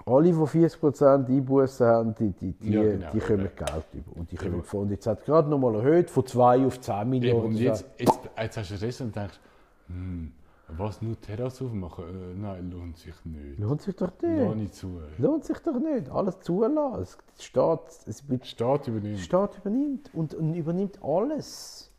Alle, 0.06 0.28
die 0.28 0.34
40% 0.34 1.26
Einbußen 1.28 1.86
haben, 1.86 2.14
die, 2.14 2.30
die, 2.32 2.52
die, 2.52 2.72
Ja, 2.72 2.82
genau, 2.82 3.10
die 3.12 3.18
kommen 3.20 3.48
ja. 3.58 3.64
Geld 3.64 3.84
über. 3.92 4.16
Und 4.16 4.30
die 4.32 4.36
kommen 4.36 4.62
von, 4.62 4.88
jetzt 4.90 5.06
hat 5.06 5.24
gerade 5.24 5.48
noch 5.48 5.58
mal 5.58 5.74
erhöht, 5.74 6.10
von 6.10 6.26
2 6.26 6.66
auf 6.66 6.80
10 6.80 6.94
Eben, 7.00 7.10
Millionen. 7.10 7.44
und 7.46 7.54
jetzt, 7.56 7.84
jetzt, 7.98 8.18
jetzt 8.38 8.56
hast 8.56 8.70
du 8.70 8.74
Restaurant 8.84 9.00
und 9.00 9.22
denkst, 9.22 9.40
hm, 9.88 10.32
was 10.68 11.02
nur 11.02 11.20
Terrasse 11.20 11.64
aufmachen? 11.64 12.04
Äh, 12.04 12.34
nein, 12.40 12.70
lohnt 12.70 12.96
sich 12.96 13.14
nicht. 13.24 13.58
Lohnt 13.58 13.82
sich 13.82 13.94
doch 13.96 14.10
nicht. 14.22 14.56
nicht 14.56 14.74
zu. 14.74 14.98
Lohnt 15.18 15.44
sich 15.44 15.58
doch 15.58 15.78
nicht. 15.78 16.08
Alles 16.10 16.40
zulassen. 16.40 17.02
Es- 17.02 17.18
Der 17.38 17.42
Staat, 17.42 17.80
es 18.06 18.28
wird 18.28 18.42
Der 18.42 18.46
Staat 18.48 18.88
übernimmt. 18.88 19.18
Staat 19.20 19.58
übernimmt 19.58 20.10
und, 20.14 20.32
und 20.34 20.54
übernimmt 20.54 20.98
alles. 21.02 21.90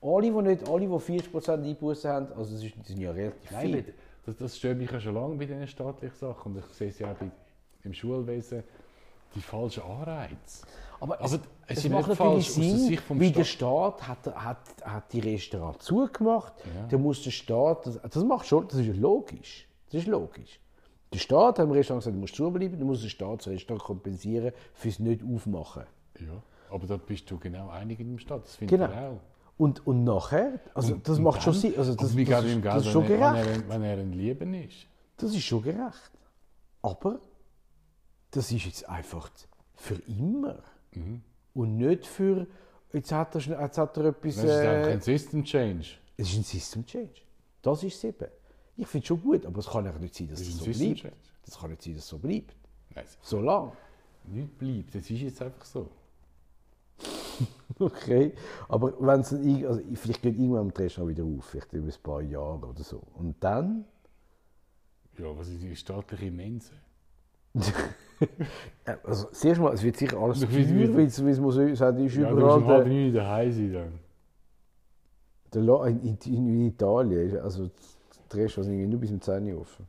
Alle, 0.00 0.22
die 0.22 0.30
nicht, 0.30 0.68
alle, 0.68 0.80
die 0.80 0.86
40% 0.88 1.64
Einbußen 1.64 2.10
haben, 2.10 2.26
also 2.36 2.52
das, 2.54 2.62
ist, 2.64 2.76
das 2.78 2.88
sind 2.88 3.00
ja 3.00 3.10
relativ 3.12 3.50
viele. 3.60 3.84
Das, 4.28 4.36
das 4.36 4.56
stört 4.58 4.78
mich 4.78 4.90
ja 4.90 5.00
schon 5.00 5.14
lange 5.14 5.36
bei 5.36 5.46
diesen 5.46 5.66
staatlichen 5.66 6.16
Sachen. 6.16 6.52
Und 6.52 6.58
ich 6.58 6.74
sehe 6.76 6.88
es 6.88 6.98
ja 6.98 7.12
auch 7.12 7.16
bei, 7.16 7.30
im 7.84 7.94
Schulwesen, 7.94 8.62
die 9.34 9.40
falschen 9.40 9.82
Anreize. 9.82 10.66
Aber 11.00 11.14
Aber 11.20 11.24
es, 11.24 11.38
es 11.68 11.88
macht 11.88 12.08
natürlich 12.08 12.18
falsch 12.18 12.48
aus 12.48 12.54
der 12.54 12.64
Sinn, 12.64 12.98
weil 13.20 13.30
der 13.32 13.44
Staat. 13.44 14.08
Hat, 14.08 14.26
hat, 14.34 14.58
hat 14.82 15.12
die 15.12 15.20
Restaurants 15.20 15.84
zugemacht, 15.84 16.52
Ja. 16.74 16.86
dann 16.88 17.02
muss 17.02 17.22
der 17.22 17.30
Staat, 17.30 17.86
das, 17.86 18.00
das 18.02 18.24
macht 18.24 18.46
schon, 18.46 18.66
das 18.68 18.78
ist 18.78 18.96
logisch. 18.96 19.66
Das 19.90 20.02
ist 20.02 20.08
logisch. 20.08 20.60
Der 21.12 21.18
Staat 21.20 21.58
hat 21.58 21.64
im 21.66 21.70
Restaurant 21.70 22.02
gesagt, 22.02 22.16
du 22.16 22.20
musst 22.20 22.34
zubleiben, 22.34 22.78
dann 22.78 22.86
muss 22.86 23.00
der 23.02 23.08
Staat 23.08 23.40
das 23.40 23.48
Restaurant 23.48 23.82
kompensieren 23.84 24.52
fürs 24.74 24.98
nicht 24.98 25.22
aufmachen. 25.22 25.84
Ja, 26.20 26.42
aber 26.70 26.86
da 26.86 26.96
bist 26.96 27.30
du 27.30 27.38
genau 27.38 27.70
einig 27.70 28.00
in 28.00 28.08
dem 28.08 28.18
Staat. 28.18 28.44
Das 28.44 28.56
finde 28.56 28.76
Genau. 28.76 28.90
ich 28.90 28.98
auch. 28.98 29.20
Und, 29.58 29.84
und 29.86 30.04
nachher, 30.04 30.60
also 30.74 30.94
Und- 30.94 31.08
das 31.08 31.18
und 31.18 31.24
macht 31.24 31.42
schon 31.42 31.52
dann- 31.52 31.60
Sinn, 31.62 31.74
also 31.76 31.94
das, 31.94 32.16
wir 32.16 32.24
das, 32.26 32.44
ist, 32.44 32.64
das 32.64 32.86
ist 32.86 32.92
schon 32.92 33.08
wenn, 33.08 33.20
er- 33.20 33.32
gerecht. 33.32 33.48
wenn, 33.58 33.62
er, 33.62 33.68
wenn 33.70 33.82
er 33.82 33.98
ein 33.98 34.12
Lieben 34.12 34.54
ist. 34.54 34.86
Das 35.16 35.34
ist 35.34 35.42
schon 35.42 35.62
gerecht. 35.62 36.12
Aber 36.80 37.20
das 38.30 38.52
ist 38.52 38.64
jetzt 38.64 38.88
einfach 38.88 39.30
für 39.74 39.96
immer. 40.06 40.62
Mhm. 40.92 41.22
Und 41.54 41.76
nicht 41.76 42.06
für, 42.06 42.46
jetzt 42.92 43.10
hat 43.10 43.34
er, 43.34 43.40
jetzt 43.62 43.78
hat 43.78 43.96
er 43.96 44.04
etwas. 44.06 44.36
Das 44.36 44.44
ist 44.44 44.50
einfach 44.52 44.88
Äh, 44.88 44.92
ein 44.92 45.00
System 45.00 45.44
Change. 45.44 45.88
es 46.16 46.28
ist 46.30 46.36
ein 46.38 46.42
System 46.44 46.86
Change. 46.86 47.20
Das 47.60 47.82
ist 47.82 47.96
es 47.96 48.04
eben. 48.04 48.28
Ich 48.76 48.86
finde 48.86 49.02
es 49.02 49.08
schon 49.08 49.20
gut, 49.20 49.44
aber 49.44 49.58
es 49.58 49.66
kann 49.66 49.84
ja 49.84 49.92
nicht 49.98 50.14
sein, 50.14 50.28
dass 50.28 50.38
Das 50.38 50.46
es 50.48 50.54
ist 50.54 50.58
so 50.60 50.64
System 50.66 50.86
bleibt. 50.92 51.00
Change. 51.00 51.16
Das 51.44 51.58
kann 51.58 51.70
nicht 51.70 51.82
sein, 51.82 51.94
dass 51.94 52.04
es 52.04 52.08
so 52.08 52.18
bleibt. 52.18 52.54
Nein, 52.94 53.04
es- 53.04 53.18
So 53.28 53.40
lang. 53.40 53.72
nichts 54.24 54.56
bleibt. 54.56 54.94
Das 54.94 55.02
ist 55.10 55.20
jetzt 55.20 55.42
einfach 55.42 55.64
so. 55.64 55.90
Okay. 57.80 58.32
Aber 58.68 58.92
wenn 59.00 59.20
es 59.20 59.32
also 59.32 59.80
vielleicht 59.94 60.22
geht 60.22 60.36
irgendwann 60.38 60.68
das 60.70 60.78
Restaurant 60.80 61.10
wieder 61.16 61.24
auf, 61.24 61.44
vielleicht 61.44 61.72
in 61.74 61.84
ein 61.84 61.92
paar 62.02 62.22
Jahren 62.22 62.64
oder 62.64 62.82
so. 62.82 63.02
Und 63.14 63.36
dann. 63.40 63.84
Ja, 65.18 65.36
was 65.36 65.48
ist 65.48 65.62
die 65.62 65.76
staatliche 65.76 66.30
Mense? 66.30 66.72
äh, 68.84 68.96
Also, 69.04 69.28
zuerst 69.32 69.60
mal, 69.60 69.72
es 69.74 69.82
wird 69.82 69.96
sicher 69.96 70.18
alles 70.18 70.40
nicht, 70.40 70.52
wie- 70.52 70.94
weil 70.94 71.06
es 71.06 71.18
es 71.18 71.40
muss 71.40 71.54
sagen, 71.78 72.04
ist 72.04 72.14
Ja, 72.14 72.32
du 72.32 72.32
überall 72.32 72.58
um 72.58 72.66
halb 72.66 72.84
der, 72.84 72.92
neun 72.92 73.12
daheim 73.14 73.52
sein 73.52 73.72
dann. 73.72 73.98
der 75.52 75.62
La- 75.62 75.86
in, 75.86 76.00
in, 76.02 76.18
in 76.26 76.66
Italien, 76.68 77.28
ist 77.28 77.36
also 77.36 77.70
Restaurant 78.32 78.66
sind 78.66 78.74
irgendwie 78.74 78.86
nur 78.90 79.00
bis 79.00 79.10
um 79.10 79.20
10 79.20 79.52
Uhr 79.52 79.60
offen. 79.62 79.86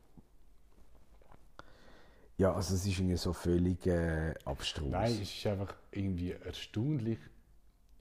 Ja, 2.38 2.54
also 2.54 2.74
es 2.74 2.86
ist 2.86 2.98
irgendwie 2.98 3.16
so 3.18 3.32
völlig 3.34 3.86
äh, 3.86 4.32
abstrus. 4.46 4.88
Nein, 4.90 5.12
es 5.12 5.20
ist 5.36 5.46
einfach 5.46 5.74
irgendwie 5.92 6.32
erstaunlich, 6.32 7.18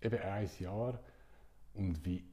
eben 0.01 0.19
ein 0.19 0.49
Jahr 0.59 0.99
und 1.73 2.05
wie, 2.05 2.23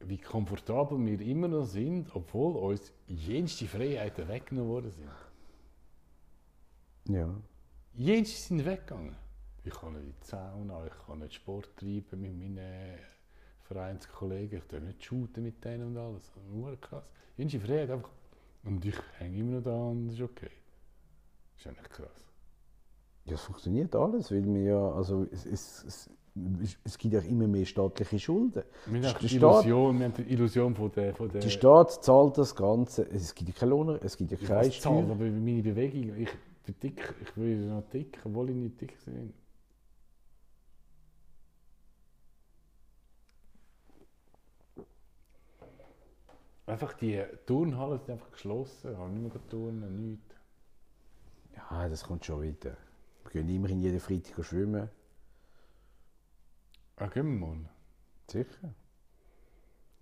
wie 0.00 0.18
komfortabel 0.18 0.98
wir 1.04 1.20
immer 1.20 1.48
noch 1.48 1.64
sind, 1.64 2.14
obwohl 2.14 2.56
uns 2.56 2.92
jenste 3.06 3.66
Freiheiten 3.66 4.28
weggenommen 4.28 4.70
worden 4.70 4.92
sind. 4.92 5.10
Ja. 7.16 7.34
Jenste 7.94 8.36
sind 8.36 8.64
weggegangen. 8.64 9.16
Ich 9.64 9.74
kann 9.74 9.92
nicht 9.92 10.04
in 10.04 10.14
die 10.22 10.26
Sauna, 10.26 10.86
ich 10.86 11.06
kann 11.06 11.18
nicht 11.18 11.34
Sport 11.34 11.76
treiben 11.76 12.20
mit 12.20 12.38
meinen 12.38 12.98
Vereinskollegen, 13.62 14.58
ich 14.60 14.66
darf 14.66 14.82
nicht 14.82 15.04
shooten 15.04 15.42
mit 15.42 15.64
denen 15.64 15.88
und 15.88 15.96
alles. 15.96 16.32
Nur 16.50 16.80
krass. 16.80 17.04
Jenste 17.36 17.60
Freiheit 17.60 17.90
einfach. 17.90 18.10
Und 18.64 18.84
ich 18.84 18.96
hänge 19.18 19.38
immer 19.38 19.56
noch 19.56 19.62
da 19.62 19.76
und 19.76 20.06
das 20.06 20.14
ist 20.14 20.22
okay. 20.22 20.50
Das 21.54 21.60
ist 21.60 21.66
eigentlich 21.66 21.88
krass. 21.90 22.24
Ja, 23.24 23.34
es 23.34 23.42
funktioniert 23.42 23.94
alles, 23.94 24.30
weil 24.30 24.44
wir 24.44 24.62
ja, 24.62 24.92
also 24.92 25.26
es, 25.30 25.44
es, 25.44 25.84
es, 25.84 26.10
es 26.84 26.96
gibt 26.98 27.14
ja 27.14 27.20
immer 27.20 27.46
mehr 27.46 27.64
staatliche 27.66 28.18
Schulden. 28.18 28.62
Wir 28.86 29.02
haben 29.08 29.18
die 29.20 29.28
Staat- 29.28 29.64
Illusion, 29.64 29.98
wir 29.98 30.06
haben 30.06 30.14
die 30.14 30.22
Illusion 30.32 30.74
von 30.74 30.90
der... 30.92 31.14
Von 31.14 31.28
der 31.30 31.40
Der 31.40 31.48
Staat 31.48 32.04
zahlt 32.04 32.38
das 32.38 32.54
Ganze. 32.54 33.02
Es 33.10 33.34
gibt 33.34 33.50
ja 33.50 33.54
keine 33.58 33.70
Lohn, 33.70 33.98
es 34.02 34.16
gibt 34.16 34.30
ja 34.30 34.38
ich 34.40 34.46
keine 34.46 34.70
Zahlen, 34.70 34.72
Steuer. 34.72 35.10
aber 35.10 35.24
meine 35.24 35.62
Bewegung, 35.62 36.16
ich 36.16 36.30
bin 36.64 36.74
dick, 36.82 37.14
ich 37.22 37.36
will 37.36 37.66
noch 37.66 37.82
dick, 37.92 38.18
obwohl 38.24 38.50
ich 38.50 38.56
nicht 38.56 38.80
dick 38.80 38.96
bin. 39.04 39.32
Einfach 46.66 46.92
die 46.94 47.22
Turnhallen 47.46 47.98
sind 47.98 48.10
einfach 48.10 48.30
geschlossen, 48.30 48.92
ich 48.92 48.98
habe 48.98 49.10
nicht 49.10 49.34
mehr 49.34 49.48
turnen, 49.48 49.96
nichts. 50.10 50.34
Ja, 51.56 51.88
das 51.88 52.04
kommt 52.04 52.24
schon 52.26 52.42
wieder. 52.42 52.76
Wir 53.24 53.30
gehen 53.42 53.48
immerhin 53.48 53.80
jeden 53.80 54.00
Freitag 54.00 54.44
schwimmen. 54.44 54.88
Ah, 56.98 57.06
gehen 57.06 57.38
wir 57.38 57.46
mal. 57.46 57.58
Sicher. 58.28 58.74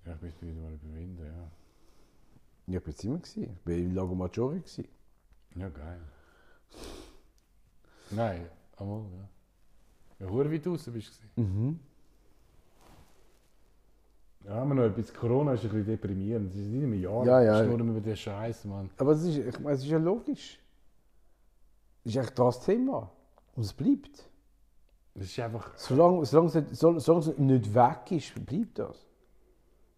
Ja, 0.06 0.14
ich 0.14 0.22
müsste 0.22 0.46
wieder 0.46 0.60
mal 0.60 0.72
überwinden, 0.74 1.24
ja. 1.26 1.50
Ja, 2.74 2.80
ich 2.80 2.86
war 2.86 3.04
immer. 3.04 3.20
Ich 3.24 3.66
war 3.66 3.72
in 3.74 3.94
Lago 3.94 4.14
Maggiore. 4.14 4.62
Ja, 5.56 5.68
geil. 5.68 6.00
Nein, 8.10 8.48
einmal, 8.76 9.02
ja. 9.12 9.28
Ja, 10.26 10.30
hure 10.32 10.50
weit 10.50 10.64
draußen 10.64 10.92
bist 10.92 11.20
du. 11.36 11.42
Mhm. 11.42 11.78
Ja, 14.44 14.54
haben 14.54 14.68
wir 14.70 14.74
noch 14.76 14.84
etwas. 14.84 15.12
Corona 15.12 15.52
ist 15.54 15.64
ein 15.64 15.70
bisschen 15.70 15.86
deprimierend. 15.86 16.52
Es 16.54 16.60
ist 16.60 16.68
nicht 16.68 16.86
mehr 16.86 16.98
Jahr, 17.00 17.26
Ja, 17.26 17.42
ja. 17.42 17.64
schnurren 17.64 17.90
über 17.90 18.00
den 18.00 18.16
Scheiß, 18.16 18.64
Mann. 18.64 18.90
Aber 18.96 19.12
es 19.12 19.22
ist, 19.24 19.36
ich 19.38 19.58
meine, 19.60 19.74
es 19.76 19.82
ist 19.82 19.90
ja 19.90 19.98
logisch. 19.98 20.58
Es 22.04 22.12
ist 22.12 22.18
eigentlich 22.18 22.34
das 22.34 22.64
Thema. 22.64 23.10
Und 23.56 23.64
es 23.64 23.72
bleibt. 23.72 24.28
Es 25.18 25.26
ist 25.26 25.40
einfach. 25.40 25.72
Solange, 25.76 26.24
solange, 26.26 26.48
es, 26.48 26.54
nicht- 26.54 26.76
solange 26.76 27.20
es 27.24 27.38
nicht 27.38 27.74
weg 27.74 28.12
ist, 28.12 28.46
bleibt 28.46 28.78
das. 28.78 29.06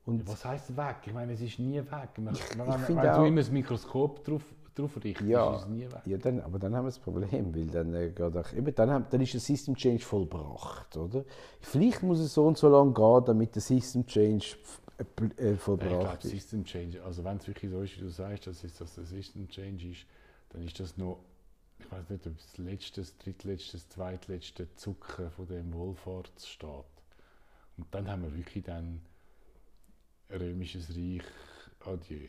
Und 0.05 0.27
Was 0.27 0.45
heisst 0.45 0.75
weg? 0.77 0.97
Ich 1.07 1.13
meine, 1.13 1.33
es 1.33 1.41
ist 1.41 1.59
nie 1.59 1.79
weg. 1.79 2.09
Man, 2.19 2.35
Ich- 2.35 2.57
wenn 2.59 2.67
ich 2.67 2.73
wenn 2.73 2.81
finde 2.81 3.03
du 3.03 3.13
auch- 3.21 3.25
immer 3.27 3.41
das 3.41 3.51
Mikroskop 3.51 4.25
drauf, 4.25 4.43
drauf 4.75 4.91
richtest, 5.05 5.29
Ja. 5.29 5.55
ist 5.57 5.63
es 5.63 5.69
nie 5.69 5.83
weg. 5.87 6.01
Ja, 6.07 6.17
dann, 6.19 6.41
aber 6.41 6.59
dann 6.59 6.75
haben 6.75 6.85
wir 6.85 6.89
das 6.91 6.99
Problem, 7.01 7.55
weil 7.55 7.67
dann, 7.67 7.93
äh, 7.95 8.11
geht 8.11 8.21
auch, 8.37 8.53
eben, 8.55 8.75
dann, 8.75 8.91
haben, 8.91 9.07
dann 9.11 9.21
ist 9.21 9.35
der 9.35 9.41
System 9.41 9.75
Change 9.75 10.03
vollbracht, 10.05 10.97
oder? 10.97 11.25
Vielleicht 11.61 12.03
muss 12.05 12.21
es 12.21 12.33
so 12.33 12.47
und 12.47 12.57
so 12.57 12.69
lange 12.69 12.93
gehen, 12.95 13.23
damit 13.27 13.55
der 13.55 13.63
System 13.63 14.07
Change 14.07 14.57
äh, 14.99 15.03
äh, 15.03 15.47
Ja, 15.49 15.53
ich 15.55 15.61
vollbracht 15.61 15.91
glaube, 16.01 16.17
ist. 16.23 16.31
System 16.31 16.65
Change, 16.65 17.03
also 17.05 17.23
wenn 17.25 17.37
es 17.37 17.47
wirklich 17.47 17.71
so 17.71 17.83
ist, 17.83 17.97
wie 17.99 18.01
du 18.03 18.09
sagst, 18.09 18.47
dass 18.47 18.65
es 18.65 18.95
der 18.95 19.05
System 19.05 19.49
Change 19.49 19.89
ist, 19.89 20.07
dann 20.51 20.63
ist 20.63 20.79
das 20.81 20.97
noch, 20.97 21.19
ich 21.79 21.91
weiß 21.91 22.11
nicht, 22.11 22.27
ob 22.27 22.37
das 22.37 22.59
letzte, 22.59 23.01
das 23.01 23.17
drittletzte, 23.19 23.73
das 23.79 23.89
zweitletzte 23.89 24.75
Zucken 24.75 25.31
von 25.31 25.47
dem 25.47 25.73
Wohlfahrtsstaat. 25.73 26.85
Und 27.77 27.87
dann 27.95 28.09
haben 28.09 28.23
wir 28.23 28.37
wirklich 28.37 28.65
dann 28.65 29.01
römisches 30.31 30.91
Reich, 30.97 31.23
adieu. 31.85 32.29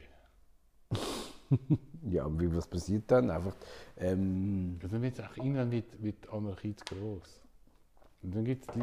Ja, 2.12 2.26
und 2.26 2.40
wie, 2.40 2.56
was 2.56 2.68
passiert 2.68 3.10
dann? 3.12 3.32
Einfach, 3.32 3.56
ähm, 3.98 4.78
Ja, 4.82 4.88
dann 4.88 5.02
wird 5.02 5.18
es 5.18 5.26
auch 5.26 5.36
irgendwann 5.36 5.72
wird, 5.72 6.02
wird 6.02 6.30
Anarchie 6.32 6.76
zu 6.76 6.96
groß. 6.96 7.42
Und 8.22 8.36
dann 8.36 8.46
gibt 8.46 8.70
es 8.70 8.76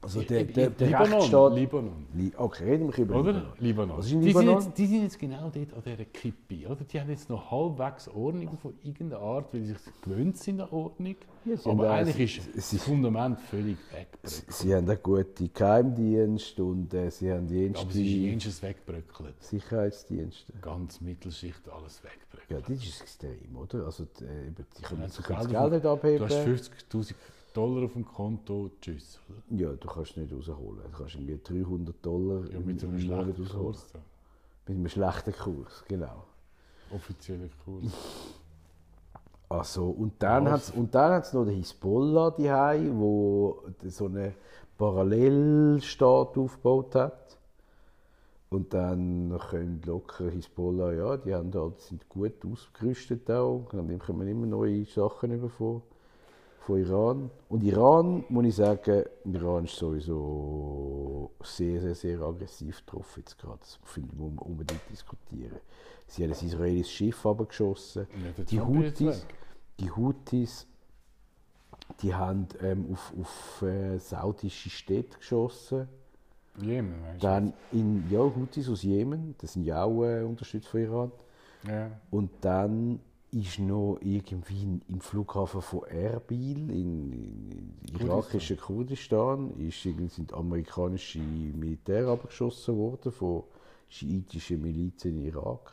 also 0.00 0.20
der, 0.22 0.44
der, 0.44 0.70
der 0.70 0.86
Libanon, 0.86 1.12
Rechtsstaat... 1.14 1.54
Libanon. 1.54 2.06
Li 2.14 2.32
okay, 2.36 2.64
reden 2.64 2.88
wir 2.92 2.98
über 3.04 3.20
Oder? 3.20 3.32
Libanon. 3.32 3.52
Libanon. 3.58 3.96
Was 3.98 4.06
ist 4.06 4.12
in 4.12 4.20
die, 4.20 4.32
sind 4.32 4.48
jetzt, 4.48 4.78
die 4.78 4.86
sind 4.86 5.02
jetzt 5.02 5.18
genau 5.18 5.50
dort 5.50 5.72
an 5.74 5.82
dieser 5.84 6.04
Kippe. 6.04 6.66
Oder? 6.68 6.84
Die 6.84 7.00
haben 7.00 7.10
jetzt 7.10 7.28
noch 7.30 7.50
halbwegs 7.50 8.08
Ordnung 8.08 8.56
von 8.58 8.74
irgendeiner 8.82 9.22
Art, 9.22 9.52
weil 9.54 9.62
sie 9.62 9.68
sich 9.68 9.78
gewöhnt 10.02 10.36
sind 10.36 10.60
an 10.60 10.68
Ordnung. 10.70 11.16
Ja, 11.46 11.56
sie 11.56 11.70
Aber 11.70 11.90
eigentlich 11.90 12.34
sie- 12.42 12.50
ist 12.52 12.70
sie- 12.70 12.76
das 12.76 12.84
Fundament 12.86 13.40
völlig 13.40 13.76
weggebröckelt. 13.92 14.52
Sie 14.52 14.74
haben 14.74 14.88
einen 14.90 15.02
guten 15.02 15.50
Geheimdienst 15.52 16.60
und 16.60 16.92
äh, 16.94 17.10
sie 17.10 17.30
haben 17.32 17.46
Aber 17.46 17.54
es 17.54 17.80
ist 17.80 17.94
Dienste, 17.94 18.00
jenseits 18.18 18.62
weggebröckelt. 18.62 19.42
Sicherheitdienste. 19.42 20.52
Ganz 20.60 21.00
Mittelschicht, 21.00 21.68
alles 21.70 22.02
weggebröckelt. 22.04 22.50
Ja, 22.50 22.74
das 22.74 22.84
ist 22.84 23.00
extrem, 23.00 23.56
oder? 23.56 23.86
Also, 23.86 24.04
die, 24.20 24.24
äh, 24.24 24.46
eben, 24.48 24.66
die 24.78 24.82
können 24.82 25.00
Ja, 25.00 25.06
das 25.06 25.16
du 25.16 25.22
Geld, 25.22 25.48
Geld 25.50 25.72
nicht 25.72 25.84
Du 25.84 25.88
abheben. 25.90 26.24
hast 26.24 26.34
50'000 26.34 27.14
Dollar 27.54 27.84
auf 27.84 27.92
dem 27.92 28.04
Konto, 28.04 28.70
tschüss. 28.80 29.20
Oder? 29.28 29.60
Ja, 29.60 29.72
du 29.72 29.88
kannst 29.88 30.16
nicht 30.16 30.32
rausholen. 30.32 30.82
Du 30.90 30.98
kannst 30.98 31.14
irgendwie 31.14 31.38
300 31.42 32.04
Dollar 32.04 32.50
Ja, 32.50 32.58
mit 32.58 32.82
einem 32.82 32.98
schlechten 32.98 33.42
rausholen. 33.42 33.64
Kurs. 33.64 33.92
Da. 33.92 33.98
Mit 34.66 34.76
einem 34.76 34.88
schlechten 34.88 35.32
Kurs, 35.32 35.84
genau. 35.86 36.24
Offizieller 36.92 37.48
Kurs. 37.64 37.84
Also, 39.48 39.90
und 39.90 40.14
dann 40.20 40.46
dann 40.94 41.12
hat's 41.12 41.32
noch 41.32 41.44
den 41.44 41.54
Hisbollah 41.56 42.32
die 42.32 42.50
wo 42.98 43.62
so 43.84 44.06
einen 44.06 44.34
Parallelstaat 44.76 46.36
aufgebaut 46.36 46.94
hat. 46.96 47.38
Und 48.50 48.74
dann 48.74 49.38
können 49.50 49.80
locker 49.84 50.28
Hisbollah, 50.28 50.92
ja, 50.92 51.16
die 51.16 51.34
haben 51.34 51.52
halt, 51.54 51.80
sind 51.80 52.08
gut 52.08 52.44
ausgerüstet 52.44 53.30
auch. 53.30 53.68
Dann 53.70 53.98
kommen 53.98 54.26
immer 54.26 54.46
neue 54.46 54.84
Sachen 54.86 55.32
über 55.32 55.48
von, 56.66 56.78
Iran. 56.78 57.30
Und 57.48 57.62
Iran, 57.62 58.24
muss 58.28 58.46
ich 58.46 58.56
sagen, 58.56 59.04
Iran 59.24 59.64
ist 59.64 59.76
sowieso 59.76 61.30
sehr, 61.42 61.80
sehr, 61.80 61.94
sehr 61.94 62.20
aggressiv 62.20 62.82
drauf 62.82 63.16
jetzt 63.16 63.38
gerade. 63.38 63.58
Das 63.60 63.78
finde 63.84 64.10
ich, 64.12 64.18
muss 64.18 64.32
man 64.34 64.46
unbedingt 64.46 64.80
diskutieren. 64.90 65.58
Sie 66.06 66.22
haben 66.24 66.32
ein 66.32 66.46
israelisches 66.46 66.92
Schiff 66.92 67.26
abgeschossen. 67.26 68.06
Ja, 68.38 68.44
Die 68.44 68.60
Houthis, 68.60 69.26
die 69.80 69.90
Houthis, 69.90 70.66
die 72.02 72.14
haben 72.14 72.46
ähm, 72.60 72.86
auf, 72.92 73.12
auf 73.20 73.62
äh, 73.62 73.98
saudische 73.98 74.70
Städte 74.70 75.18
geschossen. 75.18 75.88
Jemen, 76.60 77.02
weißt 77.02 77.22
du? 77.22 77.26
Dann 77.26 77.52
in 77.72 78.04
ja, 78.10 78.20
Houthis 78.20 78.68
aus 78.68 78.82
Jemen, 78.82 79.34
das 79.38 79.54
sind 79.54 79.64
ja 79.64 79.82
auch 79.82 80.04
äh, 80.04 80.22
unterstützt 80.22 80.68
von 80.68 80.80
Iran. 80.80 81.12
Ja. 81.66 81.90
Und 82.10 82.30
dann 82.42 83.00
ist 83.34 83.58
noch 83.58 83.98
irgendwie 84.00 84.80
im 84.88 85.00
Flughafen 85.00 85.60
von 85.60 85.84
Erbil 85.84 86.70
in, 86.70 87.12
in 87.88 88.00
irakischen 88.00 88.56
Kurdistan 88.56 89.50
ist, 89.58 89.84
irgendwie 89.84 90.08
sind 90.08 90.32
amerikanische 90.32 91.18
Militär 91.18 92.06
abgeschossen 92.06 92.76
worden 92.76 93.10
von 93.10 93.42
schiitischen 93.88 94.62
Milizen 94.62 95.18
in 95.18 95.26
Irak. 95.26 95.72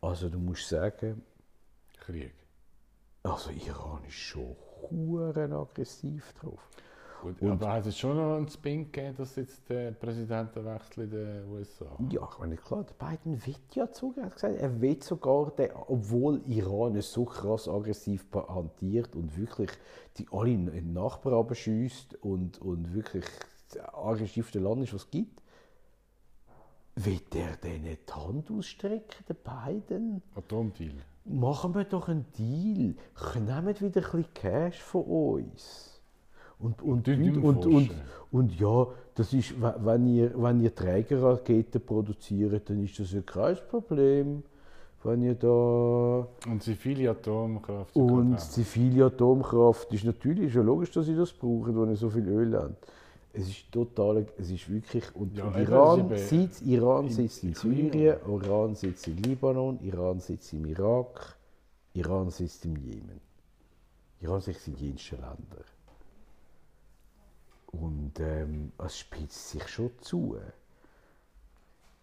Also 0.00 0.30
du 0.30 0.38
musst 0.38 0.68
sagen, 0.68 1.22
Krieg. 1.98 2.32
also 3.22 3.50
Iran 3.50 4.02
ist 4.06 4.14
schon 4.14 4.56
huren 4.90 5.52
aggressiv 5.52 6.32
drauf. 6.40 6.68
Gut, 7.24 7.40
Und- 7.40 7.52
aber 7.52 7.72
hat 7.72 7.86
es 7.86 7.98
schon 7.98 8.18
noch 8.18 8.36
einen 8.36 8.48
Spin 8.48 8.92
gegeben, 8.92 9.16
dass 9.16 9.36
jetzt 9.36 9.66
der 9.70 9.92
Präsidentenwechsel 9.92 11.04
in 11.04 11.10
den 11.10 11.48
USA? 11.48 11.86
Ja, 12.10 12.28
ich 12.30 12.38
meine, 12.38 12.56
klar, 12.56 12.84
der 12.84 13.06
Biden 13.06 13.46
will 13.46 13.54
ja 13.72 13.90
zugeben. 13.90 14.20
Er 14.20 14.26
hat 14.26 14.34
gesagt, 14.34 14.56
er 14.56 14.80
will 14.82 15.02
sogar, 15.02 15.50
den, 15.52 15.70
obwohl 15.86 16.42
Iran 16.46 17.00
so 17.00 17.24
krass 17.24 17.66
aggressiv 17.66 18.26
hantiert 18.34 19.16
und 19.16 19.38
wirklich 19.38 19.70
die 20.18 20.26
alle 20.30 20.50
in 20.50 20.66
den 20.66 20.92
Nachbarn 20.92 21.36
abschießt 21.36 22.22
und, 22.22 22.60
und 22.60 22.92
wirklich 22.92 23.24
das 23.70 23.82
aggressivste 23.94 24.58
Land 24.58 24.82
ist, 24.82 24.92
was 24.92 25.04
es 25.04 25.10
gibt, 25.10 25.40
will 26.96 27.20
er 27.34 27.56
denen 27.56 27.96
die 28.06 28.12
Hand 28.12 28.50
ausstrecken, 28.50 29.24
der 29.26 29.34
Biden? 29.34 30.22
Atomdeal. 30.34 30.92
Machen 31.24 31.74
wir 31.74 31.84
doch 31.84 32.08
einen 32.10 32.26
Deal. 32.36 32.96
Nehmt 33.34 33.80
wieder 33.80 34.02
ein 34.02 34.10
bisschen 34.10 34.34
Cash 34.34 34.82
von 34.82 35.04
uns. 35.04 35.93
Und, 36.58 36.80
und, 36.82 37.06
und, 37.08 37.36
und, 37.44 37.66
und, 37.66 37.90
und 38.32 38.58
ja, 38.60 38.86
das 39.14 39.32
ist, 39.32 39.60
we- 39.60 39.74
wenn 39.80 40.06
ihr, 40.06 40.32
wenn 40.42 40.60
ihr 40.60 40.74
Trägerraketen 40.74 41.80
produziert, 41.84 42.68
dann 42.70 42.82
ist 42.84 42.98
das 42.98 43.12
ja 43.12 43.20
kein 43.22 43.56
Problem. 43.68 44.42
Wenn 45.02 45.22
ihr 45.22 45.34
da. 45.34 46.26
Und 46.50 46.62
zivile 46.62 47.10
Atomkraft. 47.10 47.94
Und 47.94 48.40
zivile 48.40 49.04
Atomkraft 49.06 49.92
ist 49.92 50.04
natürlich 50.04 50.50
schon 50.52 50.64
logisch, 50.64 50.90
dass 50.92 51.04
sie 51.06 51.14
das 51.14 51.30
brauchen, 51.32 51.78
wenn 51.78 51.90
ihr 51.90 51.96
so 51.96 52.08
viel 52.08 52.26
Öl 52.26 52.56
habt. 52.58 52.86
Es 53.36 53.48
ist 53.48 53.70
total, 53.70 54.24
es 54.38 54.50
ist 54.50 54.70
wirklich. 54.72 55.04
Und, 55.14 55.36
Ja, 55.36 55.44
und 55.44 55.56
Iran, 55.58 56.10
ist 56.12 56.28
sitzt, 56.30 56.62
Iran 56.62 57.04
in- 57.06 57.10
sitzt 57.10 57.42
in 57.42 57.48
in 57.50 57.54
Syrien, 57.56 58.16
Iran 58.26 58.74
sitzt 58.76 59.08
in 59.08 59.16
Libanon, 59.18 59.78
Iran 59.82 60.20
sitzt 60.20 60.52
im 60.54 60.64
Irak, 60.66 61.36
Iran 61.92 62.30
sitzt 62.30 62.64
im 62.64 62.76
Jemen. 62.76 63.20
Iran 64.20 64.40
sitzt 64.40 64.68
in 64.68 64.76
jensten 64.76 65.16
Ländern. 65.16 65.64
Und 67.80 68.12
ähm, 68.20 68.72
es 68.78 68.98
spitzt 68.98 69.50
sich 69.50 69.66
schon 69.68 69.90
zu. 70.00 70.36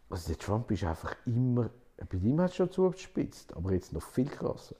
Also 0.09 0.27
der 0.27 0.37
Trump 0.37 0.69
ist 0.71 0.83
einfach 0.83 1.15
immer, 1.25 1.69
bei 2.09 2.17
ihm 2.17 2.41
hat 2.41 2.49
es 2.49 2.57
schon 2.57 2.69
zugespitzt, 2.71 3.55
aber 3.55 3.71
jetzt 3.71 3.93
noch 3.93 4.01
viel 4.01 4.25
krasser. 4.27 4.75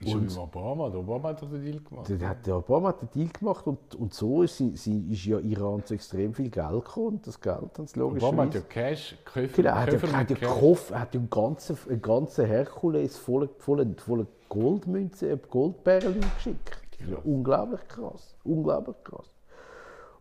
Ist 0.00 0.14
und- 0.14 0.34
wie 0.34 0.38
Obama. 0.38 0.90
Der 0.90 1.00
Obama 1.00 1.30
hat 1.30 1.40
den 1.40 1.62
Deal 1.62 1.80
gemacht. 1.80 2.08
Der, 2.08 2.28
hat, 2.28 2.46
der 2.46 2.56
Obama 2.58 2.88
hat 2.88 3.00
den 3.00 3.10
Deal 3.14 3.28
gemacht 3.28 3.66
und, 3.66 3.94
und 3.94 4.12
so 4.12 4.42
ist, 4.42 4.58
sie, 4.58 4.76
sie, 4.76 5.10
ist 5.10 5.24
ja 5.24 5.38
Iran 5.38 5.82
zu 5.84 5.94
extrem 5.94 6.34
viel 6.34 6.50
Geld 6.50 6.84
gekommen 6.84 7.06
und 7.16 7.26
das 7.26 7.40
Geld 7.40 7.78
haben 7.78 7.86
sie 7.86 8.00
Obama 8.00 8.44
hat 8.44 8.54
ja 8.54 8.60
logischerweise... 8.60 8.62
Cash, 8.68 9.18
Köffer, 9.24 9.56
Genau, 9.62 9.68
er 9.70 9.80
hat 9.80 9.88
Köffer 9.90 10.08
er 10.08 10.18
hat 10.18 10.30
mit 10.30 10.38
Cash. 10.40 10.50
Kopf, 10.50 10.92
hat 10.92 11.14
ja 11.14 11.20
einen 11.20 11.30
ganzen, 11.30 11.78
einen 11.88 12.02
ganzen 12.02 12.46
Herkules 12.46 13.16
voller 13.16 13.48
voller 13.58 13.86
voller 13.96 14.26
Goldmünzen, 14.50 15.40
Goldperlen 15.48 16.20
geschickt. 16.20 16.78
Ja 17.08 17.18
unglaublich 17.24 17.86
krass. 17.88 18.34
Unglaublich 18.44 18.96
krass. 19.04 19.30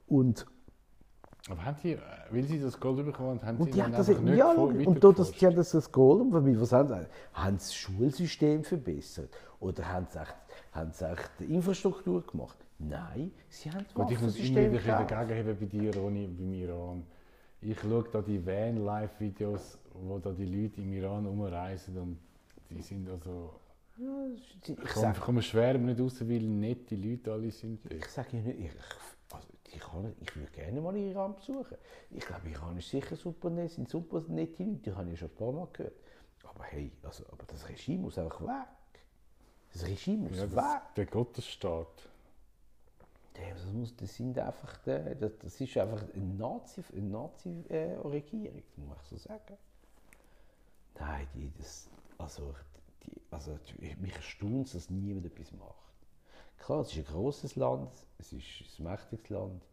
Und, 0.08 0.46
Aber 1.50 1.66
haben 1.66 1.78
die, 1.84 1.94
äh, 1.94 2.00
weil 2.32 2.44
sie 2.44 2.60
das 2.60 2.80
Gold 2.80 3.06
bekommen 3.06 3.40
haben, 3.42 3.48
haben 3.48 3.58
und 3.58 3.66
sie 3.66 3.72
die 3.74 3.84
haben 3.84 3.92
das, 3.92 4.08
nicht 4.08 4.38
ja, 4.38 4.54
vor- 4.54 4.70
und 4.70 5.04
da, 5.04 5.12
das, 5.12 5.32
die 5.32 5.46
haben 5.46 5.56
das, 5.56 5.72
das 5.72 5.92
Gold, 5.92 6.22
und 6.22 6.60
was 6.60 6.72
haben 6.72 6.90
sie? 6.90 7.08
Haben 7.34 7.58
sie 7.58 7.66
das 7.66 7.76
Schulsystem 7.76 8.64
verbessert? 8.64 9.30
Oder 9.60 9.88
haben 9.92 10.08
sie 10.12 10.20
echt, 10.20 10.36
haben 10.72 10.92
sie 10.92 11.10
echt 11.10 11.32
die 11.40 11.46
Infrastruktur 11.46 12.26
gemacht? 12.26 12.58
Nein, 12.78 13.32
sie 13.50 13.72
haben 13.72 13.86
das 13.86 13.94
Gut, 13.94 14.12
ich 14.12 14.22
muss 14.22 14.36
immer 14.36 14.48
wieder 14.50 14.62
ein 14.62 14.72
bisschen 14.72 14.92
gekauft. 14.92 15.12
dagegen 15.12 15.48
haben 15.48 15.60
bei 15.60 15.66
dir, 15.66 15.96
Ronny, 15.96 16.28
beim 16.28 16.54
Iran. 16.54 17.04
Ich 17.62 17.80
schaue 17.80 18.06
da 18.12 18.22
die 18.22 18.46
Van-Live-Videos, 18.46 19.80
wo 19.94 20.20
da 20.20 20.32
die 20.32 20.46
Leute 20.46 20.82
im 20.82 20.94
Iran 20.94 21.26
umreisen 21.26 21.98
und 21.98 22.20
die 22.70 22.82
sind 22.82 23.10
also... 23.10 23.54
Ja, 23.98 24.28
ich 24.68 24.94
komme 24.94 25.14
komm 25.22 25.42
schwer 25.42 25.78
nicht 25.78 26.02
raus, 26.02 26.20
weil 26.20 26.42
nette 26.42 26.96
Leute 26.96 27.32
alle 27.32 27.50
sind 27.50 27.80
Ich 27.90 28.06
sage 28.08 28.38
ja 28.38 28.44
nicht, 28.44 28.60
ich, 28.60 28.72
ich, 29.76 29.82
kann, 29.82 30.16
ich 30.22 30.36
würde 30.36 30.52
gerne 30.52 30.82
mal 30.82 30.96
Iran 30.96 31.36
besuchen. 31.36 31.78
Ich 32.10 32.26
glaube, 32.26 32.50
Iran 32.50 32.78
ist 32.78 32.90
sicher 32.90 33.16
super 33.16 33.50
nett, 33.50 33.72
sind 33.72 33.90
super 33.90 34.22
nette 34.28 34.64
Leute, 34.64 34.78
die 34.78 34.94
habe 34.94 35.12
ich 35.12 35.20
schon 35.20 35.30
ein 35.30 35.36
paar 35.36 35.52
Mal 35.52 35.68
gehört. 35.74 35.96
Aber 36.44 36.64
hey, 36.66 36.92
also, 37.04 37.26
aber 37.32 37.44
das 37.48 37.68
Regime 37.68 38.04
muss 38.04 38.18
einfach 38.18 38.42
weg. 38.42 38.68
Das 39.74 39.86
Regime 39.86 40.30
muss 40.30 40.38
Ja, 40.38 40.44
weg. 40.44 40.52
das, 40.56 40.94
der 40.96 41.06
Gottesstaat. 41.08 42.10
Das, 43.34 43.66
muss, 43.74 43.96
das, 43.98 44.16
sind 44.16 44.40
einfach, 44.40 44.78
das, 44.86 45.32
das 45.40 45.60
ist 45.60 45.78
einfach 45.78 46.04
eine 46.14 46.24
Nazi, 46.24 46.82
eine 46.94 47.02
Nazi-Regierung, 47.02 48.64
muss 48.78 48.88
man 48.88 48.98
so 49.10 49.18
sagen. 49.18 49.58
Nein, 50.98 51.28
die, 51.34 51.52
das, 51.58 51.90
also, 52.18 52.56
die, 53.04 53.22
also 53.32 53.60
mich 54.00 54.16
erstaunt 54.16 54.68
es, 54.68 54.74
dass 54.74 54.90
niemand 54.90 55.26
etwas 55.26 55.52
macht. 55.52 55.76
Klar, 56.58 56.82
es 56.82 56.92
ist 56.92 56.98
ein 56.98 57.06
grosses 57.06 57.56
Land, 57.56 57.92
es 58.18 58.34
ist 58.34 58.80
ein 58.80 58.84
mächtiges 58.84 59.30
Land, 59.30 59.64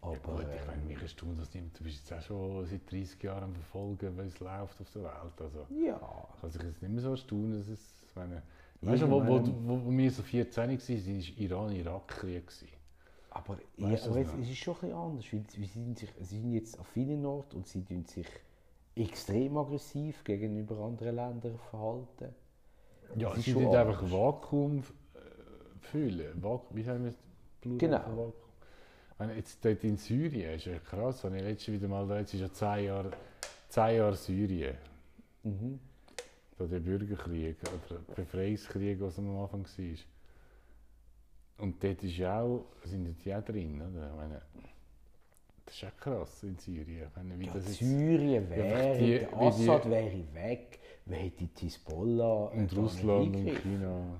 aber... 0.00 0.36
Gut, 0.36 0.46
ich 0.54 0.66
meine, 0.66 0.82
ähm, 0.82 0.88
mich 0.88 1.00
erstaunt 1.02 1.40
das 1.40 1.52
nicht. 1.54 1.78
Du 1.78 1.84
bist 1.84 1.98
jetzt 1.98 2.12
auch 2.12 2.22
schon 2.22 2.66
seit 2.66 2.90
30 2.90 3.22
Jahren 3.22 3.44
am 3.44 3.54
Verfolgen, 3.54 4.16
wie 4.18 4.22
es 4.22 4.40
läuft 4.40 4.80
auf 4.80 4.90
der 4.90 5.02
Welt. 5.04 5.40
Also, 5.40 5.66
ja, 5.68 6.00
kann 6.40 6.50
sich 6.50 6.62
jetzt 6.62 6.82
nicht 6.82 6.92
mehr 6.92 7.02
so 7.02 7.10
erstaunen, 7.10 7.58
dass 7.58 7.68
es... 7.68 8.02
ich 8.08 8.16
Meine, 8.16 8.42
weißt 8.82 9.02
du, 9.02 9.10
wo, 9.10 9.26
wo, 9.26 9.40
wo, 9.46 9.84
wo 9.86 9.90
wir 9.90 10.10
so 10.10 10.22
14 10.22 10.68
waren, 10.68 10.78
war 10.78 11.38
Iran-Irak-Krieg. 11.38 12.50
aber, 13.30 13.58
ja, 13.76 13.98
aber 14.04 14.18
jetzt, 14.18 14.34
es 14.34 14.48
ist 14.50 14.58
schon 14.58 14.74
ein 14.74 14.80
bisschen 14.80 14.96
anders, 14.96 15.32
weil 15.32 15.44
sie 15.50 15.64
sind, 15.66 15.98
sich, 15.98 16.10
sie 16.20 16.40
sind 16.40 16.52
jetzt 16.52 16.78
an 16.78 16.84
vielen 16.84 17.24
Orten 17.26 17.56
und 17.58 17.66
sie 17.68 17.84
tun 17.84 18.04
sich 18.04 18.26
extrem 18.94 19.56
aggressiv 19.56 20.24
gegenüber 20.24 20.78
anderen 20.78 21.16
Ländern 21.16 21.58
verhalten. 21.58 22.34
Ja, 23.14 23.30
Das 23.30 23.38
ist 23.38 23.54
dort 23.54 23.74
einfach 23.74 24.02
anders. 24.02 24.12
Vakuum 24.12 24.82
füllen. 25.80 26.42
Wie 26.70 26.82
sagen 26.82 27.04
wir? 27.04 27.14
Plural 27.60 27.78
Genau. 27.78 28.32
jetzt 29.36 29.62
dort 29.64 29.84
in 29.84 29.96
Syrien 29.96 30.54
ist 30.54 30.64
ja 30.66 30.78
krass, 30.78 31.24
habe 31.24 31.36
ich 31.36 31.42
letztes 31.42 31.74
wieder 31.74 31.88
mal 31.88 32.06
da, 32.06 32.18
jetzt 32.18 32.32
ist 32.34 32.40
ja 32.40 32.52
10 32.52 32.84
Jahre, 32.86 33.10
10 33.68 33.96
Jahre 33.96 34.14
Syrien. 34.16 34.76
Mhm. 35.42 35.78
Da 36.58 36.64
der 36.66 36.80
Bürgerkrieg 36.80 37.56
oder 37.62 38.00
Befreiungskrieg, 38.14 39.00
was 39.00 39.18
am 39.18 39.36
Anfang 39.36 39.64
war. 39.64 39.96
Und 41.64 41.82
dort 41.84 42.02
ist 42.02 42.16
ja 42.16 42.40
auch, 42.40 42.64
sind 42.84 43.14
die 43.24 43.34
auch 43.34 43.42
drin, 43.44 43.80
oder? 43.80 44.10
Ich 44.10 44.16
meine, 44.16 44.42
das 45.66 45.74
ist 45.74 45.84
auch 45.84 45.96
krass 45.98 46.42
in 46.42 46.56
Syrien. 46.58 47.06
Ich 47.08 47.16
meine, 47.16 47.38
wie 47.38 47.46
Ja, 47.46 47.52
das 47.54 47.66
jetzt, 47.66 47.78
Syrien 47.78 48.48
wäre, 48.50 48.98
die- 48.98 49.18
der 49.18 49.28
die- 49.28 49.34
Assad 49.34 49.90
wäre 49.90 50.24
weg, 50.34 50.78
wer 51.04 51.18
hätte 51.18 51.44
die 51.44 51.60
Hisbollah 51.64 52.52
äh, 52.54 52.58
und 52.58 52.76
Russland 52.76 53.36
und? 53.36 53.46
China. 53.62 54.16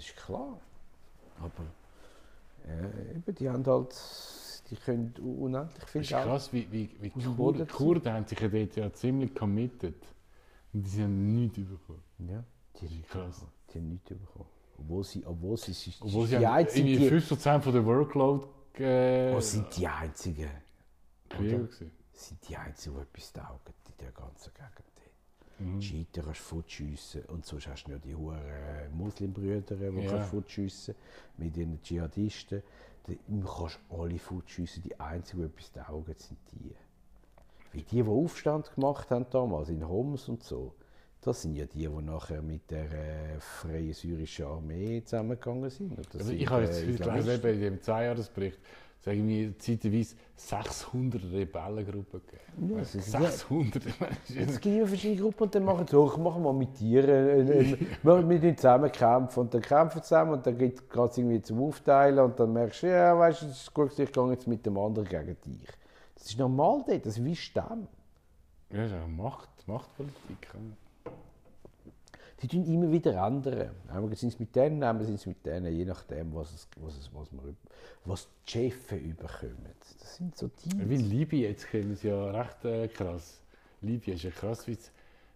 Das 0.00 0.08
ist 0.08 0.16
klar. 0.16 0.58
Aber 1.40 1.66
äh, 2.66 3.16
eben, 3.16 3.34
die 3.34 3.50
haben 3.50 3.66
halt, 3.66 3.94
die 4.70 4.76
können 4.76 5.12
unendlich 5.18 5.84
viel 5.84 6.00
Das 6.00 6.10
ist 6.10 6.16
Geld. 6.16 6.24
krass, 6.24 6.52
wie, 6.54 6.72
wie, 6.72 6.96
wie 7.00 7.10
die 7.10 7.34
Kur 7.34 7.54
ziehen. 7.54 7.68
Kurden 7.68 8.12
haben 8.14 8.26
sich 8.26 8.40
ja 8.40 8.48
dort 8.48 8.76
ja 8.76 8.92
ziemlich 8.94 9.34
committed. 9.34 10.02
Und 10.72 10.84
die 10.84 11.02
haben 11.02 11.34
nichts 11.34 11.58
bekommen. 11.58 12.02
Ja, 12.18 12.42
die, 12.80 12.86
Das 12.86 12.90
ist 12.92 13.08
krass. 13.10 13.44
die 13.74 13.78
haben 13.78 13.88
nichts 13.90 14.08
bekommen. 14.08 14.48
Obwohl 14.78 15.04
sie, 15.04 15.26
obwohl 15.26 15.58
sie, 15.58 15.74
sie, 15.74 15.92
Obwohl 16.00 16.26
sie 16.26 16.38
die 16.38 16.46
haben 16.46 16.54
einzigen, 16.54 16.88
irgendwie 16.88 17.10
die, 17.10 17.34
5% 17.34 17.60
von 17.60 17.72
der 17.74 17.84
Workload 17.84 18.46
äh, 18.78 19.34
oh, 19.34 19.40
sind 19.40 19.76
die 19.76 19.86
einzigen, 19.86 20.50
Krieger 21.28 21.68
sind 22.14 22.48
die 22.48 22.56
einzigen, 22.56 22.96
die 22.96 23.02
etwas 23.02 23.32
taugen 23.34 23.74
in 23.86 23.94
der 23.98 24.12
ganzen 24.12 24.50
Gegend. 24.54 24.89
Mhm. 25.60 25.80
Schiiten 25.80 26.24
kannst 26.24 26.40
du 26.40 26.44
fortschiessen. 26.44 27.22
Und 27.26 27.44
sonst 27.44 27.68
hast 27.68 27.84
du 27.84 27.92
noch 27.92 28.00
die 28.00 28.14
hohen 28.14 28.38
Muslimbrüder, 28.96 29.76
die 29.76 30.00
Ja. 30.00 30.10
kannst 30.10 30.30
fortschiessen. 30.30 30.94
Mit 31.36 31.56
den 31.56 31.80
Dschihadisten. 31.82 32.62
Du 33.06 33.44
kannst 33.46 33.78
alle 33.90 34.18
fortschiessen. 34.18 34.82
Die 34.82 34.98
einzigen, 34.98 35.40
die 35.42 35.46
etwas 35.46 35.72
taugen, 35.72 36.14
sind 36.16 36.38
die. 36.52 36.74
Wie 37.72 37.82
die, 37.82 38.02
die 38.02 38.08
Aufstand 38.08 38.74
gemacht 38.74 39.10
haben 39.10 39.26
damals 39.30 39.68
in 39.68 39.86
Homs 39.86 40.28
und 40.28 40.42
so. 40.42 40.74
Das 41.22 41.42
sind 41.42 41.54
ja 41.54 41.66
die, 41.66 41.86
die 41.86 41.88
nachher 42.02 42.40
mit 42.40 42.70
der 42.70 42.90
äh, 42.90 43.40
Freien 43.40 43.92
Syrischen 43.92 44.46
Armee 44.46 45.02
zusammengegangen 45.04 45.68
sind. 45.68 45.98
Also 46.14 46.32
ich 46.32 46.48
habe 46.48 46.62
jetzt 46.62 46.80
äh, 46.82 46.86
viel 46.86 46.96
gelesen, 46.98 47.30
eben 47.34 47.54
in 47.54 47.60
dem 47.60 47.82
Zweijahresbericht, 49.02 49.02
sagen 49.02 49.28
wir 49.28 49.58
zeitweise 49.58 50.16
600 50.36 51.22
Rebellengruppen 51.32 52.20
gegeben. 52.26 52.70
Ja, 52.72 52.78
das 52.78 52.94
ist- 52.94 53.10
600, 53.12 53.86
ich 53.86 54.00
meine, 54.00 54.16
das 54.26 54.30
ist 54.36 54.50
Es 54.50 54.60
gibt 54.60 54.76
immer 54.76 54.86
verschiedene 54.86 55.20
Gruppen 55.22 55.42
und 55.44 55.54
dann 55.54 55.64
machen 55.64 55.86
sie 55.86 55.92
so, 55.92 56.06
machen 56.18 56.42
wir 56.42 56.52
mit 56.52 56.74
Tieren, 56.74 57.08
äh, 57.08 57.60
äh, 57.72 57.76
wir 58.02 58.40
tun 58.40 58.56
zusammen 58.56 58.92
kämpfen 58.92 59.40
und 59.40 59.54
dann 59.54 59.62
kämpfen 59.62 60.02
zusammen 60.02 60.32
und 60.32 60.46
dann 60.46 60.56
geht 60.58 60.78
es 60.78 61.18
irgendwie 61.18 61.42
zum 61.42 61.62
Aufteilen 61.62 62.18
und 62.24 62.38
dann 62.38 62.52
merkst 62.52 62.82
du, 62.82 62.86
ja, 62.88 63.18
weißt 63.18 63.42
du, 63.42 63.46
das 63.46 63.62
ist 63.62 63.74
gut, 63.74 63.98
ich 63.98 64.12
gehe 64.12 64.30
jetzt 64.30 64.46
mit 64.46 64.64
dem 64.66 64.76
anderen 64.78 65.08
gegen 65.08 65.36
dich. 65.46 65.68
Das 66.14 66.26
ist 66.26 66.38
normal 66.38 66.84
dort, 66.86 67.06
das 67.06 67.16
ist 67.18 67.24
wie 67.24 67.36
Stamm. 67.36 67.86
Ja, 68.70 68.82
das 68.82 68.92
ist 68.92 68.98
auch 68.98 69.08
Macht, 69.08 69.48
Machtpolitik. 69.66 70.48
Die 72.42 72.48
tun 72.48 72.64
immer 72.64 72.90
wieder 72.90 73.12
ändern. 73.26 73.70
Einmal 73.88 74.14
sind 74.16 74.32
es 74.32 74.40
mit 74.40 74.54
denen, 74.56 74.82
einmal 74.82 75.04
sind 75.04 75.16
es 75.16 75.26
mit 75.26 75.44
denen, 75.44 75.72
je 75.74 75.84
nachdem, 75.84 76.34
was, 76.34 76.52
es, 76.54 76.68
was, 76.76 76.96
es, 76.96 77.10
was, 77.12 77.30
man, 77.32 77.56
was 78.04 78.28
die 78.46 78.50
Chefs 78.50 78.92
überkommen. 78.92 79.74
Das 79.98 80.16
sind 80.16 80.36
so 80.36 80.48
die. 80.48 80.88
Wie 80.88 80.96
Libyen, 80.96 81.50
jetzt 81.50 81.66
kennen 81.68 81.94
sie 81.96 82.08
ja 82.08 82.30
recht 82.30 82.64
äh, 82.64 82.88
krass. 82.88 83.42
Libyen 83.82 84.16
ist 84.16 84.24
ja 84.24 84.30
krass, 84.30 84.66
wie 84.66 84.78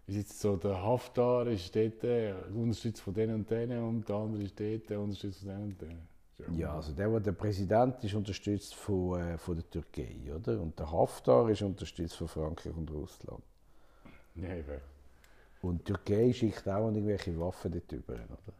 jetzt 0.07 0.39
so 0.39 0.55
der 0.55 0.81
Haftar 0.81 1.47
ist 1.47 1.75
dort, 1.75 2.03
äh, 2.03 2.33
unterstützt 2.53 3.01
von 3.01 3.13
denen 3.13 3.35
und 3.35 3.49
denen 3.49 3.83
und 3.83 4.07
der 4.07 4.15
andere 4.15 4.43
ist 4.43 4.59
dort, 4.59 4.91
unterstützt 4.91 5.39
von 5.39 5.49
denen 5.49 5.63
und 5.63 5.81
denen. 5.81 6.15
Ja, 6.57 6.75
also 6.75 6.91
der, 6.91 7.09
der 7.09 7.19
der 7.21 7.31
Präsident 7.31 8.03
ist, 8.03 8.13
unterstützt 8.13 8.75
von, 8.75 9.19
äh, 9.19 9.37
von 9.37 9.55
der 9.55 9.69
Türkei, 9.69 10.33
oder? 10.35 10.59
Und 10.59 10.77
der 10.77 10.91
Haftar 10.91 11.49
ist 11.49 11.61
unterstützt 11.61 12.15
von 12.15 12.27
Frankreich 12.27 12.75
und 12.75 12.91
Russland. 12.91 13.41
Ja, 14.35 14.53
eben. 14.53 14.81
Und 15.65 15.79
die 15.79 15.93
Türkei 15.93 16.31
schickt 16.31 16.67
auch 16.67 16.87
irgendwelche 16.87 17.39
Waffen 17.39 17.71
dort 17.71 17.91
rüber, 17.91 18.13
oder? 18.13 18.53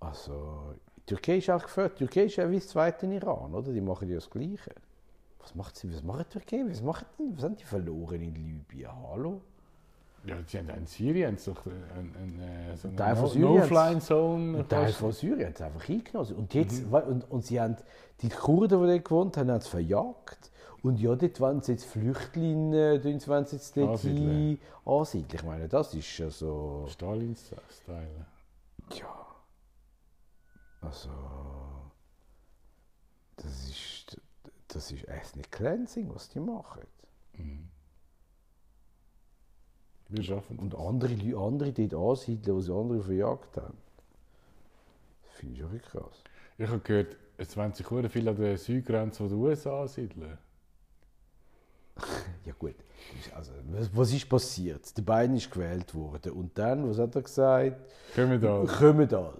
Also, 0.00 0.74
die 0.96 1.06
Türkei 1.06 1.38
ist 1.38 1.50
auch 1.50 1.62
gefährdet. 1.62 2.00
Die 2.00 2.04
Türkei 2.04 2.24
ist 2.24 2.36
ja 2.36 2.50
wie 2.50 2.56
das 2.56 2.68
zweite 2.68 3.06
Iran, 3.06 3.54
oder? 3.54 3.72
Die 3.72 3.80
machen 3.80 4.08
ja 4.08 4.16
das 4.16 4.28
Gleiche. 4.28 4.72
Was 5.40 5.54
macht 5.54 5.76
sie? 5.76 5.92
Was 5.92 6.02
macht 6.02 6.26
die 6.34 6.38
Türkei? 6.38 6.64
Was, 6.68 6.82
machen 6.82 7.06
die? 7.18 7.36
was 7.36 7.44
haben 7.44 7.56
die 7.56 7.64
verloren 7.64 8.20
in 8.22 8.34
Libyen? 8.34 8.90
Hallo? 9.10 9.40
Ja, 10.24 10.36
sie 10.46 10.58
haben 10.58 10.68
in 10.68 10.86
Syrien 10.86 11.36
doch 11.44 11.66
ein, 11.66 12.14
ein, 12.14 12.40
äh, 12.40 12.76
so 12.76 12.88
Teil 12.90 13.16
von 13.16 13.28
Syrien 13.28 13.54
No-Fly-Zone. 13.56 14.68
Teil 14.68 14.92
von 14.92 15.12
Syrien 15.12 15.46
haben 15.46 15.54
sie 15.56 15.64
einfach 15.64 15.88
eingenommen. 15.88 16.34
Und, 16.34 16.54
jetzt, 16.54 16.92
wei- 16.92 17.02
und, 17.02 17.28
und 17.28 17.44
sie 17.44 17.60
haben, 17.60 17.76
die 18.20 18.28
Kurden, 18.28 18.80
die 18.82 18.86
dort 18.86 19.04
gewohnt 19.04 19.36
haben, 19.36 19.50
haben 19.50 19.60
sie 19.60 19.68
verjagt. 19.68 20.51
Und 20.82 20.98
ja, 20.98 21.14
dort 21.14 21.38
wollen 21.40 21.62
sie 21.62 21.72
jetzt 21.72 21.84
Flüchtlinge, 21.84 22.94
äh, 22.94 22.98
sie 23.46 23.56
jetzt 23.56 23.76
dort 23.76 23.90
Ansiedeln. 23.90 24.52
ein- 24.52 24.58
ansiedeln. 24.84 25.34
Ich 25.34 25.42
meine, 25.44 25.68
das 25.68 25.94
ist 25.94 26.18
ja 26.18 26.28
so... 26.30 26.86
Stalin-Style. 26.88 28.26
Ja. 28.94 29.26
Also. 30.80 31.08
Das 33.36 33.68
ist. 33.68 34.20
Das 34.68 34.90
ist 34.90 35.06
Ethnic 35.06 35.52
Cleansing, 35.52 36.12
was 36.14 36.28
die 36.30 36.40
machen. 36.40 36.82
Wir 40.08 40.22
schaffen 40.22 40.58
Und 40.58 40.72
das. 40.72 40.80
andere, 40.80 41.14
Leu- 41.14 41.38
andere 41.46 41.72
dort 41.72 41.94
ansiedeln, 41.94 42.56
die 42.58 42.62
sie 42.64 42.74
andere 42.74 43.02
verjagt 43.02 43.56
haben. 43.58 43.76
Das 45.22 45.32
finde 45.34 45.56
ich 45.58 45.64
auch 45.64 45.70
wirklich 45.72 45.90
krass. 45.92 46.22
Ich 46.58 46.68
habe 46.68 46.80
gehört, 46.80 47.16
es 47.36 47.56
wollen 47.56 47.72
sich 47.72 47.86
sehr 47.86 48.10
viel 48.10 48.28
an 48.28 48.36
der 48.36 48.58
Südgrenze 48.58 49.28
der 49.28 49.36
USA 49.38 49.82
ansiedeln. 49.82 50.38
Ja, 52.44 52.52
gut. 52.58 52.74
Also, 53.36 53.52
was, 53.92 54.12
ist 54.12 54.28
passiert? 54.28 54.96
Der 54.96 55.02
Biden 55.02 55.36
ist 55.36 55.50
gewählt 55.50 55.94
worden. 55.94 56.32
Und 56.32 56.56
dann, 56.56 56.88
was 56.88 56.98
hat 56.98 57.14
er 57.14 57.22
gesagt? 57.22 57.76
Wir 58.14 58.38
da? 58.38 58.64
Kommt 58.78 59.12
alle. 59.12 59.32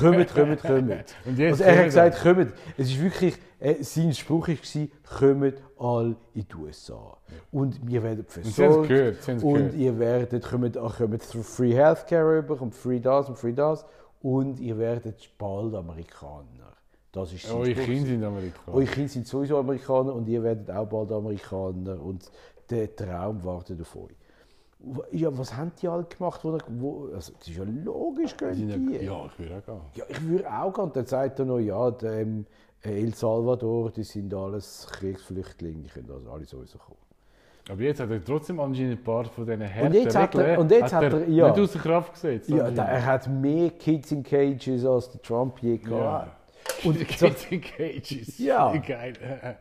Kommt, 0.00 0.34
kommt, 0.34 0.62
kommt. 0.62 1.16
Und 1.24 1.38
jetzt 1.38 1.52
Also 1.52 1.64
er 1.64 1.78
hat 1.78 1.84
gesagt, 1.86 2.22
kommt. 2.22 2.52
Es 2.76 2.88
ist 2.88 3.00
wirklich, 3.00 3.36
äh, 3.58 3.82
sein 3.82 4.12
Spruch 4.12 4.48
war, 4.48 4.88
kommt 5.18 5.54
alle 5.78 6.16
in 6.34 6.46
die 6.48 6.54
USA. 6.54 7.16
Und 7.50 7.86
wir 7.86 8.02
werden 8.02 8.24
Und 8.24 8.44
sie 8.44 8.64
haben 8.64 8.80
es 8.80 8.86
versorgt. 9.24 9.42
Und 9.42 9.74
ihr 9.74 9.98
werdet, 9.98 10.44
kommt, 10.44 10.76
ach, 10.76 10.98
kommt 10.98 11.22
Free 11.22 11.72
Healthcare 11.72 12.38
rüber, 12.38 12.56
kommt 12.56 12.74
Free 12.74 13.00
das 13.00 13.28
und 13.28 13.38
Free 13.38 13.52
das. 13.52 13.84
Und 14.22 14.60
ihr 14.60 14.78
werdet 14.78 15.30
bald 15.38 15.74
Amerikaner. 15.74 16.75
Das 17.16 17.32
ist 17.32 17.50
Eure. 17.50 17.72
Kinder 17.72 18.06
sind 18.08 18.24
Amerikaner. 18.24 18.76
Eure 18.76 18.84
Kinder 18.84 19.08
sind 19.08 19.26
sowieso 19.26 19.56
Amerikaner 19.56 20.14
und 20.14 20.28
ihr 20.28 20.42
werdet 20.42 20.70
auch 20.70 20.86
bald 20.86 21.10
Amerikaner. 21.10 21.98
Und 22.00 22.30
der 22.68 22.94
Traum 22.94 23.42
wartet 23.42 23.80
auf 23.80 23.96
euch. 23.96 24.14
Ja, 25.12 25.36
was 25.36 25.56
haben 25.56 25.72
die 25.80 25.88
alle 25.88 26.04
gemacht? 26.04 26.40
Wo, 26.44 26.58
wo, 26.68 27.08
also, 27.14 27.32
das 27.38 27.48
ist 27.48 27.56
ja 27.56 27.64
logisch, 27.64 28.36
gehen 28.36 28.68
die. 28.68 29.04
ja, 29.06 29.26
ich 29.26 29.38
würde 29.38 29.56
auch 29.56 29.64
gehen. 29.64 29.80
Ja, 29.94 30.04
ich 30.08 30.22
würde 30.28 30.52
auch 30.52 30.72
gehen. 30.74 30.84
Und 30.84 30.96
dann 30.96 31.06
sagt 31.06 31.38
er 31.38 31.44
noch, 31.46 31.58
ja, 31.58 31.90
der, 31.90 32.20
ähm, 32.20 32.44
El 32.82 33.14
Salvador, 33.14 33.90
die 33.90 34.04
sind 34.04 34.32
alles 34.34 34.86
Kriegsflüchtlinge, 34.92 35.84
die 35.84 35.88
können 35.88 36.10
also 36.10 36.30
alle 36.30 36.44
sowieso 36.44 36.76
kommen. 36.78 36.98
Aber 37.70 37.80
jetzt 37.80 37.98
hat 37.98 38.10
er 38.10 38.22
trotzdem 38.22 38.60
anscheinend 38.60 39.00
ein 39.00 39.02
paar 39.04 39.24
von 39.24 39.44
diesen 39.46 39.62
Und 39.62 39.94
jetzt 39.94 40.14
hat 40.14 40.34
er- 40.34 40.58
und 40.60 40.70
jetzt 40.70 40.92
hat 40.92 41.02
er- 41.04 41.28
ja. 41.28 41.48
nicht 41.48 41.60
außer 41.60 41.78
Kraft 41.78 42.12
gesetzt. 42.12 42.50
Ja, 42.50 42.68
er 42.68 43.04
hat 43.06 43.26
mehr 43.28 43.70
Kids 43.70 44.12
in 44.12 44.22
Cages 44.22 44.84
als 44.84 45.10
der 45.10 45.22
Trump 45.22 45.58
je 45.60 45.78
gehabt. 45.78 46.26
Ja. 46.28 46.36
Und 46.84 47.06
Kids 47.08 47.46
in 47.50 47.60
Cages. 47.60 48.38
Ja. 48.38 48.76
Geil. 48.76 49.14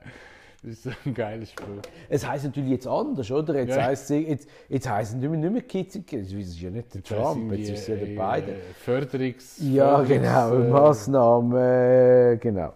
Das 0.63 0.83
ist 0.83 0.97
ein 1.05 1.13
geiler 1.13 1.45
Spruch. 1.45 1.67
es 2.09 2.27
heisst 2.27 2.45
natürlich 2.45 2.71
jetzt 2.71 2.87
anders, 2.87 3.29
oder? 3.29 3.53
Jetzt 3.59 3.75
Ja. 3.75 3.83
heisst 3.83 4.09
es 4.09 4.25
jetzt, 4.27 4.49
jetzt 4.67 4.89
heißen 4.89 5.19
nicht 5.19 5.29
mehr, 5.29 5.39
nicht 5.39 5.51
mehr 5.53 5.61
Kids 5.61 5.95
in 5.95 6.03
Cages. 6.07 6.29
Das 6.31 6.39
ist 6.39 6.59
ja 6.59 6.71
nicht 6.71 6.91
der 6.91 7.03
Trump, 7.03 7.51
jetzt 7.51 7.69
ist 7.69 7.81
es 7.81 7.87
ja 7.87 7.95
der 7.97 8.05
Biden. 8.07 8.55
Äh, 8.55 8.73
Förderungs... 8.83 9.57
Ja, 9.61 10.01
genau, 10.01 10.55
äh, 10.55 10.67
Massnahmen, 10.67 11.55
äh, 11.55 12.37
genau. 12.41 12.73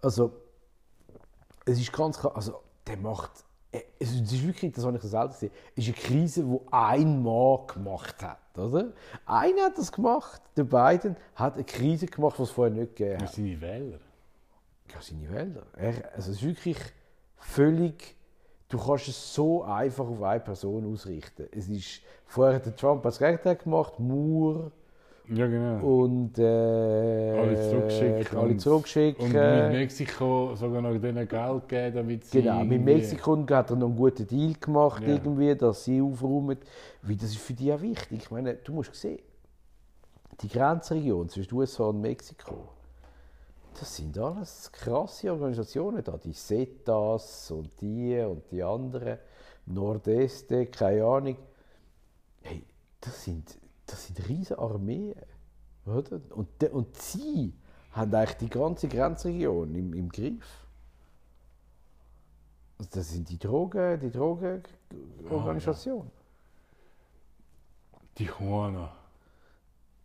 Also, 0.00 0.30
es 1.66 1.80
ist 1.80 1.92
ganz 1.92 2.20
klar, 2.20 2.36
also, 2.36 2.60
der 2.86 2.98
macht, 2.98 3.32
es 3.98 4.12
ist 4.12 4.20
es 4.26 4.32
ist 4.32 4.46
wirklich, 4.46 4.72
das 4.72 4.84
habe 4.84 4.96
ich 4.96 5.02
selten 5.02 5.32
gesehen, 5.32 5.50
es 5.76 5.86
ist 5.88 5.96
eine 5.96 6.06
Krise, 6.06 6.44
die 6.44 6.58
ein 6.70 7.22
Mann 7.22 7.66
gemacht 7.66 8.22
hat, 8.22 8.38
oder? 8.58 8.92
Einer 9.26 9.64
hat 9.64 9.78
das 9.78 9.90
gemacht, 9.92 10.40
der 10.56 10.64
Biden 10.64 11.16
hat 11.34 11.54
eine 11.54 11.64
Krise 11.64 12.06
gemacht, 12.06 12.38
die 12.38 12.42
es 12.42 12.50
vorher 12.50 12.72
nicht 12.74 12.96
gegeben 12.96 13.22
hat. 13.22 13.36
die 13.36 13.60
Wähler. 13.60 13.98
Ja, 14.92 15.00
seine 15.00 15.30
Wälder. 15.32 15.62
Er, 15.76 15.94
also, 16.14 16.30
es 16.30 16.36
ist 16.36 16.42
wirklich 16.44 16.76
völlig, 17.38 18.16
du 18.68 18.78
kannst 18.78 19.08
es 19.08 19.34
so 19.34 19.62
einfach 19.62 20.06
auf 20.06 20.22
eine 20.22 20.40
Person 20.40 20.92
ausrichten. 20.92 21.48
Es 21.52 21.68
ist, 21.68 22.00
vorher 22.26 22.56
hat 22.56 22.66
der 22.66 22.76
Trump 22.76 23.02
das 23.02 23.18
Gegenteil 23.18 23.56
gemacht, 23.56 23.98
Moore, 23.98 24.70
Ja, 25.28 25.46
genau. 25.46 25.84
und 25.86 26.38
äh, 26.38 27.40
Alle 27.74 27.88
zurückgeschickt 27.88 28.34
alle 28.34 28.50
und- 28.50 28.58
zurückschicken. 28.60 29.24
Und 29.26 29.32
mit 29.32 29.72
Mexiko 29.72 30.54
sogar 30.54 30.82
noch 30.82 30.98
denen 30.98 31.28
Geld 31.28 31.68
geben, 31.68 31.94
damit 31.96 32.24
sie... 32.24 32.42
genau, 32.42 32.64
mit 32.64 32.82
Mexiko 32.84 33.36
hat 33.50 33.70
er 33.70 33.76
noch 33.76 33.86
einen 33.88 33.96
guten 33.96 34.26
Deal 34.26 34.54
gemacht, 34.60 35.02
Ja. 35.02 35.08
irgendwie, 35.14 35.54
dass 35.54 35.84
sie 35.84 36.00
aufräumen. 36.00 36.58
Weil 37.02 37.16
das 37.16 37.30
ist 37.30 37.38
für 37.38 37.52
die 37.54 37.72
auch 37.72 37.80
wichtig. 37.80 38.22
Ich 38.22 38.30
meine, 38.30 38.54
du 38.54 38.72
musst 38.72 38.94
sehen, 38.94 39.20
die 40.40 40.48
Grenzregion 40.48 41.28
zwischen 41.28 41.54
USA 41.54 41.84
und 41.84 42.00
Mexiko, 42.00 42.68
das 43.78 43.96
sind 43.96 44.16
alles 44.18 44.70
krasse 44.72 45.32
Organisationen 45.32 46.02
da. 46.04 46.16
Die 46.16 46.32
CETAS 46.32 47.50
und 47.50 47.70
die 47.80 48.18
und 48.20 48.42
die 48.50 48.62
anderen, 48.62 49.18
Nordeste, 49.66 50.66
keine 50.66 51.04
Ahnung. 51.04 51.36
Hey, 52.42 52.64
das 53.00 53.24
sind, 53.24 53.58
das 53.86 54.06
sind 54.06 54.28
riesige 54.28 54.58
Armeen. 54.58 55.14
Oder? 55.86 56.20
Und, 56.30 56.64
und 56.72 56.96
sie 56.96 57.52
haben 57.94 58.14
eigentlich 58.14 58.38
die 58.38 58.50
ganze 58.50 58.88
Grenzregion 58.88 59.74
im, 59.74 59.92
im 59.94 60.08
Griff. 60.08 60.64
Also 62.78 62.90
das 62.92 63.10
sind 63.10 63.28
die 63.28 63.38
Drogen, 63.38 64.00
die 64.00 64.10
Drogenorganisationen. 64.10 66.10
Tijuana. 68.14 68.92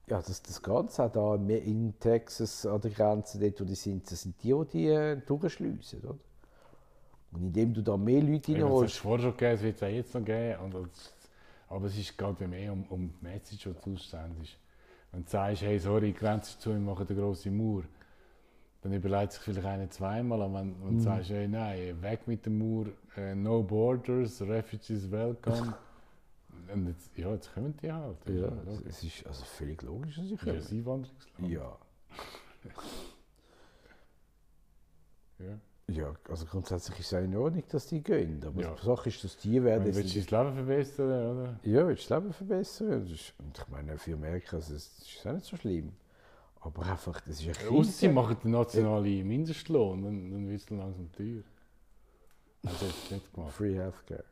ja. 0.08 0.22
das, 0.22 0.42
das 0.42 0.62
Ganze 0.62 1.04
auch 1.04 1.12
da 1.12 1.36
in 1.36 1.94
Texas 2.00 2.66
an 2.66 2.82
der 2.82 2.92
Grenze, 2.92 3.40
dort 3.40 3.62
wo 3.62 3.66
die 3.66 3.76
sind, 3.76 4.12
das 4.12 4.22
sind 4.22 4.42
die, 4.44 4.54
die 4.54 4.66
die 4.72 4.88
äh, 4.88 5.18
durchschliessen, 5.18 6.02
oder? 6.04 6.18
Und 7.32 7.44
indem 7.44 7.74
du 7.74 7.84
da 7.84 7.96
mehr 7.96 8.24
Leute 8.24 8.54
Ja, 8.54 8.58
hat 8.58 8.64
es 8.64 8.66
reinholst, 8.72 8.98
vorher 8.98 9.24
schon 9.24 9.38
gegeben, 9.38 9.54
es 9.54 9.62
wird 9.62 9.76
es 9.76 9.84
auch 9.84 9.88
jetzt 9.88 10.16
noch 10.16 10.26
geben. 10.26 10.74
Und 10.74 10.90
aber 11.68 11.86
es 11.86 11.96
ist 11.98 12.18
gerade 12.18 12.48
mehr 12.48 12.74
um, 12.74 12.84
um 12.90 13.10
die 13.10 13.24
Message, 13.24 13.64
die 13.64 13.74
du 13.84 13.94
aussendest. 13.94 14.58
Wenn 15.12 15.24
du 15.24 15.30
sagst, 15.30 15.62
hey, 15.64 15.80
sorry, 15.80 16.12
Grenze 16.14 16.52
ist 16.52 16.62
zu, 16.62 16.70
wir 16.72 16.80
machen 16.80 17.08
eine 17.08 17.20
grosse 17.20 17.50
Mauer, 17.52 17.84
dann 18.82 18.94
überlegt 18.94 19.34
sich 19.34 19.42
vielleicht 19.42 19.66
einer 19.68 19.90
zweimal. 19.90 20.42
Aber 20.42 20.54
wenn, 20.60 20.76
wenn 20.86 20.98
du 20.98 21.02
sagst, 21.04 21.30
hey, 21.32 21.48
nein, 21.48 22.02
weg 22.02 22.28
mit 22.28 22.46
der 22.46 22.52
Mauer, 22.54 22.86
äh, 23.18 23.34
no 23.36 23.64
borders, 23.64 24.42
refugees 24.42 25.10
welcome, 25.12 25.74
Und 26.72 26.88
jetzt, 26.88 27.18
ja, 27.18 27.32
jetzt 27.32 27.52
kommen 27.52 27.76
die 27.82 27.92
halt. 27.92 28.18
Ja, 28.28 28.48
logisch. 28.48 28.86
es 28.88 29.04
ist 29.04 29.26
also 29.26 29.44
völlig 29.44 29.82
logisch, 29.82 30.18
dass 30.18 30.28
sie 30.28 30.36
Das 30.36 30.42
ist 30.42 30.46
ja 30.46 30.54
kommen. 30.54 30.68
ein 30.72 30.78
Einwanderungsland. 30.80 31.50
Ja. 31.50 31.78
Ja. 35.40 35.58
Ja, 35.92 36.14
also 36.30 36.46
grundsätzlich 36.46 37.00
ist 37.00 37.14
es 37.14 37.24
in 37.24 37.36
Ordnung, 37.36 37.64
dass 37.70 37.88
die 37.88 38.02
gehen. 38.02 38.44
Aber 38.46 38.62
Ja. 38.62 38.74
die 38.76 38.86
Sache 38.86 39.10
ist, 39.10 39.24
dass 39.24 39.38
die 39.38 39.64
werden... 39.64 39.86
Wenn 39.86 39.92
du 39.92 39.98
willst 39.98 40.32
dein 40.32 40.46
Leben 40.46 40.56
verbessern, 40.56 41.38
oder? 41.38 41.60
Ja, 41.64 41.88
willst 41.88 42.10
du 42.10 42.14
das 42.14 42.22
Leben 42.24 42.34
verbessern? 42.34 43.08
Das 43.10 43.34
und 43.40 43.58
ich 43.58 43.68
meine, 43.70 43.98
für 43.98 44.14
Amerika 44.14 44.58
ist 44.58 44.70
es 44.70 44.98
das 44.98 45.08
ist 45.08 45.28
auch 45.28 45.34
nicht 45.34 45.46
so 45.46 45.58
schlimm. 45.58 45.94
Aber 46.62 46.86
einfach, 46.86 47.22
das 47.22 47.42
ist 47.42 47.60
ein 47.60 47.68
Ausser 47.70 47.92
sie 47.92 48.10
machen 48.10 48.38
den 48.44 48.52
nationalen 48.52 49.28
Mindestlohn, 49.28 50.04
dann, 50.04 50.32
dann 50.32 50.50
wird 50.50 50.62
es 50.62 50.70
langsam 50.70 51.12
teuer. 51.14 51.44
Haben 52.66 52.76
sie 52.80 52.86
jetzt 52.86 53.12
nicht 53.12 53.34
gemacht. 53.34 53.54
Free 53.54 53.76
Healthcare, 53.76 54.26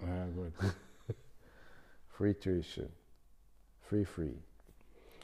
Ja, 0.00 0.26
gut. 0.28 0.52
Free 2.08 2.34
Tuition, 2.34 2.88
Free 3.82 4.04
Free. 4.04 4.32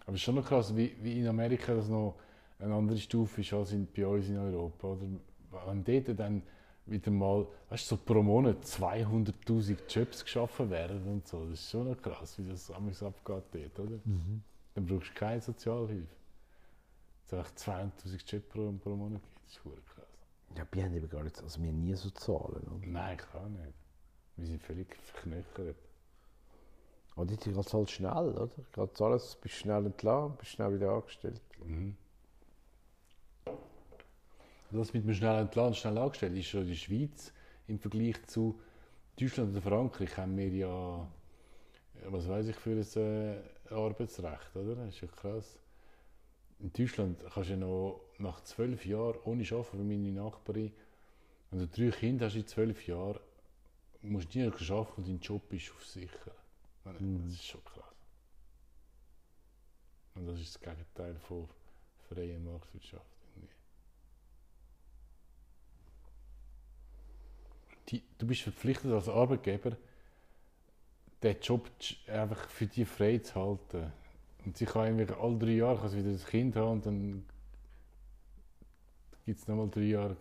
Aber 0.04 0.14
es 0.14 0.20
ist 0.20 0.22
schon 0.22 0.34
noch 0.34 0.46
krass, 0.46 0.74
wie, 0.76 0.94
wie 1.00 1.20
in 1.20 1.26
Amerika 1.28 1.74
das 1.74 1.88
noch 1.88 2.16
eine 2.58 2.74
andere 2.74 2.98
Stufe 2.98 3.40
ist 3.40 3.52
als 3.52 3.72
in, 3.72 3.86
bei 3.94 4.06
uns 4.06 4.28
in 4.28 4.38
Europa. 4.38 4.88
Oder? 4.88 5.06
Wenn 5.66 5.84
dort 5.84 6.18
dann 6.18 6.42
wieder 6.86 7.10
mal, 7.10 7.46
weißt 7.70 7.90
du, 7.90 7.96
so 7.96 8.02
pro 8.02 8.22
Monat 8.22 8.64
200'000 8.64 9.76
Jobs 9.88 10.24
geschaffen 10.24 10.70
werden 10.70 11.06
und 11.06 11.26
so, 11.26 11.44
das 11.46 11.60
ist 11.60 11.70
schon 11.70 11.88
noch 11.88 12.00
krass, 12.00 12.38
wie 12.38 12.48
das 12.48 12.70
amigs 12.70 13.02
abgeht 13.02 13.44
dort, 13.52 13.78
oder? 13.80 13.98
Dann 14.74 14.86
brauchst 14.86 15.10
du 15.10 15.14
keine 15.14 15.40
Sozialhilfe. 15.40 16.06
Dass 17.28 17.32
es 17.32 17.68
einfach 17.68 17.90
200'000 18.04 18.32
Jobs 18.32 18.48
pro, 18.48 18.72
pro 18.72 18.96
Monat 18.96 19.22
gibt, 19.22 19.44
das 19.44 19.52
ist 19.52 19.62
krass. 19.94 20.04
Ja, 20.56 20.66
wir 20.70 20.84
haben 20.84 20.94
eben 20.94 21.08
gar 21.08 21.22
nicht, 21.24 21.42
also 21.42 21.60
wir 21.60 21.68
haben 21.68 21.80
nie 21.80 21.94
so 21.94 22.10
Zahlen. 22.10 22.62
Oder? 22.62 22.86
Nein, 22.86 23.16
klar 23.16 23.48
nicht. 23.48 23.74
Wir 24.36 24.46
sind 24.46 24.62
völlig 24.62 24.94
verknöchert. 24.96 25.76
Aber 27.16 27.26
die 27.26 27.36
geht 27.36 27.72
halt 27.72 27.90
schnell, 27.90 28.28
oder? 28.28 28.48
Geht 28.72 29.00
alles, 29.00 29.36
bist 29.36 29.54
schnell 29.56 29.86
entlassen, 29.86 30.36
bist 30.36 30.52
schnell 30.52 30.74
wieder 30.74 30.90
angestellt. 30.92 31.40
Mhm. 31.64 31.96
Das 34.70 34.92
mit 34.92 35.04
dem 35.04 35.14
schnell 35.14 35.38
entladen, 35.40 35.74
schnell 35.74 35.96
angestellt 35.98 36.36
ist 36.36 36.46
schon 36.46 36.62
in 36.62 36.68
der 36.68 36.74
Schweiz 36.74 37.32
im 37.68 37.78
Vergleich 37.78 38.22
zu 38.26 38.60
Deutschland 39.18 39.52
oder 39.52 39.62
Frankreich 39.62 40.16
haben 40.16 40.36
wir 40.36 40.48
ja, 40.48 41.08
was 42.08 42.28
weiß 42.28 42.48
ich 42.48 42.56
für 42.56 42.72
ein 42.72 43.40
äh, 43.70 43.74
Arbeitsrecht, 43.74 44.54
oder? 44.54 44.74
Das 44.76 44.94
ist 44.94 45.00
ja 45.00 45.08
krass. 45.08 45.58
In 46.58 46.72
Deutschland 46.72 47.20
kannst 47.32 47.50
du 47.50 47.54
ja 47.54 47.58
noch 47.58 48.00
nach 48.18 48.42
zwölf 48.42 48.84
Jahren 48.86 49.18
ohne 49.24 49.44
Arbeiten, 49.44 49.78
wie 49.88 49.96
meine 49.96 50.12
Nachbarin, 50.12 50.72
wenn 51.50 51.60
du 51.60 51.68
drei 51.68 51.90
Kinder 51.96 52.26
hast 52.26 52.36
in 52.36 52.46
zwölf 52.46 52.86
Jahren, 52.86 53.20
musst 54.02 54.34
du 54.34 54.38
nie 54.38 54.46
noch 54.46 54.70
arbeiten 54.70 55.02
und 55.02 55.08
dein 55.08 55.20
Job 55.20 55.52
ist 55.52 55.70
auf 55.72 55.84
sicher. 55.84 56.32
Das 56.84 57.00
Mhm. 57.00 57.28
ist 57.28 57.44
schon 57.44 57.64
krass. 57.64 57.94
Und 60.14 60.26
das 60.26 60.40
ist 60.40 60.54
das 60.54 60.60
Gegenteil 60.62 61.16
von 61.18 61.48
freier 62.08 62.38
Marktwirtschaft. 62.38 63.15
Die, 67.88 68.02
du 68.18 68.26
bist 68.26 68.42
verpflichtet 68.42 68.92
als 68.92 69.08
Arbeitgeber, 69.08 69.76
den 71.22 71.36
Job 71.40 71.70
einfach 72.08 72.48
für 72.48 72.66
dich 72.66 72.88
frei 72.88 73.18
zu 73.18 73.34
halten. 73.34 73.92
Und 74.44 74.56
sie 74.56 74.64
kann 74.64 74.98
irgendwie 74.98 75.14
alle 75.14 75.38
drei 75.38 75.52
Jahre 75.52 75.80
kann 75.80 75.88
sie 75.88 75.98
wieder 75.98 76.10
ein 76.10 76.24
Kind 76.24 76.56
haben 76.56 76.72
und 76.72 76.86
dann 76.86 77.26
gibt 79.24 79.40
es 79.40 79.48
nochmal 79.48 79.68
drei 79.68 79.82
Jahre 79.82 80.16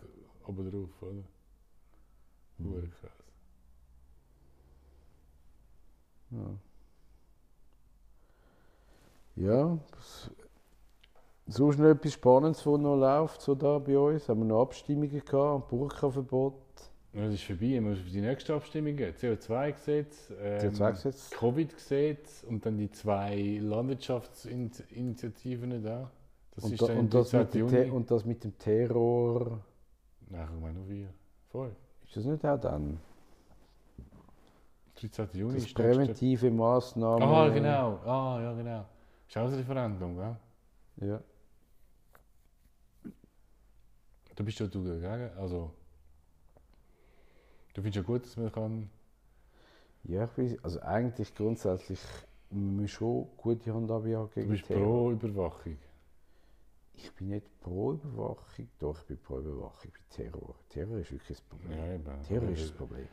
oben 0.46 0.70
drauf, 0.70 1.02
oder? 1.02 1.22
Mhm. 2.58 2.90
krass. 3.00 3.10
Ja, 9.36 9.78
das, 9.92 10.30
so 11.46 11.70
schnell 11.70 11.92
etwas 11.92 12.14
Spannendes, 12.14 12.66
was 12.66 12.80
noch 12.80 12.96
läuft, 12.96 13.40
so 13.42 13.54
da 13.54 13.78
bei 13.78 13.96
uns. 13.96 14.28
Haben 14.28 14.40
wir 14.40 14.46
noch 14.46 14.62
Abstimmungen 14.62 15.24
gehabt, 15.24 15.68
Burka-Verbot, 15.68 16.54
Das 17.16 17.32
ist 17.32 17.44
vorbei, 17.44 17.70
wir 17.70 17.80
müssen 17.80 18.04
auf 18.04 18.10
die 18.10 18.20
nächste 18.20 18.52
Abstimmung 18.54 18.94
gehen. 18.94 19.14
CO2-Gesetz, 19.14 20.30
ähm, 20.38 20.60
CO2-Gesetz. 20.60 21.30
Covid-Gesetz 21.30 22.44
und 22.46 22.66
dann 22.66 22.76
die 22.76 22.90
zwei 22.90 23.58
Landwirtschaftsinitiativen 23.62 25.82
da. 25.82 26.10
Das 26.54 26.64
Und, 26.64 26.72
ist 26.72 26.82
da, 26.82 26.88
dann 26.88 26.98
und, 26.98 27.14
das 27.14 27.32
mit 27.32 27.54
13. 27.54 27.68
dem 27.68 27.78
Juni. 27.78 27.90
Und 27.90 28.10
das 28.10 28.26
mit 28.26 28.44
dem 28.44 28.58
Terror, 28.58 29.60
Nein, 30.28 30.46
ich 30.54 30.60
meine 30.60 30.74
nur 30.74 30.84
vier. 30.86 31.08
Fünf. 31.48 31.72
ist 32.04 32.16
das 32.18 32.24
nicht 32.26 32.44
auch 32.44 32.60
dann? 32.60 33.00
13. 35.00 35.28
Juni 35.32 35.54
Das 35.54 35.64
ist 35.64 35.74
präventive 35.74 36.50
Massnahmen. 36.50 37.22
Ah, 37.22 37.48
genau. 37.48 37.98
Ah, 38.04 38.40
ja, 38.42 38.52
genau. 38.52 38.80
Auch 38.80 38.86
ein 39.36 39.54
Referendum, 39.54 40.16
gell? 40.16 40.36
Ja. 41.08 41.18
Da 44.34 44.44
bist 44.44 44.60
du 44.60 44.66
dagegen. 44.66 45.30
Also, 45.38 45.70
du 47.76 47.82
findest 47.82 47.96
ja 47.96 48.02
gut, 48.02 48.24
dass 48.24 48.36
man 48.36 48.50
kann. 48.52 48.90
ja, 50.04 50.24
ich 50.24 50.38
weiß, 50.38 50.64
also 50.64 50.80
eigentlich 50.80 51.34
grundsätzlich 51.34 52.00
müssen 52.50 52.80
wir 52.80 52.88
schon 52.88 53.26
gute 53.36 53.72
Handhabe 53.74 54.16
haben 54.16 54.28
Du 54.34 54.40
gegen 54.40 54.50
bist 54.50 54.66
Terror. 54.66 54.82
pro 54.84 55.10
Überwachung. 55.12 55.76
Ich 56.94 57.12
bin 57.12 57.28
nicht 57.28 57.60
pro 57.60 57.92
Überwachung, 57.92 58.68
doch, 58.78 58.98
ich 59.00 59.06
bin 59.06 59.18
pro 59.18 59.38
Überwachung 59.38 59.90
bei 59.92 60.16
Terror. 60.16 60.54
Terror 60.70 60.98
ist 60.98 61.12
wirklich 61.12 61.36
das 61.36 61.40
Problem. 61.42 61.78
Ja, 61.78 61.94
eben. 61.94 62.22
Terror 62.26 62.48
ist 62.48 62.62
das 62.62 62.72
Problem. 62.72 63.06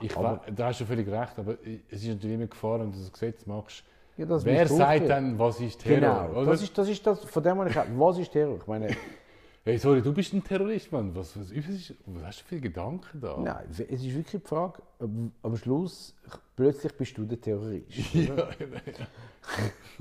Ich 0.00 0.16
Aber- 0.16 0.40
da 0.54 0.66
hast 0.68 0.80
du 0.80 0.84
völlig 0.86 1.08
recht, 1.08 1.38
aber 1.38 1.58
es 1.90 2.02
ist 2.02 2.08
natürlich 2.08 2.36
immer 2.36 2.46
Gefahr, 2.46 2.80
wenn 2.80 2.90
du 2.92 2.98
das 2.98 3.12
Gesetz 3.12 3.44
machst. 3.46 3.84
Ja, 4.16 4.26
das 4.26 4.44
Wer 4.44 4.62
muss 4.66 4.76
sagt 4.78 5.08
dann, 5.10 5.38
was 5.38 5.60
ist 5.60 5.80
Terror? 5.80 6.28
Genau, 6.30 6.44
das 6.46 6.62
ist, 6.62 6.76
das 6.78 6.88
ist 6.88 7.06
das, 7.06 7.24
von 7.24 7.42
dem 7.42 7.58
habe 7.58 7.68
ich 7.68 7.76
was 7.76 8.18
ist 8.18 8.32
Terror? 8.32 8.56
Ich 8.56 8.66
meine, 8.66 8.88
Hey, 9.64 9.76
sorry, 9.78 10.00
du 10.00 10.12
bist 10.14 10.32
ein 10.32 10.42
Terrorist, 10.42 10.90
Mann. 10.92 11.14
Was, 11.14 11.38
was, 11.38 11.54
was, 11.54 11.92
was 12.06 12.22
hast 12.24 12.40
du 12.40 12.44
für 12.46 12.60
Gedanken 12.60 13.20
da? 13.20 13.36
nein, 13.38 13.66
es 13.70 13.80
ist 13.80 14.04
wirklich 14.14 14.42
die 14.42 14.48
Frage, 14.48 14.82
am- 14.98 15.32
am 15.42 15.56
Schluss, 15.56 16.14
plötzlich 16.56 16.92
bist 16.96 17.18
du 17.18 17.24
der 17.24 17.40
Terrorist. 17.40 17.86
Ja, 18.14 18.48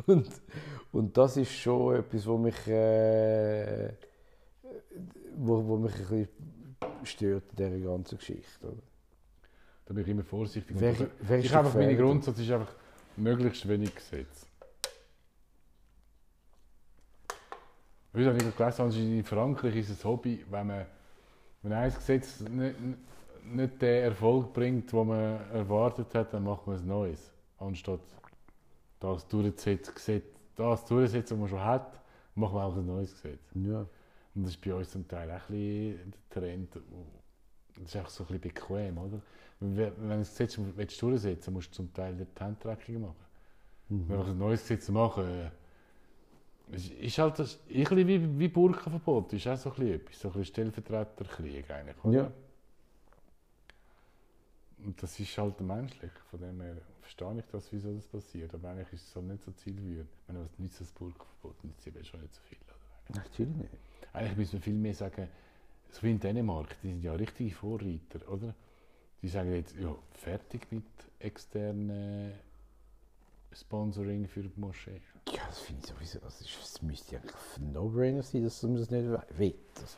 Und, 0.05 0.29
und 0.91 1.17
das 1.17 1.37
ist 1.37 1.51
schon 1.51 1.95
etwas, 1.95 2.25
wo 2.27 2.37
mich, 2.37 2.67
äh, 2.67 3.89
wo, 5.35 5.65
wo 5.65 5.77
mich 5.77 5.93
ein 5.95 5.99
bisschen 5.99 6.27
stört 7.03 7.43
in 7.51 7.55
dieser 7.55 7.79
ganzen 7.79 8.17
Geschichte. 8.17 8.67
Oder? 8.67 8.77
da 9.85 9.93
bin 9.93 10.03
ich 10.03 10.09
immer 10.09 10.23
vorsichtig. 10.23 10.75
Wer, 10.79 10.95
wer 11.21 11.39
ich 11.39 11.55
einfach 11.55 11.73
meine 11.73 11.87
Gefährder? 11.87 12.03
Grundsatz 12.03 12.39
ist 12.39 12.51
einfach 12.51 12.73
möglichst 13.15 13.67
wenig 13.67 13.93
Gesetz. 13.95 14.46
Heute 18.17 18.29
habe 18.29 18.43
ich 18.43 18.55
gelesen, 18.55 18.81
also 18.81 18.99
in 18.99 19.23
Frankreich 19.23 19.75
ist 19.75 19.89
es 19.91 20.03
ein 20.03 20.09
Hobby, 20.09 20.43
wenn 20.49 20.65
man 20.65 20.85
wenn 21.61 21.71
ein 21.71 21.93
Gesetz 21.93 22.39
nicht, 22.39 22.75
nicht 23.43 23.79
den 23.79 24.03
Erfolg 24.05 24.51
bringt, 24.53 24.91
den 24.91 25.07
man 25.07 25.39
erwartet 25.51 26.15
hat, 26.15 26.33
dann 26.33 26.43
macht 26.43 26.65
man 26.65 26.77
ein 26.77 26.87
neues. 26.87 27.31
Anstatt 27.59 27.99
das 28.99 29.27
durchzusetzen, 29.27 30.23
das 30.55 30.85
durchzusetzen, 30.85 31.35
was 31.35 31.41
man 31.41 31.49
schon 31.49 31.63
hat, 31.63 32.01
macht 32.33 32.55
man 32.55 32.63
auch 32.63 32.75
ein 32.75 32.87
neues 32.87 33.13
Gesetz. 33.13 33.51
Ja. 33.53 33.85
Und 34.33 34.43
das 34.43 34.53
ist 34.53 34.61
bei 34.61 34.73
uns 34.73 34.89
zum 34.89 35.07
Teil 35.07 35.29
auch 35.29 35.49
ein 35.49 36.13
der 36.33 36.41
Trend. 36.41 36.75
Das 36.75 37.83
ist 37.85 37.95
einfach 37.97 38.09
so 38.09 38.23
ein 38.23 38.39
bisschen 38.39 38.41
bequem, 38.41 38.97
oder? 38.97 39.21
Wenn 39.59 39.75
du 39.75 40.11
ein 40.11 40.19
Gesetz 40.19 40.57
willst 40.57 40.99
durchsetzen 40.99 41.35
willst, 41.35 41.51
musst 41.51 41.69
du 41.69 41.75
zum 41.75 41.93
Teil 41.93 42.15
die 42.15 42.43
Handtracking 42.43 42.99
machen. 42.99 43.25
Mhm. 43.89 44.05
Wenn 44.09 44.17
wir 44.17 44.25
ein 44.25 44.37
neues 44.39 44.61
Gesetz 44.61 44.89
machen, 44.89 45.23
es 45.23 45.51
ist 46.71 47.17
halt 47.17 47.39
das, 47.39 47.59
ein 47.69 47.83
bisschen 47.83 48.07
wie, 48.07 48.39
wie 48.39 48.47
Burkenverbot, 48.47 49.33
ist 49.33 49.47
auch 49.47 49.57
so 49.57 49.73
ein 49.73 49.87
etwas, 49.87 50.19
so 50.19 50.31
ein 50.31 50.43
Stellvertreterkrieg 50.43 51.69
eigentlich, 51.71 52.03
oder? 52.03 52.17
Ja. 52.17 52.31
Und 54.85 55.01
das 55.01 55.19
ist 55.19 55.37
halt 55.37 55.59
menschlich, 55.61 56.11
von 56.29 56.39
dem 56.39 56.61
her 56.61 56.77
verstehe 57.01 57.39
ich 57.39 57.45
das, 57.51 57.71
wieso 57.71 57.93
das 57.93 58.05
passiert, 58.05 58.53
aber 58.53 58.69
eigentlich 58.69 58.93
ist 58.93 59.07
es 59.07 59.15
halt 59.15 59.25
nicht 59.25 59.43
so 59.43 59.51
zielführend. 59.51 60.09
Wenn 60.27 60.35
man 60.35 60.49
nützt 60.57 60.81
das 60.81 60.91
Burkenverbot, 60.91 61.63
nützt 61.63 61.87
es 61.87 62.07
schon 62.07 62.21
nicht 62.21 62.33
so 62.33 62.41
viel, 62.41 62.57
oder? 62.67 63.21
Natürlich 63.21 63.55
nicht. 63.55 63.73
Eigentlich 64.13 64.37
müssen 64.37 64.53
wir 64.53 64.61
viel 64.61 64.73
mehr 64.73 64.93
sagen, 64.93 65.27
so 65.89 66.03
wie 66.03 66.11
in 66.11 66.19
Dänemark, 66.19 66.75
die 66.83 66.89
sind 66.89 67.01
ja 67.01 67.13
richtige 67.13 67.55
Vorreiter, 67.55 68.29
oder? 68.29 68.53
Die 69.21 69.29
sagen 69.29 69.53
jetzt, 69.53 69.75
ja, 69.77 69.95
fertig 70.11 70.67
mit 70.71 70.83
externen 71.19 72.33
Sponsoring 73.53 74.27
für 74.27 74.43
die 74.43 74.51
Moschee. 74.59 75.01
Ja, 75.31 75.41
das 75.47 75.59
finde 75.59 75.81
ich 75.83 75.89
sowieso, 75.89 76.19
das, 76.19 76.41
ist, 76.41 76.49
das 76.61 76.81
müsste 76.81 77.17
eigentlich 77.17 77.33
ein 77.57 77.71
No-Brainer 77.73 78.23
sein, 78.23 78.43
dass 78.43 78.61
man 78.63 78.75
das 78.77 78.89
nicht 78.91 79.05
will. 79.37 79.55
Das 79.75 79.97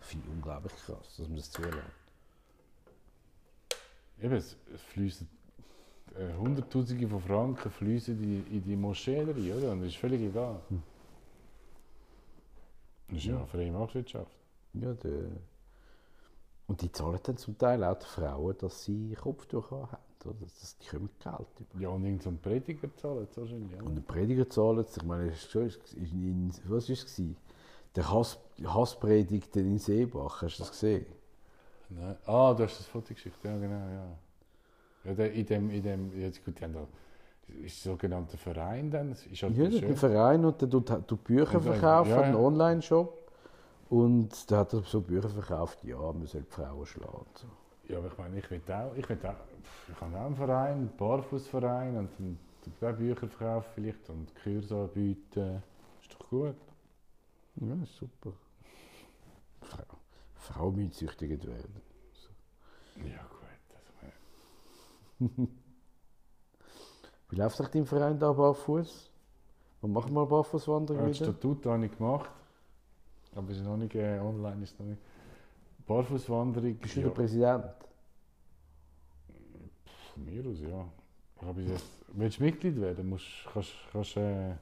finde 0.00 0.26
ich 0.28 0.32
unglaublich 0.34 0.72
krass, 0.86 1.16
dass 1.16 1.28
man 1.28 1.36
das 1.36 1.50
zulässt. 1.50 1.76
Eben, 4.22 4.34
es, 4.34 4.56
es 4.74 4.82
fließen 4.82 5.28
äh, 6.16 6.34
Hunderttausende 6.36 7.08
von 7.08 7.20
Franken 7.20 7.70
fließen 7.70 8.22
in, 8.22 8.46
in 8.52 8.62
die 8.62 8.76
Moschee 8.76 9.20
rein, 9.22 9.52
oder? 9.52 9.72
Und 9.72 9.80
das 9.80 9.88
ist 9.88 9.96
völlig 9.96 10.20
egal. 10.20 10.60
Hm. 10.68 10.82
Das 13.08 13.18
ist 13.18 13.24
ja 13.24 13.34
Ja. 13.38 13.46
freie 13.46 13.72
Marktwirtschaft. 13.72 14.32
Ja, 14.74 14.92
der 14.94 15.30
Und 16.70 16.82
die 16.82 16.92
zahlen 16.92 17.18
dann 17.24 17.36
zum 17.36 17.58
Teil 17.58 17.82
auch 17.82 17.98
die 17.98 18.06
Frauen, 18.06 18.54
dass 18.58 18.84
sie 18.84 19.16
Kopftuch 19.20 19.72
haben. 19.72 19.88
Oder? 20.24 20.34
Das, 20.40 20.78
die 20.78 20.86
kommen 20.86 21.10
Geld 21.18 21.48
über. 21.58 21.80
Ja, 21.82 21.88
und 21.88 22.04
irgend 22.04 22.22
so 22.22 22.30
ein 22.30 22.38
Prediger 22.38 22.94
zahlen 22.96 23.26
sie 23.28 23.40
wahrscheinlich. 23.40 23.72
Ja. 23.72 23.82
Und 23.82 23.96
der 23.96 24.02
Prediger 24.02 24.48
zahlt 24.48 24.86
es. 24.88 24.96
Ich 24.96 25.02
meine, 25.02 25.34
schon- 25.34 25.68
in, 25.96 26.52
was 26.66 26.88
war 26.88 26.94
es? 26.94 27.22
Der 27.96 28.08
Hass, 28.12 28.38
Hasspredigt 28.64 29.56
in 29.56 29.78
Seebach, 29.78 30.42
hast 30.42 30.58
du 30.58 30.62
das 30.62 30.70
gesehen? 30.70 31.06
Nein. 31.88 32.16
Ah, 32.24 32.54
du 32.54 32.62
hast 32.62 32.78
das 32.78 32.86
Foto 32.86 33.14
geschickt, 33.14 33.42
ja 33.42 33.58
genau, 33.58 33.74
ja. 33.74 34.06
ja 35.06 35.14
der, 35.14 35.32
in 35.32 35.46
dem, 35.46 35.70
in 35.70 35.82
dem, 35.82 36.20
jetzt 36.20 36.44
gut, 36.44 36.56
die 36.60 36.62
haben 36.62 36.74
da, 36.74 36.86
ist 37.64 37.84
der 37.84 37.94
sogenannte 37.94 38.36
Verein 38.36 38.92
dann, 38.92 39.10
ist 39.10 39.42
halt 39.42 39.56
Ja, 39.56 39.64
einen 39.64 39.96
Verein 39.96 40.44
und 40.44 40.62
der 40.62 40.70
tut, 40.70 40.86
tut 41.08 41.24
Bücher 41.24 41.60
verkaufen, 41.60 42.10
ja, 42.10 42.20
einen 42.20 42.34
ja. 42.34 42.40
Online-Shop. 42.40 43.19
Und 43.90 44.48
da 44.48 44.58
hat 44.58 44.72
er 44.72 44.82
so 44.82 45.00
Bücher 45.00 45.28
verkauft, 45.28 45.82
ja, 45.82 45.98
man 45.98 46.24
soll 46.24 46.42
die 46.42 46.50
Frauen 46.50 46.86
schlagen. 46.86 47.26
So. 47.34 47.48
Ja, 47.88 47.98
aber 47.98 48.06
ich 48.06 48.18
meine, 48.18 48.38
ich 48.38 48.48
will 48.48 48.62
auch, 48.68 48.94
ich 48.94 49.08
will 49.08 49.18
auch, 49.26 49.34
ich 49.88 50.00
habe 50.00 50.16
auch 50.16 50.26
einen 50.26 50.36
Verein, 50.36 50.74
einen 50.74 50.96
Barfußverein 50.96 51.96
und 51.96 52.08
dann 52.18 52.38
auch 52.92 52.96
Bücher 52.96 53.16
verkaufen 53.16 53.68
vielleicht 53.74 54.08
und 54.08 54.32
Kurse 54.40 54.76
anbieten. 54.76 55.60
Ist 56.00 56.14
doch 56.14 56.28
gut. 56.28 56.54
Ja, 57.56 57.74
ist 57.82 57.96
super. 57.96 58.32
Frau, 59.60 59.82
Frauen 60.36 60.76
müssen 60.76 61.08
werden. 61.18 61.82
Ja 62.96 63.26
gut. 63.28 63.40
Also, 65.18 65.48
Wie 67.30 67.36
läuft 67.36 67.60
euch 67.60 67.68
dein 67.68 67.86
Verein 67.86 68.20
da 68.20 68.32
barfuß? 68.32 69.10
Wann 69.80 69.92
machen 69.92 70.12
wir 70.14 70.26
Barfußwanderung 70.26 71.02
ja, 71.02 71.08
das 71.08 71.20
wieder? 71.20 71.32
Statut 71.32 71.66
habe 71.66 71.86
ich 71.86 71.96
gemacht, 71.96 72.30
aber 73.34 73.50
es 73.50 73.58
ist 73.58 73.64
noch 73.64 73.76
nicht 73.76 73.94
äh, 73.94 74.18
online. 74.18 74.62
Ist 74.62 74.78
noch 74.78 74.86
nicht. 74.86 75.00
Barfußwanderung. 75.86 76.74
Bist 76.76 76.96
du 76.96 77.00
ja, 77.00 77.06
der 77.06 77.14
Präsident? 77.14 77.64
Von 80.12 80.24
mir 80.24 80.46
aus, 80.46 80.60
ja. 80.60 80.86
Ich 81.36 81.42
habe 81.46 81.62
jetzt, 81.62 81.84
willst 82.12 82.38
du 82.38 82.42
Mitglied 82.44 82.80
werden, 82.80 83.08
musst, 83.08 83.26
kannst, 83.52 83.72
kannst 83.92 84.16
äh, 84.16 84.54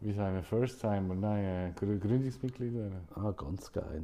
wie 0.00 0.12
sagen 0.12 0.36
wir, 0.36 0.42
First 0.42 0.80
Timer, 0.80 1.14
nein, 1.14 1.44
äh, 1.44 1.72
Grü- 1.78 1.98
Gründungsmitglied 1.98 2.74
werden. 2.74 3.00
Ah, 3.14 3.32
ganz 3.32 3.70
geil. 3.72 4.02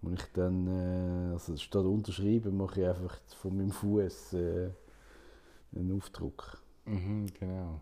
Wenn 0.00 0.14
ich 0.14 0.32
dann, 0.32 0.66
äh, 0.66 1.32
also 1.32 1.56
statt 1.56 1.84
unterschreiben, 1.84 2.56
mache 2.56 2.80
ich 2.80 2.86
einfach 2.88 3.18
von 3.40 3.56
meinem 3.56 3.70
Fuß 3.70 4.32
äh, 4.34 4.70
einen 5.76 5.96
Aufdruck. 5.96 6.60
Mhm, 6.86 7.26
genau. 7.38 7.80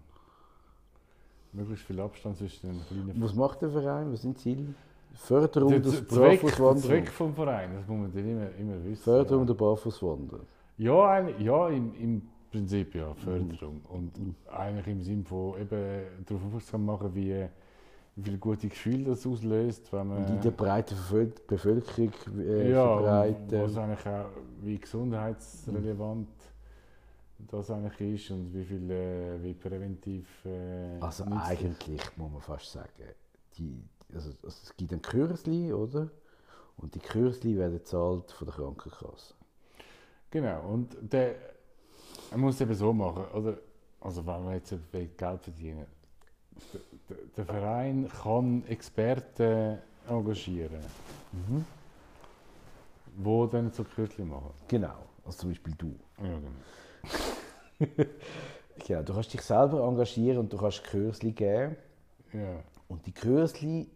Möglichst 1.53 1.85
viel 1.85 2.01
Abstand 2.01 2.37
zwischen 2.39 2.69
den 2.69 2.81
kleinen 2.87 3.23
Was 3.23 3.35
macht 3.35 3.61
der 3.63 3.71
Verein? 3.71 4.13
Was 4.13 4.23
sind 4.23 4.39
Ziele? 4.39 4.75
Förderung 5.15 5.71
Der 5.71 5.81
des 5.81 6.03
Barfußwanderns. 6.07 6.87
Zweck 6.87 7.09
vom 7.09 7.35
Verein, 7.35 7.71
das 7.75 7.87
muss 7.89 7.99
man 8.01 8.13
dann 8.15 8.31
immer, 8.31 8.47
immer 8.57 8.85
wissen. 8.85 9.03
Förderung 9.03 9.43
ja. 9.43 9.47
der 9.47 9.55
Barfußwanderer. 9.55 10.41
Ja, 10.79 11.09
eigentlich- 11.11 11.41
ja 11.45 11.69
im, 11.69 11.93
im 12.01 12.23
Prinzip 12.53 12.95
ja, 12.95 13.13
Förderung. 13.15 13.75
Mhm. 13.75 13.81
Und 13.89 14.13
eigentlich 14.53 14.87
im 14.87 15.03
Sinne 15.03 15.25
von 15.25 15.61
eben 15.61 16.03
darauf 16.27 16.45
aufmerksam 16.47 16.85
machen, 16.85 17.11
wie, 17.15 17.45
wie 18.17 18.23
viel 18.23 18.39
gute 18.39 18.69
Gefühle 18.69 19.05
das 19.11 19.27
auslöst, 19.27 19.93
wenn 19.93 20.07
man... 20.07 20.19
Und 20.25 20.31
in 20.31 20.41
der 20.41 20.51
breiten 20.53 20.95
Bevöl- 20.95 21.33
Bevölkerung 21.49 22.13
äh, 22.39 22.71
ja, 22.71 22.85
verbreiten. 22.97 23.63
was 23.63 23.77
eigentlich 23.77 24.07
auch, 24.07 24.27
wie 24.63 24.79
gesundheitsrelevant 24.79 26.29
das 27.49 27.71
eigentlich 27.71 28.23
ist 28.23 28.31
und 28.31 28.53
wie 28.55 28.65
viel, 28.65 28.91
äh, 28.91 29.43
wie 29.43 29.55
präventiv... 29.55 30.45
Äh, 30.45 30.99
Also 31.01 31.25
eigentlich 31.25 32.01
muss 32.17 32.31
man 32.33 32.41
fast 32.41 32.73
sagen, 32.73 32.89
die, 33.57 33.83
also, 34.15 34.31
also 34.43 34.59
es 34.65 34.77
gibt 34.77 34.93
ein 34.93 35.03
Kürzli, 35.03 35.73
oder? 35.73 36.11
Und 36.77 36.95
die 36.95 36.99
Kürzli 37.01 37.57
werden 37.59 37.75
gezahlt 37.79 38.31
von 38.33 38.47
der 38.47 38.55
Krankenkasse. 38.57 39.35
Genau, 40.31 40.69
und 40.69 40.97
der, 41.13 41.35
man 42.31 42.41
muss 42.41 42.55
es 42.57 42.61
eben 42.63 42.75
so 42.75 42.93
machen, 42.93 43.25
oder? 43.35 43.59
Also 44.01 44.25
wenn 44.27 44.45
man 44.45 44.55
jetzt 44.55 44.73
will 44.93 45.09
Geld 45.17 45.43
verdienen 45.43 45.87
der, 46.73 46.81
der, 47.09 47.17
der 47.37 47.45
Verein 47.47 48.09
kann 48.23 48.65
Experten 48.67 49.79
engagieren, 50.09 50.81
Mhm. 51.33 51.65
die 53.17 53.49
dann 53.53 53.71
so 53.73 53.85
Kürtchen 53.85 54.29
machen. 54.29 54.51
Genau, 54.69 54.97
also 55.25 55.39
zum 55.39 55.51
Beispiel 55.51 55.75
du. 55.79 55.95
Ja, 56.19 56.25
genau. 56.25 56.51
Genau, 58.87 59.03
du 59.03 59.13
kannst 59.13 59.33
dich 59.33 59.43
selber 59.43 59.87
engagieren 59.87 60.39
und 60.39 60.53
du 60.53 60.57
kannst 60.57 60.85
Kürzli 60.85 61.33
geben. 61.33 61.77
Ja. 62.33 62.63
Und 62.89 63.05
die 63.07 63.13
Kürzli 63.13 63.89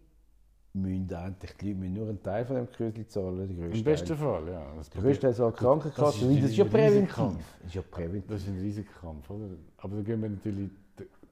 müssen 0.75 1.13
eigentlich, 1.15 1.57
die 1.57 1.69
Leute 1.69 1.79
müssen 1.79 1.95
nur 1.95 2.09
einen 2.09 2.23
Teil 2.23 2.45
von 2.45 2.57
dem 2.57 2.71
Kürzli 2.71 3.07
zahlen. 3.07 3.73
Im 3.73 3.85
besten 3.85 4.17
Fall, 4.17 4.49
ja. 4.49 4.63
Das, 4.77 4.91
Der 4.91 5.03
größte 5.03 5.33
Teil 5.33 5.51
die 5.51 5.57
Krankenkasse. 5.57 6.21
Das 6.21 6.31
ist 6.31 6.43
Das 6.43 6.51
ist 6.51 6.57
ja 6.57 6.65
präventiv. 6.65 7.17
Das 7.17 7.67
ist 7.67 7.75
ja 7.75 7.83
präventiv. 7.83 8.29
das 8.29 8.43
ist 8.43 8.49
ein 8.49 8.61
Riesenkampf, 8.61 9.31
oder? 9.31 9.47
Aber 9.79 9.97
da 9.97 10.03
gehen 10.03 10.23
wir 10.23 10.29
natürlich, 10.29 10.71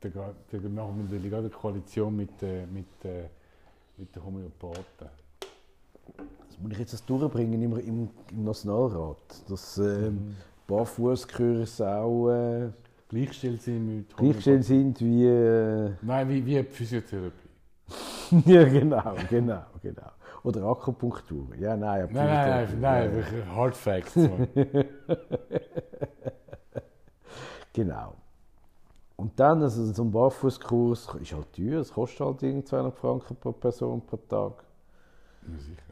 da, 0.00 0.10
da, 0.10 0.68
machen 0.68 0.96
wir 0.96 1.04
natürlich 1.04 1.30
gerade 1.30 1.46
eine 1.46 1.50
Koalition 1.50 2.16
mit, 2.16 2.42
äh, 2.42 2.66
mit, 2.66 2.86
äh, 3.04 3.28
mit 3.96 4.14
den 4.14 4.24
Homöopathen. 4.24 5.08
Das 6.48 6.58
muss 6.60 6.72
ich 6.72 6.78
jetzt 6.78 6.92
das 6.92 7.04
durchbringen 7.04 7.62
im, 7.62 7.76
im, 7.78 8.10
im 8.30 8.44
Nationalrat. 8.44 9.18
Dass 9.48 9.78
ähm, 9.78 10.14
Mhm. 10.14 10.36
Barfußkurs 10.66 11.80
auch 11.80 12.30
äh, 12.30 12.70
Gleichgestellt 13.08 13.60
sind 13.62 13.86
mit 13.86 14.16
gleichgestellt 14.16 14.64
sind 14.64 15.00
wie. 15.00 15.26
Äh, 15.26 15.90
Nein, 16.02 16.28
wie, 16.28 16.44
wie 16.46 16.62
Physiotherapie. 16.62 17.48
ja, 18.46 18.64
genau, 18.64 19.14
genau, 19.28 19.62
genau. 19.82 20.10
Oder 20.44 20.64
Akupunktur. 20.64 21.48
Ja, 21.58 21.76
nein, 21.76 22.08
Nein, 22.10 22.26
nein, 22.26 22.80
nein, 22.80 23.10
nein, 23.12 23.24
ja, 23.46 23.54
Hard 23.54 23.76
Facts. 23.76 24.14
Genau. 27.72 28.14
Und 29.16 29.38
dann, 29.38 29.62
also 29.62 29.84
so 29.92 30.02
ein 30.02 30.10
Barfußkurs 30.10 31.14
ist 31.20 31.32
halt 31.32 31.52
teuer. 31.54 31.80
Es 31.80 31.92
kostet 31.92 32.20
halt 32.20 32.42
irgendwie 32.42 32.64
200 32.64 32.94
Franken 32.98 33.36
pro 33.36 33.52
Person 33.52 34.04
pro 34.04 34.16
Tag. 34.16 34.64
ja, 35.50 35.58
sicher. 35.58 35.82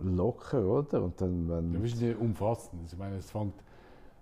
Locker, 0.00 0.64
oder? 0.66 1.02
Und 1.02 1.20
dann, 1.20 1.48
Ja, 1.48 1.56
wenn. 1.56 1.72
das 1.72 1.82
ist 1.92 2.00
nicht 2.00 2.18
umfassend. 2.18 2.92
Ich 2.92 2.98
meine, 2.98 3.16
es 3.16 3.30
fängt 3.30 3.54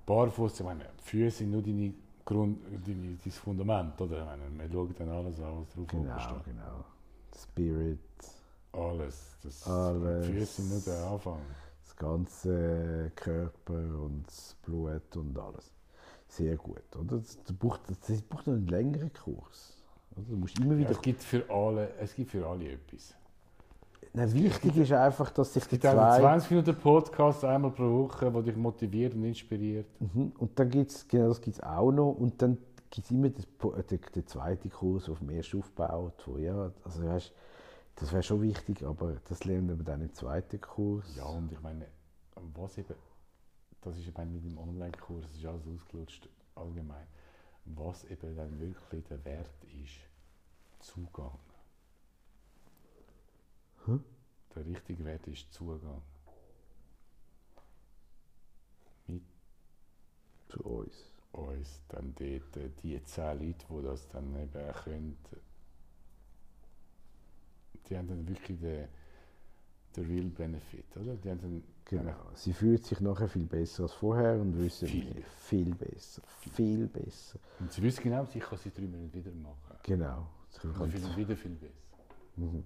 barfuß, 0.06 0.60
ich 0.60 0.66
meine, 0.66 0.84
die 0.98 1.02
Füße 1.04 1.38
sind 1.38 1.50
nur 1.50 1.62
deine 1.62 1.92
Grund, 2.24 2.58
deine, 2.86 3.16
dein 3.22 3.32
Fundament, 3.32 4.00
oder? 4.00 4.18
Ich 4.20 4.24
meine, 4.24 4.50
man 4.50 4.70
schaut 4.72 4.98
dann 5.00 5.08
alles 5.10 5.38
an, 5.40 5.60
was 5.60 5.74
drauf 5.74 5.86
Genau, 5.88 6.18
steht. 6.18 6.44
genau. 6.44 6.84
Spirit, 7.36 7.98
Alles. 8.72 9.36
Das, 9.42 9.66
Alles. 9.66 10.26
Füße 10.26 10.62
sind 10.62 10.70
nur 10.70 10.80
der 10.80 11.04
Anfang. 11.10 11.40
das 11.84 11.96
ganze 11.96 13.12
Körper 13.14 13.72
und 13.74 14.24
das 14.26 14.56
Blut 14.62 15.16
und 15.16 15.38
alles. 15.38 15.72
Sehr 16.28 16.56
gut, 16.56 16.82
oder? 16.96 17.18
Das, 17.18 17.38
das, 17.44 17.54
braucht, 17.56 17.80
das 17.90 18.22
braucht 18.22 18.46
noch 18.46 18.54
einen 18.54 18.66
längeren 18.68 19.12
Kurs. 19.12 19.76
Oder? 20.16 20.24
Du 20.28 20.36
musst 20.36 20.58
immer 20.58 20.74
Ja, 20.74 20.78
wieder. 20.78 20.90
es, 20.90 21.00
gibt 21.02 21.22
für 21.22 21.48
alle, 21.50 21.94
es 21.98 22.14
gibt 22.14 22.30
für 22.30 22.46
alle 22.46 22.70
etwas. 22.72 23.14
Nein, 24.14 24.32
wichtig 24.34 24.76
ist 24.76 24.92
einfach, 24.92 25.30
dass 25.30 25.54
sich 25.54 25.62
Es 25.62 25.68
die 25.68 25.78
gibt 25.78 25.90
zwei. 25.90 26.02
einen 26.10 26.20
20 26.22 26.50
Minuten 26.50 26.76
Podcast 26.76 27.44
einmal 27.44 27.70
pro 27.70 27.84
Woche, 28.04 28.30
der 28.30 28.42
dich 28.42 28.56
motiviert 28.56 29.14
und 29.14 29.24
inspiriert. 29.24 29.86
Mhm. 30.00 30.32
Und 30.38 30.58
dann 30.58 30.68
gibt 30.68 30.90
es, 30.90 31.08
genau 31.08 31.28
das 31.28 31.40
gibt 31.40 31.56
es 31.56 31.62
auch 31.62 31.90
noch. 31.90 32.10
Und 32.12 32.40
dann 32.42 32.58
gibt 32.90 33.06
es 33.06 33.10
immer 33.10 33.30
das, 33.30 33.46
Po- 33.46 33.72
äh, 33.72 33.82
den, 33.84 34.00
den 34.14 34.26
zweiten 34.26 34.68
Kurs, 34.70 35.08
auf 35.08 35.18
dem 35.20 35.30
ersten 35.30 35.60
aufbaut. 35.60 36.22
Wo, 36.26 36.36
ja, 36.36 36.70
also 36.84 37.02
weißt, 37.06 37.32
das 37.96 38.12
wäre 38.12 38.22
schon 38.22 38.42
wichtig, 38.42 38.84
aber 38.84 39.16
das 39.28 39.44
lernen 39.44 39.78
wir 39.78 39.84
dann 39.84 40.02
im 40.02 40.12
zweiten 40.12 40.60
Kurs. 40.60 41.16
Ja, 41.16 41.24
und 41.24 41.50
ich 41.50 41.60
meine, 41.62 41.86
was 42.54 42.76
eben, 42.76 42.94
das 43.80 43.96
ist 43.96 44.08
eben 44.08 44.32
mit 44.32 44.44
dem 44.44 44.58
Online-Kurs, 44.58 45.24
das 45.26 45.36
ist 45.38 45.46
alles 45.46 45.66
ausgelutscht 45.66 46.28
allgemein. 46.54 47.06
Was 47.64 48.04
eben 48.04 48.36
dann 48.36 48.60
wirklich 48.60 49.04
der 49.04 49.24
Wert 49.24 49.48
ist, 49.82 49.94
Zugang. 50.80 51.38
Hä? 53.86 53.98
Der 54.54 54.66
richtige 54.66 55.04
Wert 55.04 55.26
ist 55.26 55.52
Zugang. 55.52 56.02
Mit 59.06 59.22
Zu 60.48 60.60
uns. 60.62 61.12
uns 61.32 61.82
dann 61.88 62.14
dort, 62.14 62.56
äh, 62.56 62.70
die 62.82 63.02
zehn 63.04 63.38
Leute, 63.40 63.66
die 63.68 63.82
das 63.82 64.08
dann 64.08 64.36
eben 64.36 64.72
können, 64.84 65.18
die 67.88 67.96
haben 67.96 68.08
dann 68.08 68.28
wirklich 68.28 68.60
den, 68.60 68.88
den 69.96 70.06
Real 70.06 70.28
Benefit, 70.28 70.96
oder? 70.96 71.16
Die 71.16 71.30
haben 71.30 71.40
dann 71.40 71.62
Genau. 71.84 72.30
Sie 72.34 72.52
fühlt 72.52 72.86
sich 72.86 73.00
nachher 73.00 73.28
viel 73.28 73.44
besser 73.46 73.82
als 73.82 73.92
vorher 73.92 74.40
und 74.40 74.56
wissen 74.58 74.88
Viel. 74.88 75.22
Viel 75.40 75.74
besser. 75.74 76.22
Viel 76.52 76.86
besser. 76.86 77.38
Und 77.58 77.72
sie 77.72 77.82
wissen 77.82 78.02
genau, 78.02 78.24
sie 78.24 78.38
kann 78.38 78.58
sie 78.58 78.70
drei 78.70 78.82
Minuten 78.82 79.12
wieder 79.12 79.32
machen. 79.32 79.76
Genau. 79.82 80.28
Sie 80.48 80.60
viel, 80.60 81.16
wieder 81.16 81.36
viel 81.36 81.50
besser. 81.56 81.74
Mhm. 82.36 82.64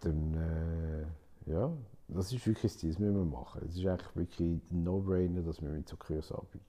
Dann, 0.00 0.34
äh, 0.34 1.50
ja, 1.50 1.72
das 2.08 2.32
ist 2.32 2.46
wirklich 2.46 2.72
das 2.72 2.78
Ziel, 2.78 2.90
das 2.90 2.98
müssen 2.98 3.16
wir 3.16 3.24
machen. 3.24 3.62
Es 3.68 3.76
ist 3.76 3.86
eigentlich 3.86 4.16
wirklich 4.16 4.60
ein 4.70 4.84
No-Brainer, 4.84 5.42
dass 5.42 5.62
wir 5.62 5.70
mit 5.70 5.88
so 5.88 5.96
Kurs 5.96 6.32
anbieten. 6.32 6.64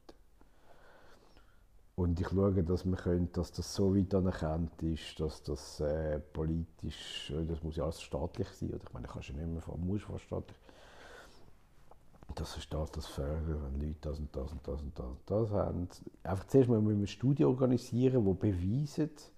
Und 1.96 2.20
ich 2.20 2.28
schaue, 2.28 2.64
dass, 2.64 2.86
wir 2.86 2.96
können, 2.96 3.32
dass 3.34 3.52
das 3.52 3.76
so 3.76 3.96
weit 3.96 4.14
anerkannt 4.16 4.82
ist, 4.82 5.20
dass 5.20 5.44
das 5.44 5.80
äh, 5.80 6.20
politisch, 6.20 7.32
äh, 7.32 7.46
das 7.46 7.62
muss 7.62 7.76
ja 7.76 7.84
alles 7.84 8.02
staatlich 8.02 8.48
sein, 8.50 8.70
oder 8.70 8.84
ich 8.84 8.94
meine, 8.94 9.08
kannst 9.08 9.30
du 9.30 9.34
ja 9.34 9.40
nicht 9.40 9.52
mehr 9.52 9.62
von, 9.62 9.86
muss 9.86 10.02
fast 10.02 10.24
staatlich, 10.24 10.58
dass 12.34 12.56
der 12.56 12.62
Staat 12.62 12.98
das 12.98 13.06
fördert, 13.06 13.62
wenn 13.64 13.80
Leute 13.80 14.00
das 14.02 14.18
und 14.18 14.36
das 14.36 14.52
und 14.52 14.68
das 14.68 14.82
und 14.82 14.98
das 14.98 15.06
und 15.06 15.20
das 15.28 15.50
haben. 15.52 15.88
Einfach 16.24 16.48
zuerst 16.48 16.70
mal 16.70 16.82
müssen 16.82 16.98
wir 16.98 17.02
eine 17.02 17.08
Studie 17.08 17.46
organisieren, 17.46 18.26
die 18.26 18.34
beweist, 18.34 19.32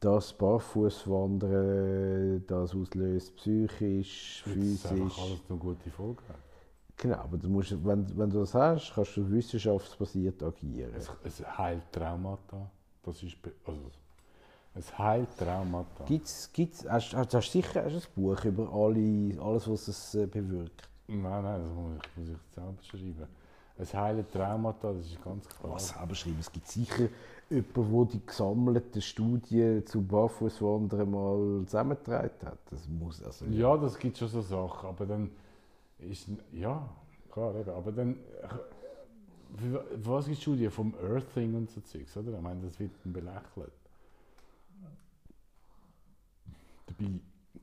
dass 0.00 0.32
Barfußwandern 0.32 2.44
das 2.46 2.74
auslöst, 2.74 3.36
psychisch, 3.36 4.42
Das 4.44 4.54
ist 4.54 4.86
physisch. 4.86 5.18
alles 5.18 5.40
eine 5.48 5.58
gute 5.58 5.90
Folge. 5.90 6.22
Genau, 6.96 7.16
aber 7.16 7.36
du 7.36 7.48
musst, 7.48 7.72
wenn, 7.84 8.06
wenn 8.16 8.30
du 8.30 8.40
das 8.40 8.54
hast, 8.54 8.92
kannst 8.94 9.16
du 9.16 9.30
wissenschaftsbasiert 9.30 10.42
agieren. 10.42 10.92
Es, 10.96 11.10
es 11.24 11.58
heilt 11.58 11.82
Traumata. 11.92 12.70
Das 13.02 13.22
ist 13.22 13.36
also, 13.66 13.90
es 14.74 14.98
heilt 14.98 15.28
Traumata. 15.36 16.04
Gibt's, 16.04 16.50
gibt's, 16.52 16.86
hast, 16.88 17.14
hast, 17.14 17.34
hast 17.34 17.54
du 17.54 17.58
sicher 17.58 17.84
hast 17.84 17.94
du 17.94 17.98
ein 17.98 18.14
Buch 18.14 18.44
über 18.44 18.72
alle, 18.72 19.40
alles, 19.42 19.68
was 19.70 19.88
es 19.88 20.14
äh, 20.14 20.26
bewirkt? 20.26 20.88
Nein, 21.08 21.42
nein, 21.42 21.62
das 21.62 21.72
muss 21.74 21.96
ich, 21.96 22.16
muss 22.16 22.28
ich 22.28 22.54
selber 22.54 22.82
schreiben. 22.82 23.26
Es 23.78 23.92
heilt 23.92 24.32
Traumata, 24.32 24.92
das 24.94 25.04
ist 25.06 25.22
ganz 25.22 25.46
klar. 25.48 25.74
Was 25.74 25.88
selber 25.88 26.14
schreiben? 26.14 26.38
Es 26.40 26.50
gibt 26.50 26.66
sicher 26.66 27.08
jemanden, 27.50 27.92
der 27.92 28.04
die 28.06 28.26
gesammelten 28.26 29.02
Studien 29.02 29.86
zu 29.86 30.02
Barfußwandern 30.02 31.10
mal 31.10 31.64
zusammengetragen 31.66 32.30
hat. 32.44 32.58
Das 32.70 32.88
muss 32.88 33.22
also 33.22 33.44
Ja, 33.46 33.76
das 33.76 33.98
gibt 33.98 34.18
schon 34.18 34.28
so 34.28 34.40
Sachen, 34.40 34.88
aber 34.88 35.06
dann 35.06 35.30
ist 35.98 36.28
ja 36.52 36.88
klar, 37.30 37.54
eben, 37.54 37.70
aber 37.70 37.92
dann 37.92 38.16
was 40.02 40.26
gibt 40.26 40.40
Studien 40.40 40.70
vom 40.70 40.94
Earthing 41.02 41.54
und 41.54 41.70
so 41.70 41.80
Zeugs, 41.80 42.16
oder? 42.16 42.34
Ich 42.34 42.40
meine, 42.40 42.62
das 42.62 42.78
wird 42.78 42.90
dann 43.04 43.12
belächelt. 43.12 43.72
Dabei, 46.86 47.20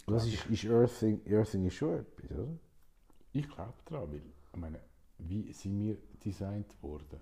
Was 0.07 0.25
ist, 0.27 0.45
ist 0.47 0.65
Earthing? 0.65 1.21
Earthing 1.27 1.65
ist 1.65 1.75
schon 1.75 1.99
etwas, 1.99 2.31
oder? 2.31 2.47
ich 3.33 3.49
glaube 3.49 3.73
daran, 3.85 4.11
weil 4.11 4.21
ich 4.53 4.59
meine, 4.59 4.79
wie 5.17 5.51
sind 5.53 5.79
wir 5.79 5.97
designt 6.23 6.81
worden? 6.81 7.19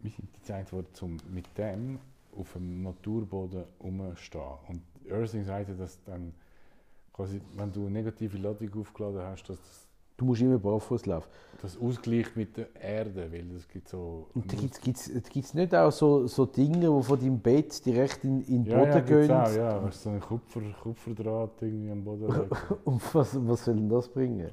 Wir 0.00 0.10
sind 0.10 0.28
designt 0.40 0.72
worden, 0.72 0.86
um 1.00 1.16
mit 1.32 1.46
dem 1.56 1.98
auf 2.36 2.52
dem 2.52 2.82
Naturboden 2.82 3.64
rumzustehen. 3.82 4.42
Und 4.68 4.82
Earthing 5.10 5.44
sagt 5.44 5.68
ja, 5.68 5.74
dass 5.74 6.02
dann 6.04 6.32
quasi, 7.12 7.40
wenn 7.56 7.72
du 7.72 7.80
eine 7.82 7.90
negative 7.90 8.38
Ladung 8.38 8.80
aufgeladen 8.80 9.22
hast, 9.22 9.48
dass 9.48 9.58
das 9.58 9.88
Du 10.18 10.24
musst 10.24 10.40
immer 10.42 10.58
barfuß 10.58 11.06
laufen. 11.06 11.28
das 11.62 11.78
ausgleicht 11.78 12.36
mit 12.36 12.56
der 12.56 12.74
Erde, 12.74 13.30
weil 13.30 13.54
es 13.56 13.68
gibt 13.68 13.88
so... 13.88 14.26
Und 14.34 14.52
da 14.52 14.56
gibt 14.56 14.76
es 14.96 15.54
nicht 15.54 15.72
auch 15.72 15.92
so, 15.92 16.26
so 16.26 16.44
Dinge, 16.44 16.80
die 16.80 17.02
von 17.04 17.20
deinem 17.20 17.38
Bett 17.38 17.86
direkt 17.86 18.24
in, 18.24 18.42
in 18.42 18.64
den 18.64 18.72
ja, 18.72 18.78
Boden 18.78 18.90
ja, 18.90 19.00
gehen? 19.00 19.30
auch, 19.30 19.52
ja, 19.52 19.78
du, 19.78 19.92
so 19.92 20.10
ein 20.10 20.18
Kupfer, 20.18 20.60
Kupferdraht 20.82 21.62
irgendwie 21.62 21.92
am 21.92 22.02
Boden. 22.02 22.50
Und 22.84 23.14
was, 23.14 23.46
was 23.46 23.64
soll 23.64 23.76
denn 23.76 23.88
das 23.88 24.08
bringen? 24.08 24.50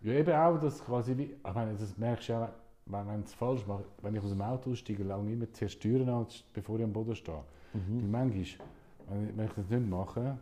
ja, 0.00 0.14
eben 0.14 0.34
auch, 0.34 0.58
dass 0.58 0.84
quasi 0.84 1.16
wie... 1.16 1.36
Ich 1.46 1.54
meine, 1.54 1.74
das 1.74 1.96
merkst 1.96 2.28
du 2.28 2.32
ja, 2.32 2.52
wenn 2.86 3.06
wenn 3.08 3.20
ich 3.20 3.26
es 3.26 3.34
falsch 3.34 3.66
mache. 3.66 3.84
Wenn 4.02 4.14
ich 4.14 4.22
aus 4.22 4.30
dem 4.30 4.42
Auto 4.42 4.70
aussteige, 4.70 5.04
lange 5.04 5.32
immer 5.32 5.50
zuerst 5.52 5.82
die 5.82 5.88
Türen 5.88 6.08
an, 6.08 6.26
bevor 6.52 6.78
ich 6.78 6.84
am 6.84 6.92
Boden 6.92 7.16
stehe. 7.16 7.42
Weil 7.72 8.08
manchmal, 8.08 8.30
wenn 8.30 8.40
ich, 8.42 8.58
wenn 9.36 9.46
ich 9.46 9.52
das 9.52 9.68
nicht 9.68 9.88
mache 9.88 10.38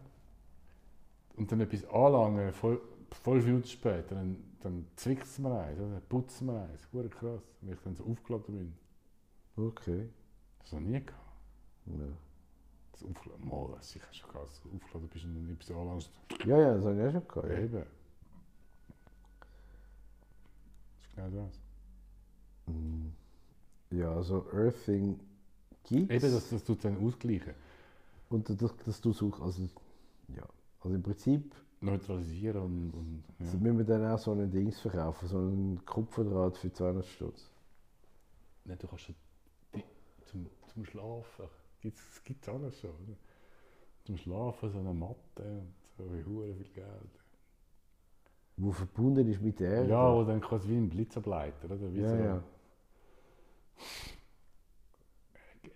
und 1.37 1.51
dann 1.51 1.61
etwas 1.61 1.85
anlange, 1.91 2.53
voll, 2.53 2.81
fünf 3.23 3.45
Minuten 3.45 3.67
später, 3.67 4.15
dann, 4.15 4.37
dann 4.61 4.87
zwickt 4.97 5.25
es 5.25 5.39
mir 5.39 5.59
eins, 5.59 5.79
dann 5.79 6.03
putzt 6.09 6.37
es 6.37 6.41
mir 6.43 6.61
eins. 6.61 6.89
Hure 6.93 7.09
krass, 7.09 7.41
wenn 7.61 7.73
ich 7.75 7.81
dann 7.81 7.95
so 7.95 8.05
aufgeladen 8.05 8.55
bin. 8.55 8.75
Okay. 9.57 10.09
Das 10.61 10.73
habe 10.73 10.83
ich 10.83 10.89
noch 10.89 10.99
nie 10.99 11.05
gehabt. 11.05 11.19
Ja, 11.87 11.95
Das 12.93 13.03
Aufladen, 13.05 13.49
mal, 13.49 13.69
das 13.77 13.97
ist 13.97 14.17
schon 14.17 14.31
krass. 14.31 14.63
Aufladen 14.75 15.09
bist 15.09 15.25
noch 15.25 15.41
nicht 15.41 15.63
so 15.63 15.79
anlangst. 15.79 16.11
ja, 16.45 16.59
ja 16.59 16.75
das 16.75 16.85
habe 16.85 16.97
ich 17.01 17.07
auch 17.09 17.13
schon 17.13 17.29
gehabt. 17.29 17.49
Ja. 17.49 17.59
eben. 17.59 17.73
Das 20.95 21.01
ist 21.01 21.15
genau 21.15 21.45
das. 21.45 21.61
Mm. 22.73 23.97
Ja, 23.97 24.15
also 24.15 24.47
Earthing 24.53 25.21
gibt 25.85 26.11
Eben, 26.11 26.33
das, 26.33 26.49
das 26.49 26.65
tut 26.65 26.85
dann 26.85 27.05
ausgleichen. 27.05 27.55
Und 28.31 28.49
das, 28.49 28.75
das 28.85 29.01
du 29.01 29.13
suchst, 29.13 29.43
also, 29.43 29.69
ja. 30.29 30.47
Also 30.81 30.97
im 30.97 31.03
Prinzip 31.03 31.55
Neutralisieren 31.83 32.63
und. 32.63 32.95
und 32.95 33.25
ja. 33.41 33.47
also 33.47 33.59
müssen 33.59 33.79
wir 33.79 33.85
dann 33.85 34.07
auch 34.07 34.19
so 34.19 34.33
ein 34.33 34.51
Dings 34.51 34.79
verkaufen, 34.79 35.29
so 35.29 35.39
einen 35.39 35.85
Kupferdraht 35.85 36.57
für 36.57 36.73
200 36.73 37.05
Stutz. 37.05 37.51
Nein, 38.65 38.79
du 38.81 38.87
kannst 38.87 39.09
ja 39.09 39.15
die, 39.75 39.83
zum, 40.27 40.47
zum 40.73 40.85
Schlafen. 40.85 41.47
Gibt's, 41.81 42.01
es 42.13 42.23
gibt 42.23 42.49
alles 42.49 42.79
schon. 42.79 42.91
Oder? 42.91 43.17
Zum 44.05 44.17
Schlafen 44.17 44.71
so 44.71 44.79
eine 44.79 44.95
Matte 44.95 45.43
und 45.43 45.75
so 45.99 46.05
wie 46.15 46.25
hure 46.25 46.55
viel 46.55 46.71
Geld. 46.73 47.11
Wo 48.57 48.71
verbunden 48.71 49.27
ist 49.29 49.43
mit 49.43 49.59
der. 49.59 49.85
Ja, 49.87 50.15
wo 50.15 50.23
dann 50.23 50.41
quasi 50.41 50.69
wie 50.69 50.77
ein 50.77 50.89
Blitzableiter, 50.89 51.65
oder? 51.65 51.93
Wie 51.93 52.01
ja, 52.01 52.09
so 52.09 52.15
ja. 52.15 52.45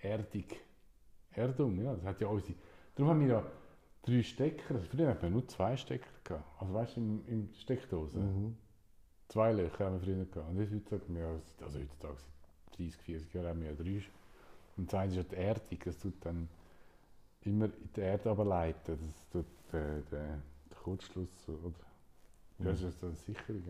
Erdig. 0.01 0.61
Erdung, 1.33 1.79
ja. 1.83 1.95
Das 1.95 2.05
hat 2.05 2.21
ja 2.21 2.29
unsere. 2.29 2.55
Darum 2.95 3.11
haben 3.11 3.21
wir 3.21 3.29
ja 3.29 3.47
drei 4.03 4.23
Stecker. 4.23 4.81
Früher 4.81 5.09
hatten 5.09 5.23
wir 5.23 5.31
nur 5.31 5.47
zwei 5.49 5.77
Stecker 5.77 6.09
gehabt. 6.25 6.45
Also 6.61 6.75
weißt 6.75 6.97
du, 6.97 7.01
im, 7.01 7.27
im 7.27 7.55
Steckdose. 7.55 8.19
Mhm. 8.19 8.57
Zwei 9.29 9.53
Löcher 9.53 9.87
haben 9.87 10.01
wir 10.01 10.01
früher 10.01 10.25
gehabt. 10.25 10.49
Und 10.49 10.59
jetzt 10.59 10.73
heutzutage, 10.73 11.03
haben 11.03 11.17
wir 11.17 11.27
also 11.27 11.79
heutzutage, 11.79 12.17
seit 12.71 12.79
30, 12.79 12.97
40 13.03 13.35
Jahren 13.35 13.47
haben 13.49 13.61
wir 13.61 13.71
ja 13.71 13.75
drei. 13.75 14.03
Und 14.77 14.93
das 14.93 15.01
eine 15.01 15.11
ist 15.11 15.17
ja 15.17 15.23
die 15.23 15.37
Erdung. 15.37 15.79
Das 15.85 15.99
tut 15.99 16.15
dann 16.25 16.49
immer 17.43 17.67
in 17.67 17.91
die 17.95 18.01
Erde 18.01 18.31
ableiten. 18.31 18.99
Das 18.99 19.29
tut 19.31 19.75
äh, 19.75 20.03
den, 20.11 20.43
Kurzschluss 20.87 21.49
oder. 21.49 21.75
Ja, 22.61 22.67
das 22.67 22.81
ist 22.81 23.03
eine 23.03 23.17
Sicherung. 23.17 23.65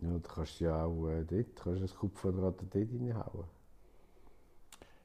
Ja, 0.00 0.08
du 0.10 0.20
kannst 0.20 0.60
ja 0.60 0.84
auch 0.84 1.08
äh, 1.08 1.24
dort, 1.24 1.56
kannst 1.56 1.82
das 1.82 1.94
Kupferdraht 1.94 2.60
dort 2.60 2.74
reinhauen. 2.74 3.44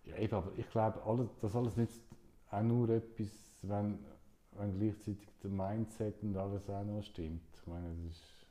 Ja, 0.05 0.17
eben, 0.17 0.33
aber 0.33 0.51
ich 0.57 0.69
glaube, 0.69 1.01
alles, 1.03 1.29
das 1.41 1.55
alles 1.55 1.77
nützt 1.77 2.01
auch 2.49 2.63
nur 2.63 2.89
etwas, 2.89 3.27
wenn, 3.61 3.99
wenn 4.53 4.79
gleichzeitig 4.79 5.27
der 5.43 5.51
Mindset 5.51 6.21
und 6.23 6.35
alles 6.35 6.69
auch 6.69 6.83
noch 6.83 7.03
stimmt. 7.03 7.41
Ich 7.53 7.67
meine, 7.67 7.89
das 7.89 8.15
ist, 8.15 8.45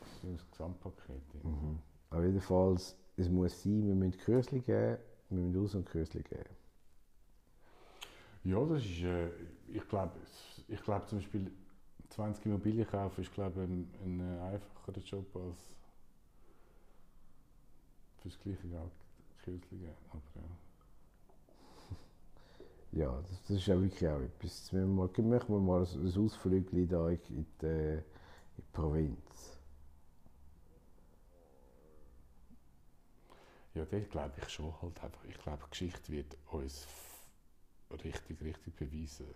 das 0.00 0.30
ist 0.30 0.40
das 0.40 0.50
Gesamtpaket. 0.50 1.44
Mhm. 1.44 1.78
Aber 2.10 2.24
jedenfalls, 2.24 2.96
es 3.16 3.28
muss 3.28 3.62
sein, 3.62 3.86
wir 3.86 3.94
müssen 3.94 4.18
Kürzli 4.18 4.60
geben, 4.60 4.98
wir 5.28 5.38
müssen 5.42 5.64
aus 5.64 5.74
und 5.74 5.86
Kürzli 5.86 6.22
geben. 6.22 6.56
Ja, 8.44 8.64
das 8.64 8.84
ist, 8.84 9.02
äh, 9.02 9.28
ich 9.68 9.86
glaube, 9.88 10.12
ich 10.68 10.82
glaube 10.82 11.06
zum 11.06 11.18
Beispiel 11.18 11.50
20 12.14 12.46
Immobilien 12.46 12.86
kaufen 12.86 13.22
ist 13.22 13.32
glaube 13.32 13.64
ich, 13.64 13.68
ein, 13.68 13.90
ein 14.04 14.38
einfacherer 14.40 15.00
Job 15.04 15.26
als 15.34 15.74
fürs 18.22 18.38
gleiche 18.40 18.68
Geld 19.44 19.68
geben. 19.68 19.90
Aber, 20.10 20.22
ja. 20.36 20.42
Ja, 23.00 23.20
das, 23.22 23.42
das 23.42 23.50
ist 23.50 23.66
ja 23.66 23.80
wirklich 23.80 24.08
auch 24.08 24.20
etwas. 24.20 24.72
Wir 24.72 24.86
mal, 24.86 25.08
machen 25.08 25.48
wir 25.48 25.58
mal 25.58 25.84
ein, 25.84 26.06
ein 26.06 26.24
Ausflügel 26.24 26.86
da 26.86 27.08
in, 27.08 27.18
in, 27.30 27.46
die, 27.60 27.66
in 27.66 28.04
die 28.56 28.62
Provinz. 28.72 29.58
Ja, 33.74 33.84
das 33.84 34.08
glaube 34.08 34.32
ich 34.40 34.48
schon 34.48 34.72
halt 34.80 35.02
einfach. 35.02 35.24
Ich 35.24 35.36
glaube, 35.38 35.64
die 35.64 35.70
Geschichte 35.70 36.12
wird 36.12 36.36
uns 36.52 36.86
richtig, 38.04 38.40
richtig 38.40 38.76
beweisen. 38.76 39.26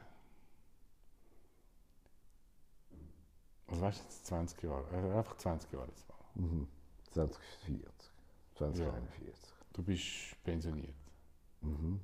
Also 3.69 3.83
weißt 3.83 4.01
du, 4.01 4.05
jetzt 4.05 4.27
20 4.27 4.63
Jahre, 4.63 4.85
äh, 4.93 5.19
einfach 5.19 5.37
20 5.37 5.73
Jahre 5.73 5.89
jetzt 5.89 6.09
mal. 6.09 6.47
Mhm. 6.47 6.69
2040, 7.11 8.11
2041. 8.55 9.35
Du 9.73 9.83
bist 9.83 10.43
pensioniert. 10.43 10.95
Mhm. 11.61 12.01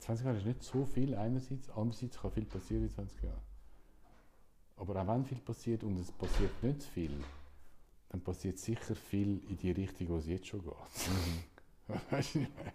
20 0.00 0.24
Jahre 0.24 0.38
ist 0.38 0.46
nicht 0.46 0.62
so 0.62 0.84
viel 0.84 1.14
einerseits, 1.14 1.68
andererseits 1.70 2.20
kann 2.20 2.30
viel 2.30 2.44
passieren 2.44 2.84
in 2.84 2.90
20 2.90 3.22
Jahren. 3.22 3.40
Aber 4.76 5.00
auch 5.02 5.08
wenn 5.08 5.24
viel 5.24 5.40
passiert 5.40 5.82
und 5.82 5.98
es 5.98 6.12
passiert 6.12 6.62
nicht 6.62 6.82
viel, 6.82 7.24
dann 8.10 8.20
passiert 8.20 8.58
sicher 8.58 8.94
viel 8.94 9.42
in 9.48 9.56
die 9.56 9.72
Richtung, 9.72 10.08
wo 10.08 10.16
es 10.18 10.26
jetzt 10.26 10.46
schon 10.46 10.62
geht. 10.62 10.74
Weißt 12.10 12.34
du, 12.34 12.40
ich 12.40 12.48
meine? 12.54 12.72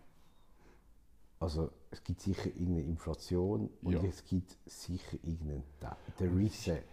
Also 1.41 1.71
es 1.89 2.03
gibt 2.03 2.21
sicher 2.21 2.45
irgendeine 2.45 2.83
Inflation 2.83 3.67
und 3.81 3.93
Ja. 3.93 4.03
es 4.03 4.23
gibt 4.23 4.55
sicher 4.67 5.17
irgendeinen 5.23 5.63
der 6.19 6.35
Reset. 6.35 6.83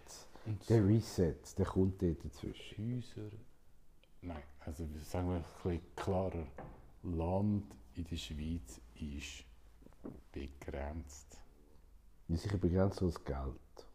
Und 0.47 0.67
Der 0.71 0.89
Reset, 0.89 1.37
der 1.59 1.67
kommt 1.67 2.01
dort 2.01 2.25
dazwischen. 2.25 2.97
Häuser. 2.97 3.31
Nein, 4.23 4.43
also 4.61 4.89
sagen 5.03 5.29
wir 5.29 5.37
ein 5.37 5.43
bisschen 5.63 5.95
klarer. 5.95 6.47
Land 7.03 7.77
in 7.95 8.05
der 8.05 8.17
Schweiz 8.17 8.81
ist 8.95 9.45
begrenzt. 10.33 11.37
Ja, 12.29 12.37
sicher 12.39 12.57
begrenzt 12.57 13.03
durch 13.03 13.15
das 13.17 13.25
Geld. 13.25 13.87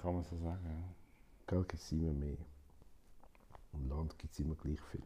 Kann 0.00 0.14
man 0.14 0.22
so 0.22 0.36
sagen, 0.38 0.94
Geld 1.48 1.68
gibt 1.68 1.82
es 1.82 1.90
immer 1.90 2.12
mehr. 2.12 2.38
Und 3.72 3.88
Land 3.88 4.16
gibt 4.16 4.32
es 4.32 4.38
immer 4.38 4.54
gleich 4.54 4.80
viel. 4.80 5.02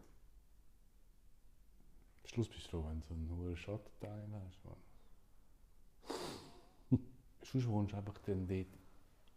Am 2.26 2.30
Schluss 2.32 2.48
bist 2.48 2.66
du 2.66 2.70
froh, 2.70 2.84
wenn 2.88 3.00
du 3.00 3.06
so 3.06 3.14
einen 3.14 3.30
hohen 3.30 3.56
Schattenteil 3.56 4.28
hast. 4.32 4.64
Mann. 4.64 4.74
Sonst 7.42 7.68
wohnst 7.68 7.92
du 7.92 7.96
einfach 7.98 8.18
dann 8.26 8.48
dort 8.48 8.66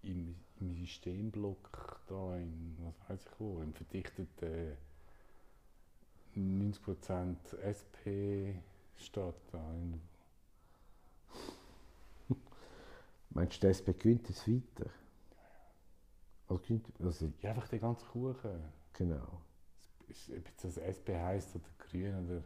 im, 0.01 0.35
im 0.59 0.73
Systemblock 0.75 2.01
da 2.07 2.35
in, 2.35 2.75
was 2.79 2.95
weiß 3.07 3.25
ich 3.27 3.39
wo, 3.39 3.61
im 3.61 3.73
verdichteten 3.73 4.75
90% 6.35 7.35
SP-Stadt 7.61 9.35
da 9.51 9.71
in 9.75 10.01
Meinst 13.29 13.57
du, 13.57 13.59
der 13.61 13.69
SP 13.77 13.93
gewinnt 13.93 14.27
es 14.31 14.47
weiter? 14.47 14.89
Also, 16.47 16.63
gewinnt, 16.63 16.87
also, 16.99 17.31
Ja, 17.43 17.51
einfach 17.51 17.67
den 17.67 17.81
ganzen 17.81 18.07
Kuchen. 18.07 18.63
genau. 18.93 19.41
Ob 20.09 20.47
jetzt 20.47 20.63
das 20.63 20.77
SP 20.81 21.13
heisst 21.13 21.55
oder 21.55 21.69
Grün 21.77 22.25
oder. 22.25 22.43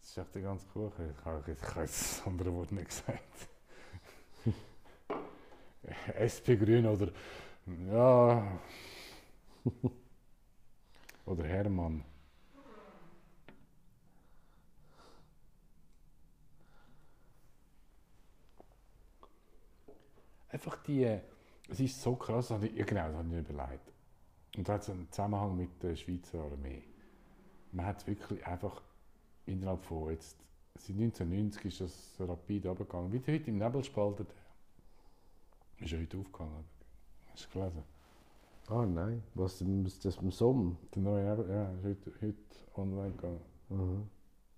Das 0.00 0.10
ist 0.10 0.18
echt 0.18 0.34
der 0.34 0.42
ganze 0.42 0.66
Kuchen. 0.68 1.10
Ich 1.16 1.24
habe, 1.24 1.42
jetzt 1.50 1.62
das 1.76 2.22
andere 2.26 2.52
Wort 2.54 2.72
nicht 2.72 2.88
gesagt. 2.88 3.20
SP 6.16 6.56
Grün 6.56 6.86
oder. 6.86 7.12
Ja. 7.90 8.58
oder 11.26 11.44
Hermann. 11.44 12.04
Einfach 20.48 20.76
die. 20.82 21.18
Es 21.68 21.78
ist 21.80 22.00
so 22.02 22.16
krass, 22.16 22.48
das 22.48 22.62
ich- 22.64 22.74
ja, 22.74 22.84
genau, 22.84 23.06
das 23.08 23.16
habe 23.16 23.28
ich 23.40 23.48
überlegt. 23.48 23.92
Und 24.56 24.68
da 24.68 24.74
hat 24.74 24.82
es 24.82 24.90
einen 24.90 25.10
Zusammenhang 25.10 25.56
mit 25.56 25.80
der 25.82 25.94
Schweizer 25.94 26.40
Armee. 26.40 26.82
Man 27.72 27.86
hat 27.86 28.04
wirklich 28.06 28.44
einfach 28.44 28.82
innerhalb 29.50 29.84
von 29.84 30.10
jetzt, 30.10 30.36
seit 30.78 30.96
1990 30.96 31.64
ist 31.66 31.80
das 31.80 32.16
so 32.16 32.24
rapid 32.24 32.66
abgegangen. 32.66 33.12
Wie 33.12 33.18
heute 33.18 33.50
im 33.50 33.58
Nebelspalter, 33.58 34.24
der 34.24 35.84
ist 35.84 35.92
ja 35.92 35.98
heute 35.98 36.18
aufgegangen. 36.18 36.64
Hast 37.32 37.46
du 37.46 37.58
gelesen? 37.58 37.82
Ah 38.68 38.86
nein, 38.86 39.22
was 39.34 39.64
was 39.66 39.98
das 39.98 40.16
im 40.18 40.30
Sommer? 40.30 40.76
Der 40.94 41.02
neue 41.02 41.28
Nebel, 41.28 41.50
ja, 41.50 41.72
ist 41.72 41.84
heute, 41.84 42.12
heute 42.20 42.36
online 42.76 43.12
gegangen. 43.12 43.40
Mhm. 43.68 44.08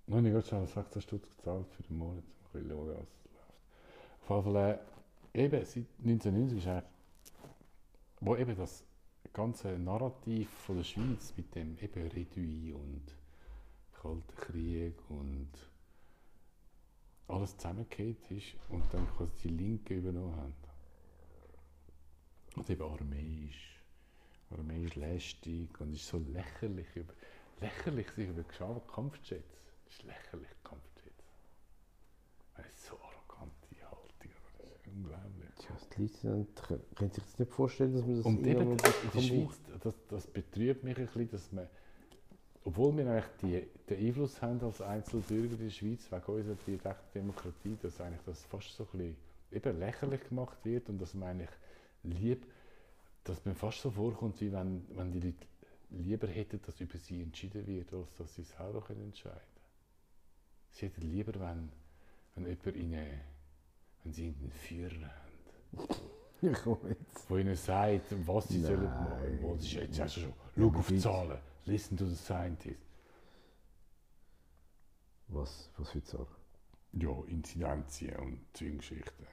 Noch 0.06 0.20
nicht 0.20 0.32
gerade 0.32 0.46
schon 0.46 0.66
16 0.66 1.02
Stutz 1.02 1.28
gezahlt 1.36 1.66
für 1.70 1.82
den 1.84 1.96
Monat. 1.96 2.24
Mal 2.52 2.62
schauen, 2.62 2.68
was 2.68 2.86
läuft. 2.86 3.08
Auf 4.28 4.44
jeden 4.46 4.52
Fall, 4.52 4.80
äh, 5.32 5.44
eben, 5.44 5.64
seit 5.64 5.86
1990 6.04 6.58
ist 6.58 6.66
eigentlich, 6.66 6.84
wo 8.20 8.36
eben 8.36 8.56
das 8.56 8.84
ganze 9.32 9.78
Narrativ 9.78 10.50
von 10.50 10.76
der 10.76 10.84
Schweiz 10.84 11.32
mit 11.36 11.54
dem 11.54 11.78
eben 11.78 12.06
Redui 12.08 12.72
und 12.72 13.02
Kalten 14.02 14.34
Krieg 14.36 14.94
und 15.08 15.48
alles 17.28 17.56
zusammengeht 17.56 18.30
ist 18.30 18.56
und 18.68 18.82
dann 18.92 19.06
quasi 19.16 19.32
die 19.44 19.48
Linken 19.48 19.98
übernommen 19.98 20.36
haben. 20.36 20.54
Und 22.56 22.68
eben 22.68 22.82
Armee 22.82 23.48
ist, 23.48 24.58
Armee 24.58 24.84
ist 24.84 24.96
lästig 24.96 25.80
und 25.80 25.94
ist 25.94 26.06
so 26.08 26.18
lächerlich 26.18 26.88
über, 26.96 27.14
lächerlich 27.60 28.10
sich 28.10 28.28
über 28.28 28.42
Kampfjets. 28.42 29.44
Das 29.84 29.94
ist 29.94 30.02
lächerlich, 30.02 30.50
Kampfjets. 30.64 31.24
Das 32.56 32.66
ist 32.66 32.86
so 32.86 32.96
arrogante 32.96 33.68
Haltung, 33.84 34.32
das 34.58 34.70
ist 34.76 34.86
unglaublich. 34.88 35.48
Tja, 35.58 35.76
die 35.96 36.26
Leute 36.26 36.80
können 36.96 37.12
sich 37.12 37.24
das 37.24 37.38
nicht 37.38 37.52
vorstellen, 37.52 37.94
dass 37.94 38.04
man 38.04 38.16
das 38.16 38.26
Und 38.26 38.46
eben 38.46 38.76
die 39.14 39.22
Schweiz, 39.22 39.60
das, 39.80 39.94
das 40.08 40.26
betrübt 40.26 40.82
mich 40.82 40.98
ein 40.98 41.06
bisschen, 41.06 41.30
dass 41.30 41.52
man, 41.52 41.68
obwohl 42.64 42.96
wir 42.96 43.06
eigentlich 43.10 43.24
die, 43.42 43.66
den 43.88 44.06
Einfluss 44.06 44.40
haben 44.40 44.60
als 44.62 44.80
Einzelbürger 44.80 45.54
in 45.54 45.64
der 45.64 45.70
Schweiz, 45.70 46.10
wegen 46.10 46.22
unserer 46.24 46.56
direkten 46.66 47.12
Demokratie, 47.14 47.76
dass 47.82 48.00
eigentlich 48.00 48.20
das 48.26 48.44
fast 48.44 48.74
so 48.76 48.84
ein 48.84 48.98
bisschen 48.98 49.16
eben 49.52 49.78
lächerlich 49.78 50.28
gemacht 50.28 50.58
wird 50.64 50.88
und 50.88 50.98
dass 51.00 51.14
man 51.14 51.28
eigentlich 51.30 51.50
lieb, 52.04 52.46
dass 53.24 53.44
man 53.44 53.54
fast 53.54 53.82
so 53.82 53.90
vorkommt, 53.90 54.40
wie 54.40 54.52
wenn, 54.52 54.84
wenn 54.96 55.12
die 55.12 55.20
Leute 55.20 55.46
lieber 55.90 56.26
hätten, 56.26 56.60
dass 56.64 56.80
über 56.80 56.98
sie 56.98 57.22
entschieden 57.22 57.66
wird, 57.66 57.92
als 57.92 58.14
dass 58.16 58.34
sie 58.34 58.42
selber 58.44 58.80
können 58.80 59.02
entscheiden 59.02 59.36
können. 59.36 59.62
Sie 60.72 60.86
hätten 60.86 61.02
lieber, 61.02 61.34
wenn, 61.38 61.68
wenn 62.34 62.46
jemand 62.46 62.76
ihnen, 62.76 63.20
wenn 64.02 64.12
sie 64.12 64.26
einen 64.28 64.50
Führer 64.52 65.10
haben 65.10 65.88
Ja, 66.42 66.52
komm 66.64 66.78
jetzt. 66.88 67.30
wo 67.30 67.36
ihnen 67.36 67.54
sagt, 67.54 68.06
was 68.26 68.48
sie 68.48 68.60
sollen 68.60 68.82
Nein. 68.82 69.04
machen. 69.10 69.38
Wo 69.42 69.56
sie 69.58 69.76
jetzt 69.76 69.98
du 69.98 70.08
schon, 70.08 70.32
schau 70.56 70.66
auf 70.78 70.88
die- 70.88 70.98
Zahlen, 70.98 71.38
listen 71.66 71.96
to 71.96 72.04
the 72.06 72.16
scientists. 72.16 72.84
Was, 75.28 75.68
was 75.78 75.90
für 75.90 76.02
Zahlen? 76.04 76.26
Ja, 76.92 77.10
Inzidenzien 77.26 78.16
und 78.16 78.40
Zwischengeschichten. 78.54 79.26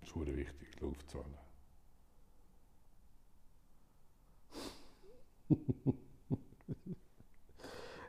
Das 0.00 0.10
ist 0.10 0.16
wichtig, 0.16 0.68
die. 0.80 0.86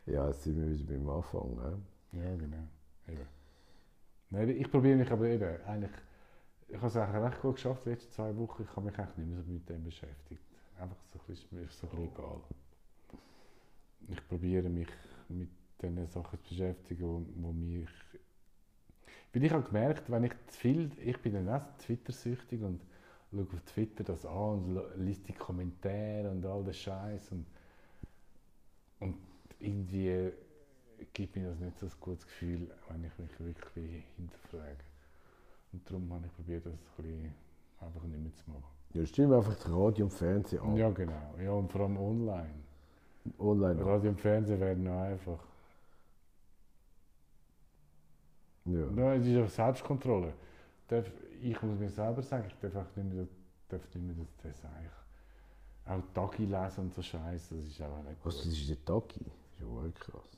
Ja, 0.06 0.28
jetzt 0.28 0.44
sind 0.44 0.58
wir 0.58 0.70
wieder 0.70 0.94
beim 0.94 1.10
Anfang. 1.10 1.56
Ne? 1.56 1.82
Ja, 2.14 2.36
genau. 2.36 2.68
Eben. 3.08 3.28
Nein, 4.32 4.50
ich 4.50 4.70
probiere 4.72 4.98
mich 4.98 5.12
aber 5.12 5.28
eben, 5.28 5.62
eigentlich, 5.66 5.92
ich 6.68 6.76
habe 6.78 6.88
es 6.88 6.96
eigentlich 6.98 7.24
recht 7.24 7.42
gut 7.42 7.56
geschafft, 7.56 7.86
die 7.86 7.90
letzten 7.90 8.12
zwei 8.12 8.36
Wochen. 8.38 8.64
Ich 8.64 8.76
habe 8.76 8.86
mich 8.88 8.98
eigentlich 9.00 9.18
nicht 9.18 9.30
mehr 9.30 9.44
so 9.44 9.52
mit 9.52 9.70
dem 9.70 9.84
beschäftigt. 9.84 10.44
Einfach 10.80 10.98
so 11.12 11.20
ein 11.20 11.26
bisschen, 11.28 11.60
mir 11.60 11.68
so 11.70 11.88
ein 11.88 11.92
bisschen 11.92 12.12
egal. 12.14 12.42
Ich 14.08 14.28
probiere 14.28 14.70
mich 14.70 14.88
mit 15.28 15.50
den 15.82 16.08
Sachen 16.08 16.40
zu 16.44 16.50
beschäftigen, 16.50 17.04
wo, 17.04 17.48
wo 17.48 17.52
mich... 17.52 17.90
Weil 19.34 19.44
ich 19.44 19.52
habe 19.52 19.64
gemerkt, 19.64 20.10
wenn 20.10 20.24
ich 20.24 20.34
zu 20.48 20.60
viel... 20.60 20.92
Ich 21.04 21.18
bin 21.22 21.34
dann 21.34 21.50
auch 21.50 21.78
Twitter-süchtig 21.78 22.62
und 22.62 22.82
schaue 23.32 23.42
auf 23.42 23.62
Twitter 23.66 24.04
das 24.04 24.26
an 24.26 24.64
und 24.64 24.82
lese 24.98 25.22
die 25.22 25.34
Kommentare 25.34 26.32
und 26.32 26.46
all 26.46 26.64
den 26.64 26.74
Scheiß 26.74 27.32
und, 27.32 27.46
und 29.00 29.18
irgendwie 29.60 30.32
gibt 31.14 31.36
mir 31.36 31.50
das 31.50 31.60
nicht 31.60 31.78
so 31.80 31.86
ein 31.86 31.92
gutes 32.00 32.26
Gefühl, 32.26 32.70
wenn 32.90 33.04
ich 33.04 33.18
mich 33.18 33.40
wirklich 33.40 34.04
hinterfrage. 34.18 34.84
Und 35.72 35.88
darum 35.90 36.12
habe 36.14 36.26
ich 36.26 36.34
probiert, 36.34 36.66
das 36.66 36.74
ein 36.74 37.04
bisschen 37.04 37.34
einfach 37.80 38.04
nicht 38.04 38.22
mehr 38.22 38.34
zu 38.34 38.50
machen. 38.50 38.64
Ja, 38.94 39.06
stimmt 39.06 39.34
einfach 39.34 39.56
das 39.56 39.70
Radio 39.70 40.06
und 40.06 40.12
Fernsehen 40.12 40.62
an. 40.62 40.76
Ja, 40.76 40.90
genau. 40.90 41.36
Ja, 41.42 41.52
und 41.52 41.72
vor 41.72 41.82
allem 41.82 41.98
online. 41.98 42.64
Online. 43.38 43.86
Radio 43.86 44.12
und 44.12 44.20
Fernsehen 44.20 44.60
werden 44.60 44.84
noch 44.84 45.02
einfach. 45.02 45.40
Ja. 48.66 48.86
Ja, 48.96 49.14
es 49.16 49.26
ist 49.26 49.38
einfach 49.38 49.50
Selbstkontrolle. 49.50 50.34
Ich 51.42 51.62
muss 51.62 51.80
mir 51.80 51.90
selber 51.90 52.22
sagen, 52.22 52.48
ich 52.48 52.72
darf 52.72 52.96
nicht 52.96 53.14
mehr, 53.14 53.28
darf 53.68 53.82
nicht 53.96 54.06
mehr 54.06 54.16
das, 54.16 54.54
das 54.62 54.66
eigentlich. 54.66 54.92
Auch 55.86 56.04
Tagi 56.14 56.46
lesen 56.46 56.82
und 56.82 56.94
so 56.94 57.02
Scheiße, 57.02 57.56
das 57.56 57.66
ist 57.66 57.82
einfach 57.82 58.04
nicht 58.04 58.18
Was, 58.24 58.38
das 58.38 58.48
ist 58.48 58.70
der 58.70 58.86
Tagi? 58.86 59.20
Das 59.24 59.54
ist 59.54 59.60
ja 59.60 59.68
wohl 59.68 59.92
krass. 59.92 60.38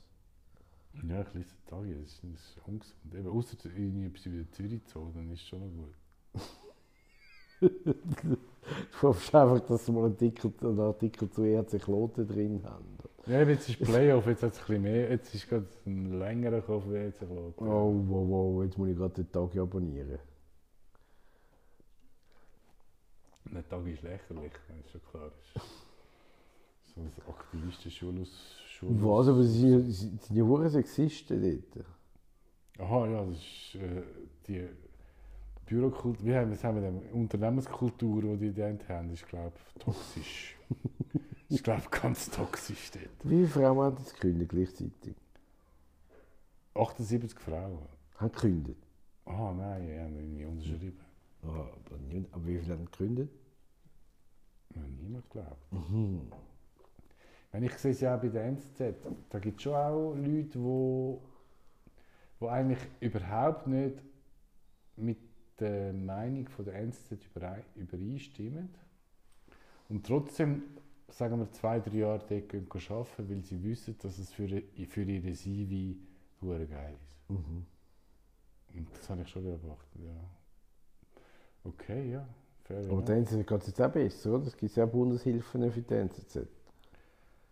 Ja, 1.03 1.21
ich 1.21 1.33
lese 1.33 1.55
Tagi, 1.65 1.93
das 1.93 2.13
ist, 2.13 2.23
das 2.23 2.31
ist 2.31 2.61
ungesund. 2.65 3.13
Eben, 3.13 3.27
außer 3.27 3.65
irgendetwas 3.65 4.25
über 4.25 4.43
die 4.43 4.51
Zürich-Zoo, 4.51 5.11
dann 5.13 5.31
ist 5.31 5.41
es 5.41 5.47
schon 5.47 5.59
noch 5.59 5.83
gut. 5.83 5.95
Du 7.61 9.07
hoffst 9.07 9.33
einfach, 9.35 9.59
dass 9.61 9.85
sie 9.85 9.91
mal 9.91 10.05
einen 10.05 10.13
Artikel, 10.13 10.51
einen 10.61 10.79
Artikel 10.79 11.29
zu 11.29 11.43
ERC 11.43 11.79
Kloten 11.81 12.27
drin 12.27 12.61
haben. 12.63 12.97
Ja, 13.27 13.43
jetzt 13.43 13.69
ist 13.69 13.79
Playoff, 13.79 14.25
jetzt 14.25 14.41
hat 14.41 14.53
es 14.53 14.59
ein 14.59 14.65
bisschen 14.65 14.81
mehr, 14.81 15.09
jetzt 15.11 15.35
ist 15.35 15.47
gerade 15.47 15.67
ein 15.85 16.17
längerer 16.17 16.61
Kopf, 16.61 16.85
wie 16.87 16.95
jetzt 16.95 17.19
geschaut. 17.19 17.53
Oh, 17.57 17.93
wow, 18.07 18.29
wow, 18.29 18.63
jetzt 18.63 18.77
muss 18.77 18.89
ich 18.89 18.97
gerade 18.97 19.13
den 19.13 19.31
Tagi 19.31 19.59
abonnieren. 19.59 20.19
Der 23.45 23.67
Tag 23.67 23.85
ist 23.85 24.01
lächerlich, 24.01 24.53
wenn 24.67 24.79
es 24.79 24.91
schon 24.91 25.01
klar 25.11 25.27
ist. 25.27 25.61
So 26.95 27.01
ein 27.01 27.11
Aktivisten-Schul 27.27 28.21
aus... 28.21 28.61
Schul 28.69 28.89
Was, 29.01 29.27
aber 29.27 29.43
sie 29.43 29.91
sind, 29.91 30.29
ja 30.31 30.43
hure 30.43 30.69
Sexisten 30.69 31.63
dort. 31.73 31.85
Aha, 32.79 33.07
ja, 33.07 33.25
das 33.25 33.37
ist 33.37 33.75
äh, 33.75 34.01
die 34.47 34.67
Bürokultur, 35.71 36.25
wie 36.25 36.35
haben, 36.35 36.51
was 36.51 36.61
haben 36.65 36.75
wir 36.75 36.91
denn? 36.91 36.99
Unternehmenskultur, 37.13 38.21
die 38.21 38.49
die 38.49 38.53
dort 38.53 38.89
haben, 38.89 39.09
ist, 39.13 39.25
glaube 39.25 39.53
ich, 39.55 39.81
toxisch. 39.81 40.57
ist, 41.49 41.63
glaube 41.63 41.81
ich, 41.81 41.89
ganz 41.89 42.29
toxisch 42.29 42.91
dort. 42.91 43.05
Wie 43.23 43.45
viele 43.45 43.47
Frauen 43.47 43.85
haben 43.85 43.95
das 43.95 44.13
gekündigt 44.13 44.51
gleichzeitig? 44.51 45.15
78 46.73 47.39
Frauen. 47.39 47.87
Haben 48.17 48.31
gekündigt? 48.33 48.85
Ah, 49.23 49.53
nein, 49.57 49.87
die 49.87 49.97
haben 49.97 50.15
irgendwie 50.17 50.45
unterschrieben. 50.45 50.99
Ah, 51.43 51.47
aber, 51.47 51.97
nicht, 51.99 52.33
aber 52.33 52.47
wie 52.47 52.57
viele 52.57 52.73
haben 52.73 52.85
gekündigt? 52.85 53.33
Ja, 54.75 54.81
niemand 55.01 55.29
glaubt. 55.29 55.71
Wenn 57.53 57.63
ich 57.63 57.73
sehe 57.77 57.91
es 57.91 58.01
ja 58.01 58.17
auch 58.17 58.21
bei 58.21 58.27
der 58.27 58.43
NZZ, 58.43 58.95
da 59.29 59.39
gibt 59.39 59.57
es 59.57 59.63
schon 59.63 59.75
auch 59.75 60.15
Leute, 60.15 60.59
die, 60.59 61.17
die 62.41 62.47
eigentlich 62.47 62.79
überhaupt 62.99 63.67
nicht 63.67 63.95
mit 64.97 65.30
der 65.61 65.93
Meinung 65.93 66.47
von 66.49 66.65
der 66.65 66.75
NZZ 66.75 67.11
überei- 67.33 67.63
übereinstimmen. 67.75 68.69
und 69.89 70.05
trotzdem, 70.05 70.63
sagen 71.09 71.39
wir, 71.39 71.51
zwei, 71.51 71.79
drei 71.79 71.97
Jahre 71.97 72.19
dort 72.27 72.49
gehen 72.49 72.67
arbeiten, 72.71 73.29
weil 73.29 73.43
sie 73.43 73.61
wissen, 73.63 73.95
dass 73.99 74.17
es 74.17 74.31
für, 74.33 74.47
für 74.87 75.03
ihre 75.03 75.33
CV 75.33 75.99
hure 76.41 76.65
geil 76.67 76.95
ist. 77.05 77.29
Mhm. 77.29 77.65
Und 78.73 78.87
das 78.97 79.09
habe 79.09 79.21
ich 79.21 79.27
schon 79.29 79.43
beobachtet, 79.43 80.01
ja. 80.01 80.23
Okay, 81.63 82.11
ja. 82.11 82.27
Fair 82.63 82.89
Aber 82.89 83.01
der 83.01 83.17
NZZ 83.17 83.45
geht 83.45 83.61
es 83.61 83.67
jetzt 83.67 83.81
auch 83.81 83.91
besser, 83.91 84.33
oder? 84.35 84.47
Es 84.47 84.57
gibt 84.57 84.75
ja 84.75 84.85
auch 84.85 84.89
Bundeshilfen 84.89 85.71
für 85.71 85.81
die 85.81 85.93
NZZ. 85.93 86.47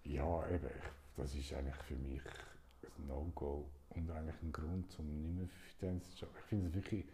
Ja, 0.03 0.47
eben. 0.49 0.69
Das 1.17 1.35
ist 1.35 1.53
eigentlich 1.53 1.75
für 1.75 1.95
mich 1.95 2.21
ein 2.97 3.07
No-Go 3.07 3.69
und 3.89 4.09
eigentlich 4.09 4.41
ein 4.41 4.51
Grund, 4.51 4.97
um 4.97 5.21
nicht 5.21 5.35
mehr 5.35 5.47
für 5.47 5.85
den 5.85 6.01
zu 6.01 6.25
arbeiten. 6.25 6.39
Ich 6.39 6.45
finde 6.45 6.67
es 6.67 6.73
wirklich. 6.73 7.05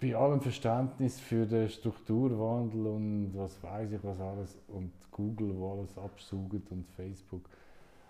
Bei 0.00 0.14
allem 0.16 0.40
Verständnis 0.40 1.20
für 1.20 1.46
den 1.46 1.68
Strukturwandel 1.68 2.86
und 2.86 3.32
was 3.34 3.62
weiß 3.62 3.92
ich 3.92 4.02
was 4.02 4.20
alles 4.20 4.58
und 4.68 4.92
Google, 5.10 5.54
wo 5.56 5.72
alles 5.72 5.96
absaugt 5.96 6.70
und 6.70 6.86
Facebook. 6.96 7.42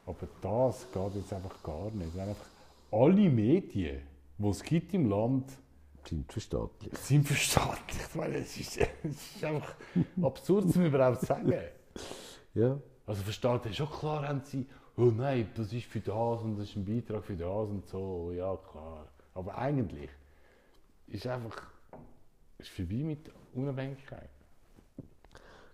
Aber 0.07 0.27
das 0.43 0.87
geht 0.93 1.15
jetzt 1.17 1.33
einfach 1.33 1.63
gar 1.63 1.91
nicht. 1.91 2.15
Wenn 2.15 2.29
einfach 2.29 2.47
alle 2.91 3.29
Medien, 3.31 4.01
die 4.39 4.49
es 4.49 4.63
gibt 4.63 4.95
im 4.95 5.09
Land, 5.09 5.53
Sind 6.05 6.31
verstaatlicht. 6.33 6.97
sind 6.99 7.27
verstaatlicht. 7.27 8.09
Ich 8.09 8.15
meine, 8.15 8.37
es 8.37 8.57
ist, 8.59 8.79
es 9.03 9.37
ist 9.37 9.45
einfach 9.45 9.75
absurd, 10.23 10.71
zu 10.71 10.79
mir 10.79 10.87
überhaupt 10.89 11.21
zu 11.21 11.27
sagen. 11.27 11.53
Ja. 12.55 12.79
Also 13.07 13.23
versteht 13.23 13.67
ihr, 13.67 13.73
schon 13.73 13.91
klar 13.91 14.27
haben 14.27 14.43
sie, 14.45 14.67
oh 14.97 15.11
nein, 15.15 15.49
das 15.57 15.73
ist 15.73 15.87
für 15.87 16.01
das 16.01 16.41
und 16.43 16.57
das 16.59 16.71
ist 16.71 16.77
ein 16.77 16.85
Beitrag 16.85 17.25
für 17.25 17.37
das 17.37 17.69
und 17.69 17.87
so, 17.87 18.33
ja 18.33 18.57
klar. 18.57 19.09
Aber 19.35 19.57
eigentlich 19.59 20.11
ist 21.07 21.27
einfach, 21.27 21.63
ist 22.59 22.71
vorbei 22.71 23.03
mit 23.05 23.31
Unabhängigkeit. 23.55 24.31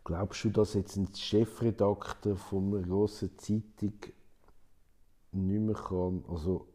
Glaubst 0.05 0.45
du, 0.45 0.51
dass 0.51 0.75
jetzt 0.75 0.97
ein 0.97 1.15
Chefredakteur 1.15 2.37
von 2.37 2.75
einer 2.75 2.87
grossen 2.87 3.37
Zeitung 3.39 3.95
nicht 5.33 5.61
mehr 5.61 5.75
kann, 5.75 6.25
also 6.29 6.67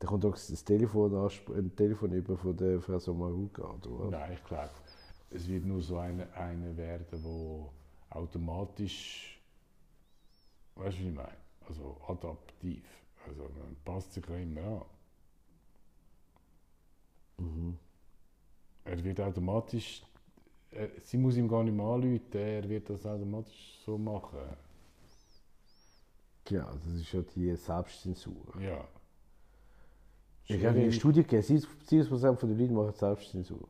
der 0.00 0.08
kommt 0.08 0.24
auch 0.26 0.32
das 0.32 0.64
Telefon, 0.64 1.14
ein 1.14 1.74
Telefon 1.74 2.12
über 2.12 2.36
von 2.36 2.56
der 2.56 2.80
Frau 2.80 2.98
Sommaruga, 2.98 3.62
oder? 3.82 4.10
Nein, 4.10 4.32
ich 4.34 4.44
glaube, 4.44 4.70
es 5.30 5.48
wird 5.48 5.64
nur 5.64 5.80
so 5.80 5.98
eine, 5.98 6.30
eine 6.34 6.76
werden, 6.76 7.24
wo 7.24 7.72
automatisch, 8.10 9.40
weißt 10.74 10.98
du, 10.98 11.02
wie 11.02 11.08
ich 11.08 11.14
meine? 11.14 11.36
Also 11.66 11.96
adaptiv. 12.06 12.84
Also 13.26 13.42
man 13.42 13.76
passt 13.84 14.12
sich 14.12 14.24
ja 14.28 14.36
immer 14.36 14.60
an. 14.60 14.84
Mhm. 17.38 17.78
Er 18.96 19.04
wird 19.04 19.20
automatisch, 19.20 20.02
er, 20.70 20.88
sie 21.02 21.16
muss 21.18 21.36
ihm 21.36 21.48
gar 21.48 21.62
nicht 21.62 21.74
mehr 21.74 21.86
anrufen, 21.86 22.22
er 22.32 22.68
wird 22.68 22.88
das 22.90 23.04
automatisch 23.06 23.78
so 23.84 23.98
machen. 23.98 24.38
Ja, 26.48 26.64
das 26.72 27.00
ist 27.00 27.12
ja 27.12 27.22
die 27.34 27.54
Selbstzensur. 27.56 28.54
Ja. 28.60 28.84
Ich 30.48 30.64
habe 30.64 30.78
eine 30.78 30.92
Studie 30.92 31.22
gegeben, 31.22 31.42
70% 31.42 32.36
von 32.36 32.48
den 32.48 32.58
Leuten 32.58 32.74
machen 32.74 32.92
Selbstzensur. 32.92 33.68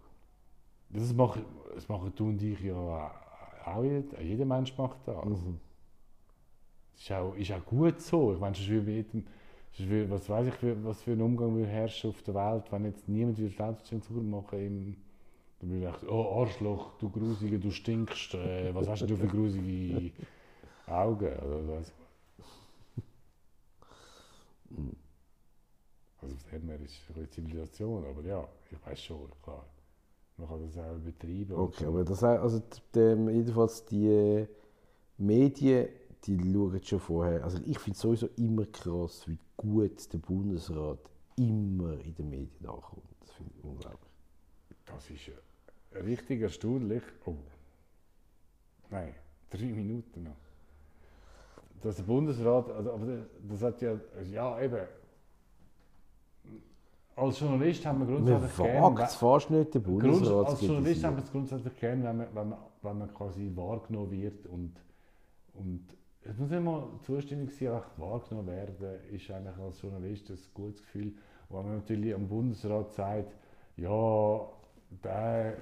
Das 0.90 1.12
machen, 1.14 1.44
das 1.74 1.88
machen 1.88 2.12
du 2.14 2.28
und 2.28 2.42
ich 2.42 2.60
ja 2.60 2.74
auch. 3.64 3.82
Jeder, 3.82 4.20
jeder 4.20 4.44
Mensch 4.44 4.76
macht 4.78 4.98
das. 5.06 5.24
Mhm. 5.24 5.58
Ist, 6.96 7.10
auch, 7.12 7.34
ist 7.34 7.50
auch 7.52 7.64
gut 7.64 8.00
so. 8.00 8.32
Ich 8.34 8.38
meine, 8.38 8.54
sonst 8.54 8.68
würde 8.68 8.92
jedem, 8.92 9.26
würde, 9.78 10.10
was 10.10 10.28
weiß 10.28 10.46
ich, 10.48 10.54
für- 10.54 10.84
was 10.84 11.02
für 11.02 11.12
ein 11.12 11.20
Umgang 11.22 11.54
würde 11.56 11.68
herrschen 11.68 12.10
auf 12.10 12.22
der 12.22 12.34
Welt, 12.34 12.70
wenn 12.70 12.84
jetzt 12.84 13.08
niemand 13.08 13.38
würde 13.38 13.54
Selbstzensur 13.54 14.22
machen 14.22 14.58
im, 14.60 14.96
dann 15.66 15.80
würde 15.80 15.86
ich 15.86 16.00
sagen, 16.00 16.08
oh 16.08 16.42
Arschloch, 16.42 16.98
du 16.98 17.10
Grusige, 17.10 17.58
du 17.58 17.70
stinkst, 17.70 18.34
äh, 18.34 18.74
was 18.74 18.88
hast 18.88 19.02
du 19.02 19.16
für 19.16 19.26
grusige 19.26 20.12
Augen? 20.86 21.32
Oder 21.38 21.68
was? 21.68 21.92
Also 26.20 26.36
von 26.36 26.60
dem 26.60 26.68
her 26.68 26.80
ist 26.80 27.00
eine 27.14 27.28
Zivilisation, 27.30 28.04
aber 28.04 28.22
ja, 28.22 28.48
ich 28.70 28.86
weiß 28.86 29.00
schon, 29.00 29.30
klar. 29.42 29.64
Man 30.36 30.48
kann 30.48 30.66
das 30.66 30.76
auch 30.78 30.96
übertreiben. 30.96 31.56
und 31.56 31.62
Okay, 31.62 31.86
aber 31.86 32.04
das 32.04 32.22
heißt, 32.22 32.42
also 32.42 32.58
die, 32.58 32.80
die, 32.94 33.32
jedenfalls 33.32 33.84
die 33.86 34.06
äh, 34.06 34.46
Medien, 35.16 35.88
die 36.24 36.38
schauen 36.52 36.82
schon 36.82 37.00
vorher. 37.00 37.42
Also 37.42 37.58
ich 37.64 37.78
finde 37.78 37.96
es 37.96 38.00
sowieso 38.00 38.28
immer 38.36 38.66
krass, 38.66 39.26
wie 39.26 39.38
gut 39.56 40.12
der 40.12 40.18
Bundesrat 40.18 40.98
immer 41.36 41.98
in 42.00 42.14
den 42.14 42.28
Medien 42.28 42.66
ankommt. 42.66 43.04
Das 43.20 43.30
finde 43.32 43.52
ich 43.56 43.64
unglaublich. 43.64 44.12
Das 44.84 45.10
ist 45.10 45.28
äh, 45.28 45.32
richtig 46.04 46.42
erstaunlich. 46.42 47.02
Oh. 47.24 47.34
Nein, 48.90 49.14
drei 49.50 49.66
Minuten 49.66 50.24
noch. 50.24 50.36
Dass 51.82 51.96
der 51.96 52.04
Bundesrat, 52.04 52.70
also, 52.70 52.92
aber 52.92 53.06
das- 53.48 53.62
hat 53.62 53.80
ja, 53.82 53.98
ja 54.30 54.60
eben, 54.60 54.86
als 57.16 57.40
Journalist 57.40 57.86
haben 57.86 58.00
wir 58.00 58.06
Man 58.06 58.24
grundsätzlich 58.24 58.58
wagt 58.58 58.96
gern, 58.96 59.06
es 59.06 59.14
fast 59.14 59.50
nicht, 59.50 59.74
den 59.74 59.82
Bundesrat 59.82 60.46
als 60.48 60.60
Journalist 60.60 61.04
haben 61.04 61.16
wir 61.16 61.24
es 61.24 61.30
grundsätzlich 61.32 61.76
gern, 61.76 62.02
wenn 62.04 62.16
man, 62.16 62.26
wenn 62.34 62.48
man, 62.48 62.58
wenn 62.82 62.98
man 62.98 63.14
quasi 63.14 63.50
wahrgenommen 63.54 64.10
wird 64.10 64.46
und, 64.46 64.74
und 65.54 65.96
es 66.22 66.36
muss 66.36 66.50
immer 66.50 66.88
zuständig 67.02 67.56
sein, 67.56 67.68
einfach 67.68 67.98
wahrgenommen 67.98 68.48
werden, 68.48 69.00
ist 69.10 69.30
eigentlich 69.30 69.56
als 69.56 69.80
Journalist 69.80 70.28
ein 70.30 70.38
gutes 70.54 70.82
Gefühl. 70.82 71.14
Und 71.48 71.58
wenn 71.58 71.66
man 71.66 71.76
natürlich 71.76 72.14
am 72.14 72.28
Bundesrat 72.28 72.92
sagt, 72.92 73.34
ja, 73.76 74.46
der 75.04 75.56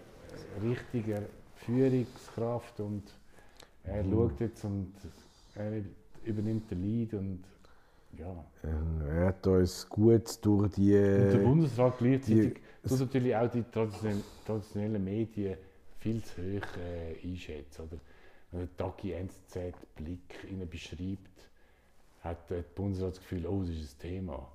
richtige 0.62 1.22
Führungskraft 1.56 2.80
und 2.80 3.02
er 3.84 4.02
Mhm. 4.02 4.10
schaut 4.10 4.40
jetzt 4.40 4.64
und 4.64 4.92
er 5.54 5.82
übernimmt 6.24 6.70
den 6.70 6.82
Lead 6.82 7.14
und 7.14 7.44
ja. 8.18 8.44
Ähm, 8.62 9.02
Er 9.08 9.26
hat 9.26 9.46
uns 9.46 9.88
gut 9.88 10.44
durch 10.44 10.72
die. 10.72 10.94
Und 10.94 11.32
der 11.32 11.38
Bundesrat 11.38 11.98
gleichzeitig 11.98 12.60
tut 12.86 13.00
natürlich 13.00 13.36
auch 13.36 13.50
die 13.50 13.62
traditionellen, 13.64 14.22
traditionellen 14.46 15.04
Medien 15.04 15.56
viel 16.00 16.22
zu 16.22 16.42
hoch 16.42 16.76
äh, 16.78 17.16
einschätzen. 17.26 17.82
Oder? 17.82 17.98
Wenn 18.52 18.60
der 18.60 18.76
Tagi 18.76 19.12
NZZ 19.12 19.56
Blick 19.96 20.44
ihnen 20.50 20.68
beschreibt, 20.68 21.48
hat 22.22 22.48
der 22.50 22.62
Bundesrat 22.62 23.12
das 23.12 23.18
Gefühl, 23.20 23.46
oh, 23.46 23.60
das 23.62 23.70
ist 23.70 23.96
ein 23.96 24.08
Thema. 24.10 24.48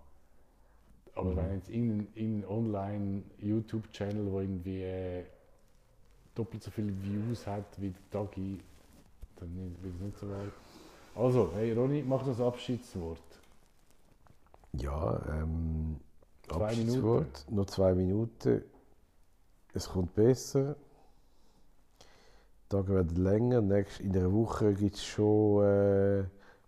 Aber 1.16 1.32
Mhm. 1.32 1.36
wenn 1.36 1.54
jetzt 1.56 1.70
irgendein, 1.70 2.08
irgendein 2.16 2.50
Online-YouTube-Channel, 2.50 4.26
der 4.32 4.42
irgendwie 4.42 4.84
äh, 4.84 5.24
doppelt 6.40 6.64
so 6.64 6.72
viele 6.72 6.94
Views 7.04 7.46
hat 7.46 7.66
wie 7.78 7.90
der 7.90 8.10
Tagi, 8.12 8.60
dann 9.36 9.76
wird 9.82 9.96
es 9.96 10.02
nicht 10.02 10.18
so 10.18 10.30
weit. 10.30 10.52
Also, 11.16 11.52
hey 11.54 11.74
Ronny, 11.74 12.04
mach 12.08 12.24
das 12.24 12.40
Abschiedswort. 12.40 13.22
Ja, 14.74 15.22
ähm, 15.34 16.00
Zwei 16.48 16.66
Abschiedswort. 16.66 17.46
Noch 17.50 17.66
zwei 17.66 17.94
Minuten. 17.94 18.64
Es 19.74 19.90
kommt 19.90 20.16
besser. 20.16 20.76
Die 22.00 22.70
Tage 22.70 22.94
werden 22.94 23.18
länger. 23.18 23.62
Nächst, 23.62 24.00
in 24.00 24.14
der 24.14 24.32
Woche 24.32 24.74
gibt 24.74 24.96
es 24.96 25.04
schon 25.04 25.64
äh, 25.64 26.24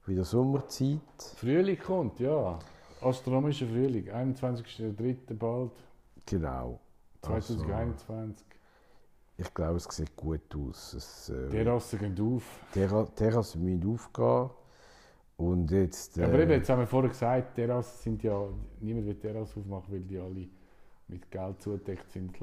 wieder 0.06 0.26
Sommerzeit. 0.26 1.00
Frühling 1.38 1.80
kommt, 1.80 2.20
ja. 2.20 2.60
Astronomischer 3.02 3.68
Frühling, 3.68 4.10
21.03. 4.10 5.34
bald, 5.34 5.72
Genau. 6.26 6.80
Also, 7.24 7.56
2021. 7.56 8.46
ich 9.42 9.54
glaube, 9.54 9.78
es 9.78 9.84
sieht 9.86 10.16
gut 10.16 10.56
aus. 10.56 10.94
Es, 10.94 11.30
äh, 11.30 11.50
Terrassen 11.50 12.00
gehen 12.00 12.36
auf. 12.36 12.44
Terra 12.72 13.06
Terrassen 13.06 13.64
müssen 13.64 13.94
aufgehen. 13.94 14.50
Und 15.38 15.72
jetzt. 15.72 16.20
Aber 16.20 16.40
eben, 16.40 16.52
Äh, 16.52 16.58
jetzt 16.58 16.70
haben 16.70 16.80
wir 16.80 16.88
vorher 16.88 17.10
gesagt, 17.10 17.56
Terrassen 17.56 18.02
sind 18.04 18.24
ja, 18.24 18.48
niemand 18.80 19.08
will 19.08 19.16
Terrassen 19.16 19.64
aufmachen, 19.64 19.94
weil 19.94 20.02
die 20.02 20.20
alle 20.20 20.48
mit 21.08 21.30
Geld 21.32 21.62
zudeckt 21.62 22.10
sind, 22.12 22.38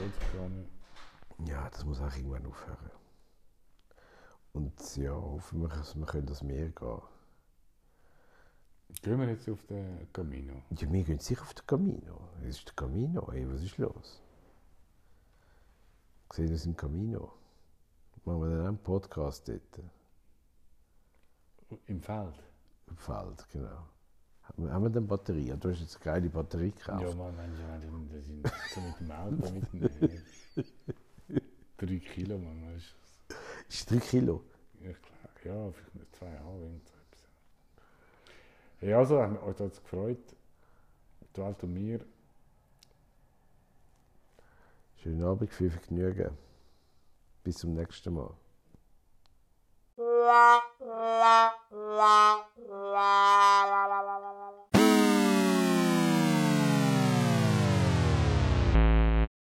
ja, 1.47 1.71
das 1.71 1.85
muss 1.85 2.01
auch 2.01 2.15
irgendwann 2.17 2.47
aufhören. 2.47 2.91
Und 4.53 4.97
ja, 4.97 5.13
hoffen 5.13 5.61
wir, 5.63 5.69
dass 5.69 5.95
wir 5.95 6.05
können 6.05 6.27
das 6.27 6.43
Meer 6.43 6.69
gehen 6.71 7.01
Gehen 9.03 9.21
wir 9.21 9.29
jetzt 9.29 9.49
auf 9.49 9.63
den 9.67 10.13
Camino. 10.13 10.55
Ja, 10.71 10.91
wir 10.91 11.05
gehen 11.05 11.19
sicher 11.19 11.43
auf 11.43 11.55
den 11.55 11.67
Camino. 11.67 12.19
Es 12.43 12.57
ist 12.57 12.67
der 12.67 12.75
Camino. 12.75 13.31
Ey, 13.33 13.47
was 13.49 13.63
ist 13.63 13.79
los? 13.79 14.21
Ich 16.31 16.37
sehe 16.37 16.49
das 16.49 16.67
im 16.67 16.77
Camino. 16.77 17.33
Machen 18.25 18.41
wir 18.43 18.51
dann 18.51 18.61
auch 18.63 18.69
einen 18.69 18.79
Podcast 18.79 19.49
dort. 19.49 19.81
Im 21.87 22.01
Feld. 22.01 22.35
Im 22.89 22.97
Feld, 22.97 23.47
genau. 23.53 23.89
Haben 24.43 24.83
wir, 24.83 24.91
dann 24.91 25.07
Batterie? 25.07 25.55
Du 25.59 25.71
hast 25.71 25.81
jetzt 25.81 25.97
eine 25.97 26.05
geile 26.05 26.31
Batterie 26.31 26.71
gekauft. 26.71 27.03
Ja, 27.03 27.15
man, 27.15 27.37
Mensch, 27.37 27.59
man, 27.91 28.09
das 28.11 28.25
sind 28.25 28.47
so 28.75 28.81
mit 28.81 29.01
dem 29.01 29.11
Auto, 29.11 29.51
mit 29.53 29.73
dem, 29.73 31.37
äh, 31.37 31.41
drei 31.77 31.99
Kilo, 31.99 32.39
man, 32.39 32.75
weißt 32.75 32.95
du. 33.29 33.35
Ist 33.69 33.91
3 33.91 33.97
Kilo. 33.99 34.43
Ja, 34.81 34.93
klar. 34.93 35.19
Ja, 35.45 35.73
vielleicht 35.73 35.95
nicht 35.95 36.17
zweieinhalb, 36.17 36.63
irgend 36.63 36.89
so 36.89 36.95
etwas. 36.95 37.29
Ja, 38.81 38.99
also, 38.99 39.21
haben 39.21 39.35
wir 39.35 39.43
euch 39.43 39.57
das 39.57 39.83
gefreut. 39.83 40.19
Welt 41.39 41.63
und 41.63 41.75
mir. 41.75 42.01
Schönen 45.03 45.23
Abend, 45.23 45.53
viel 45.53 45.71
Vergnügen. 45.71 46.37
Bis 47.45 47.57
zum 47.57 47.75
nächsten 47.75 48.15
Mal. 48.15 48.35
la 49.99 50.63
la 50.81 51.53
la 51.71 52.47
la 52.57 53.67
la 53.71 53.87
la 53.87 54.03
la 54.03 54.19
la 54.19 54.68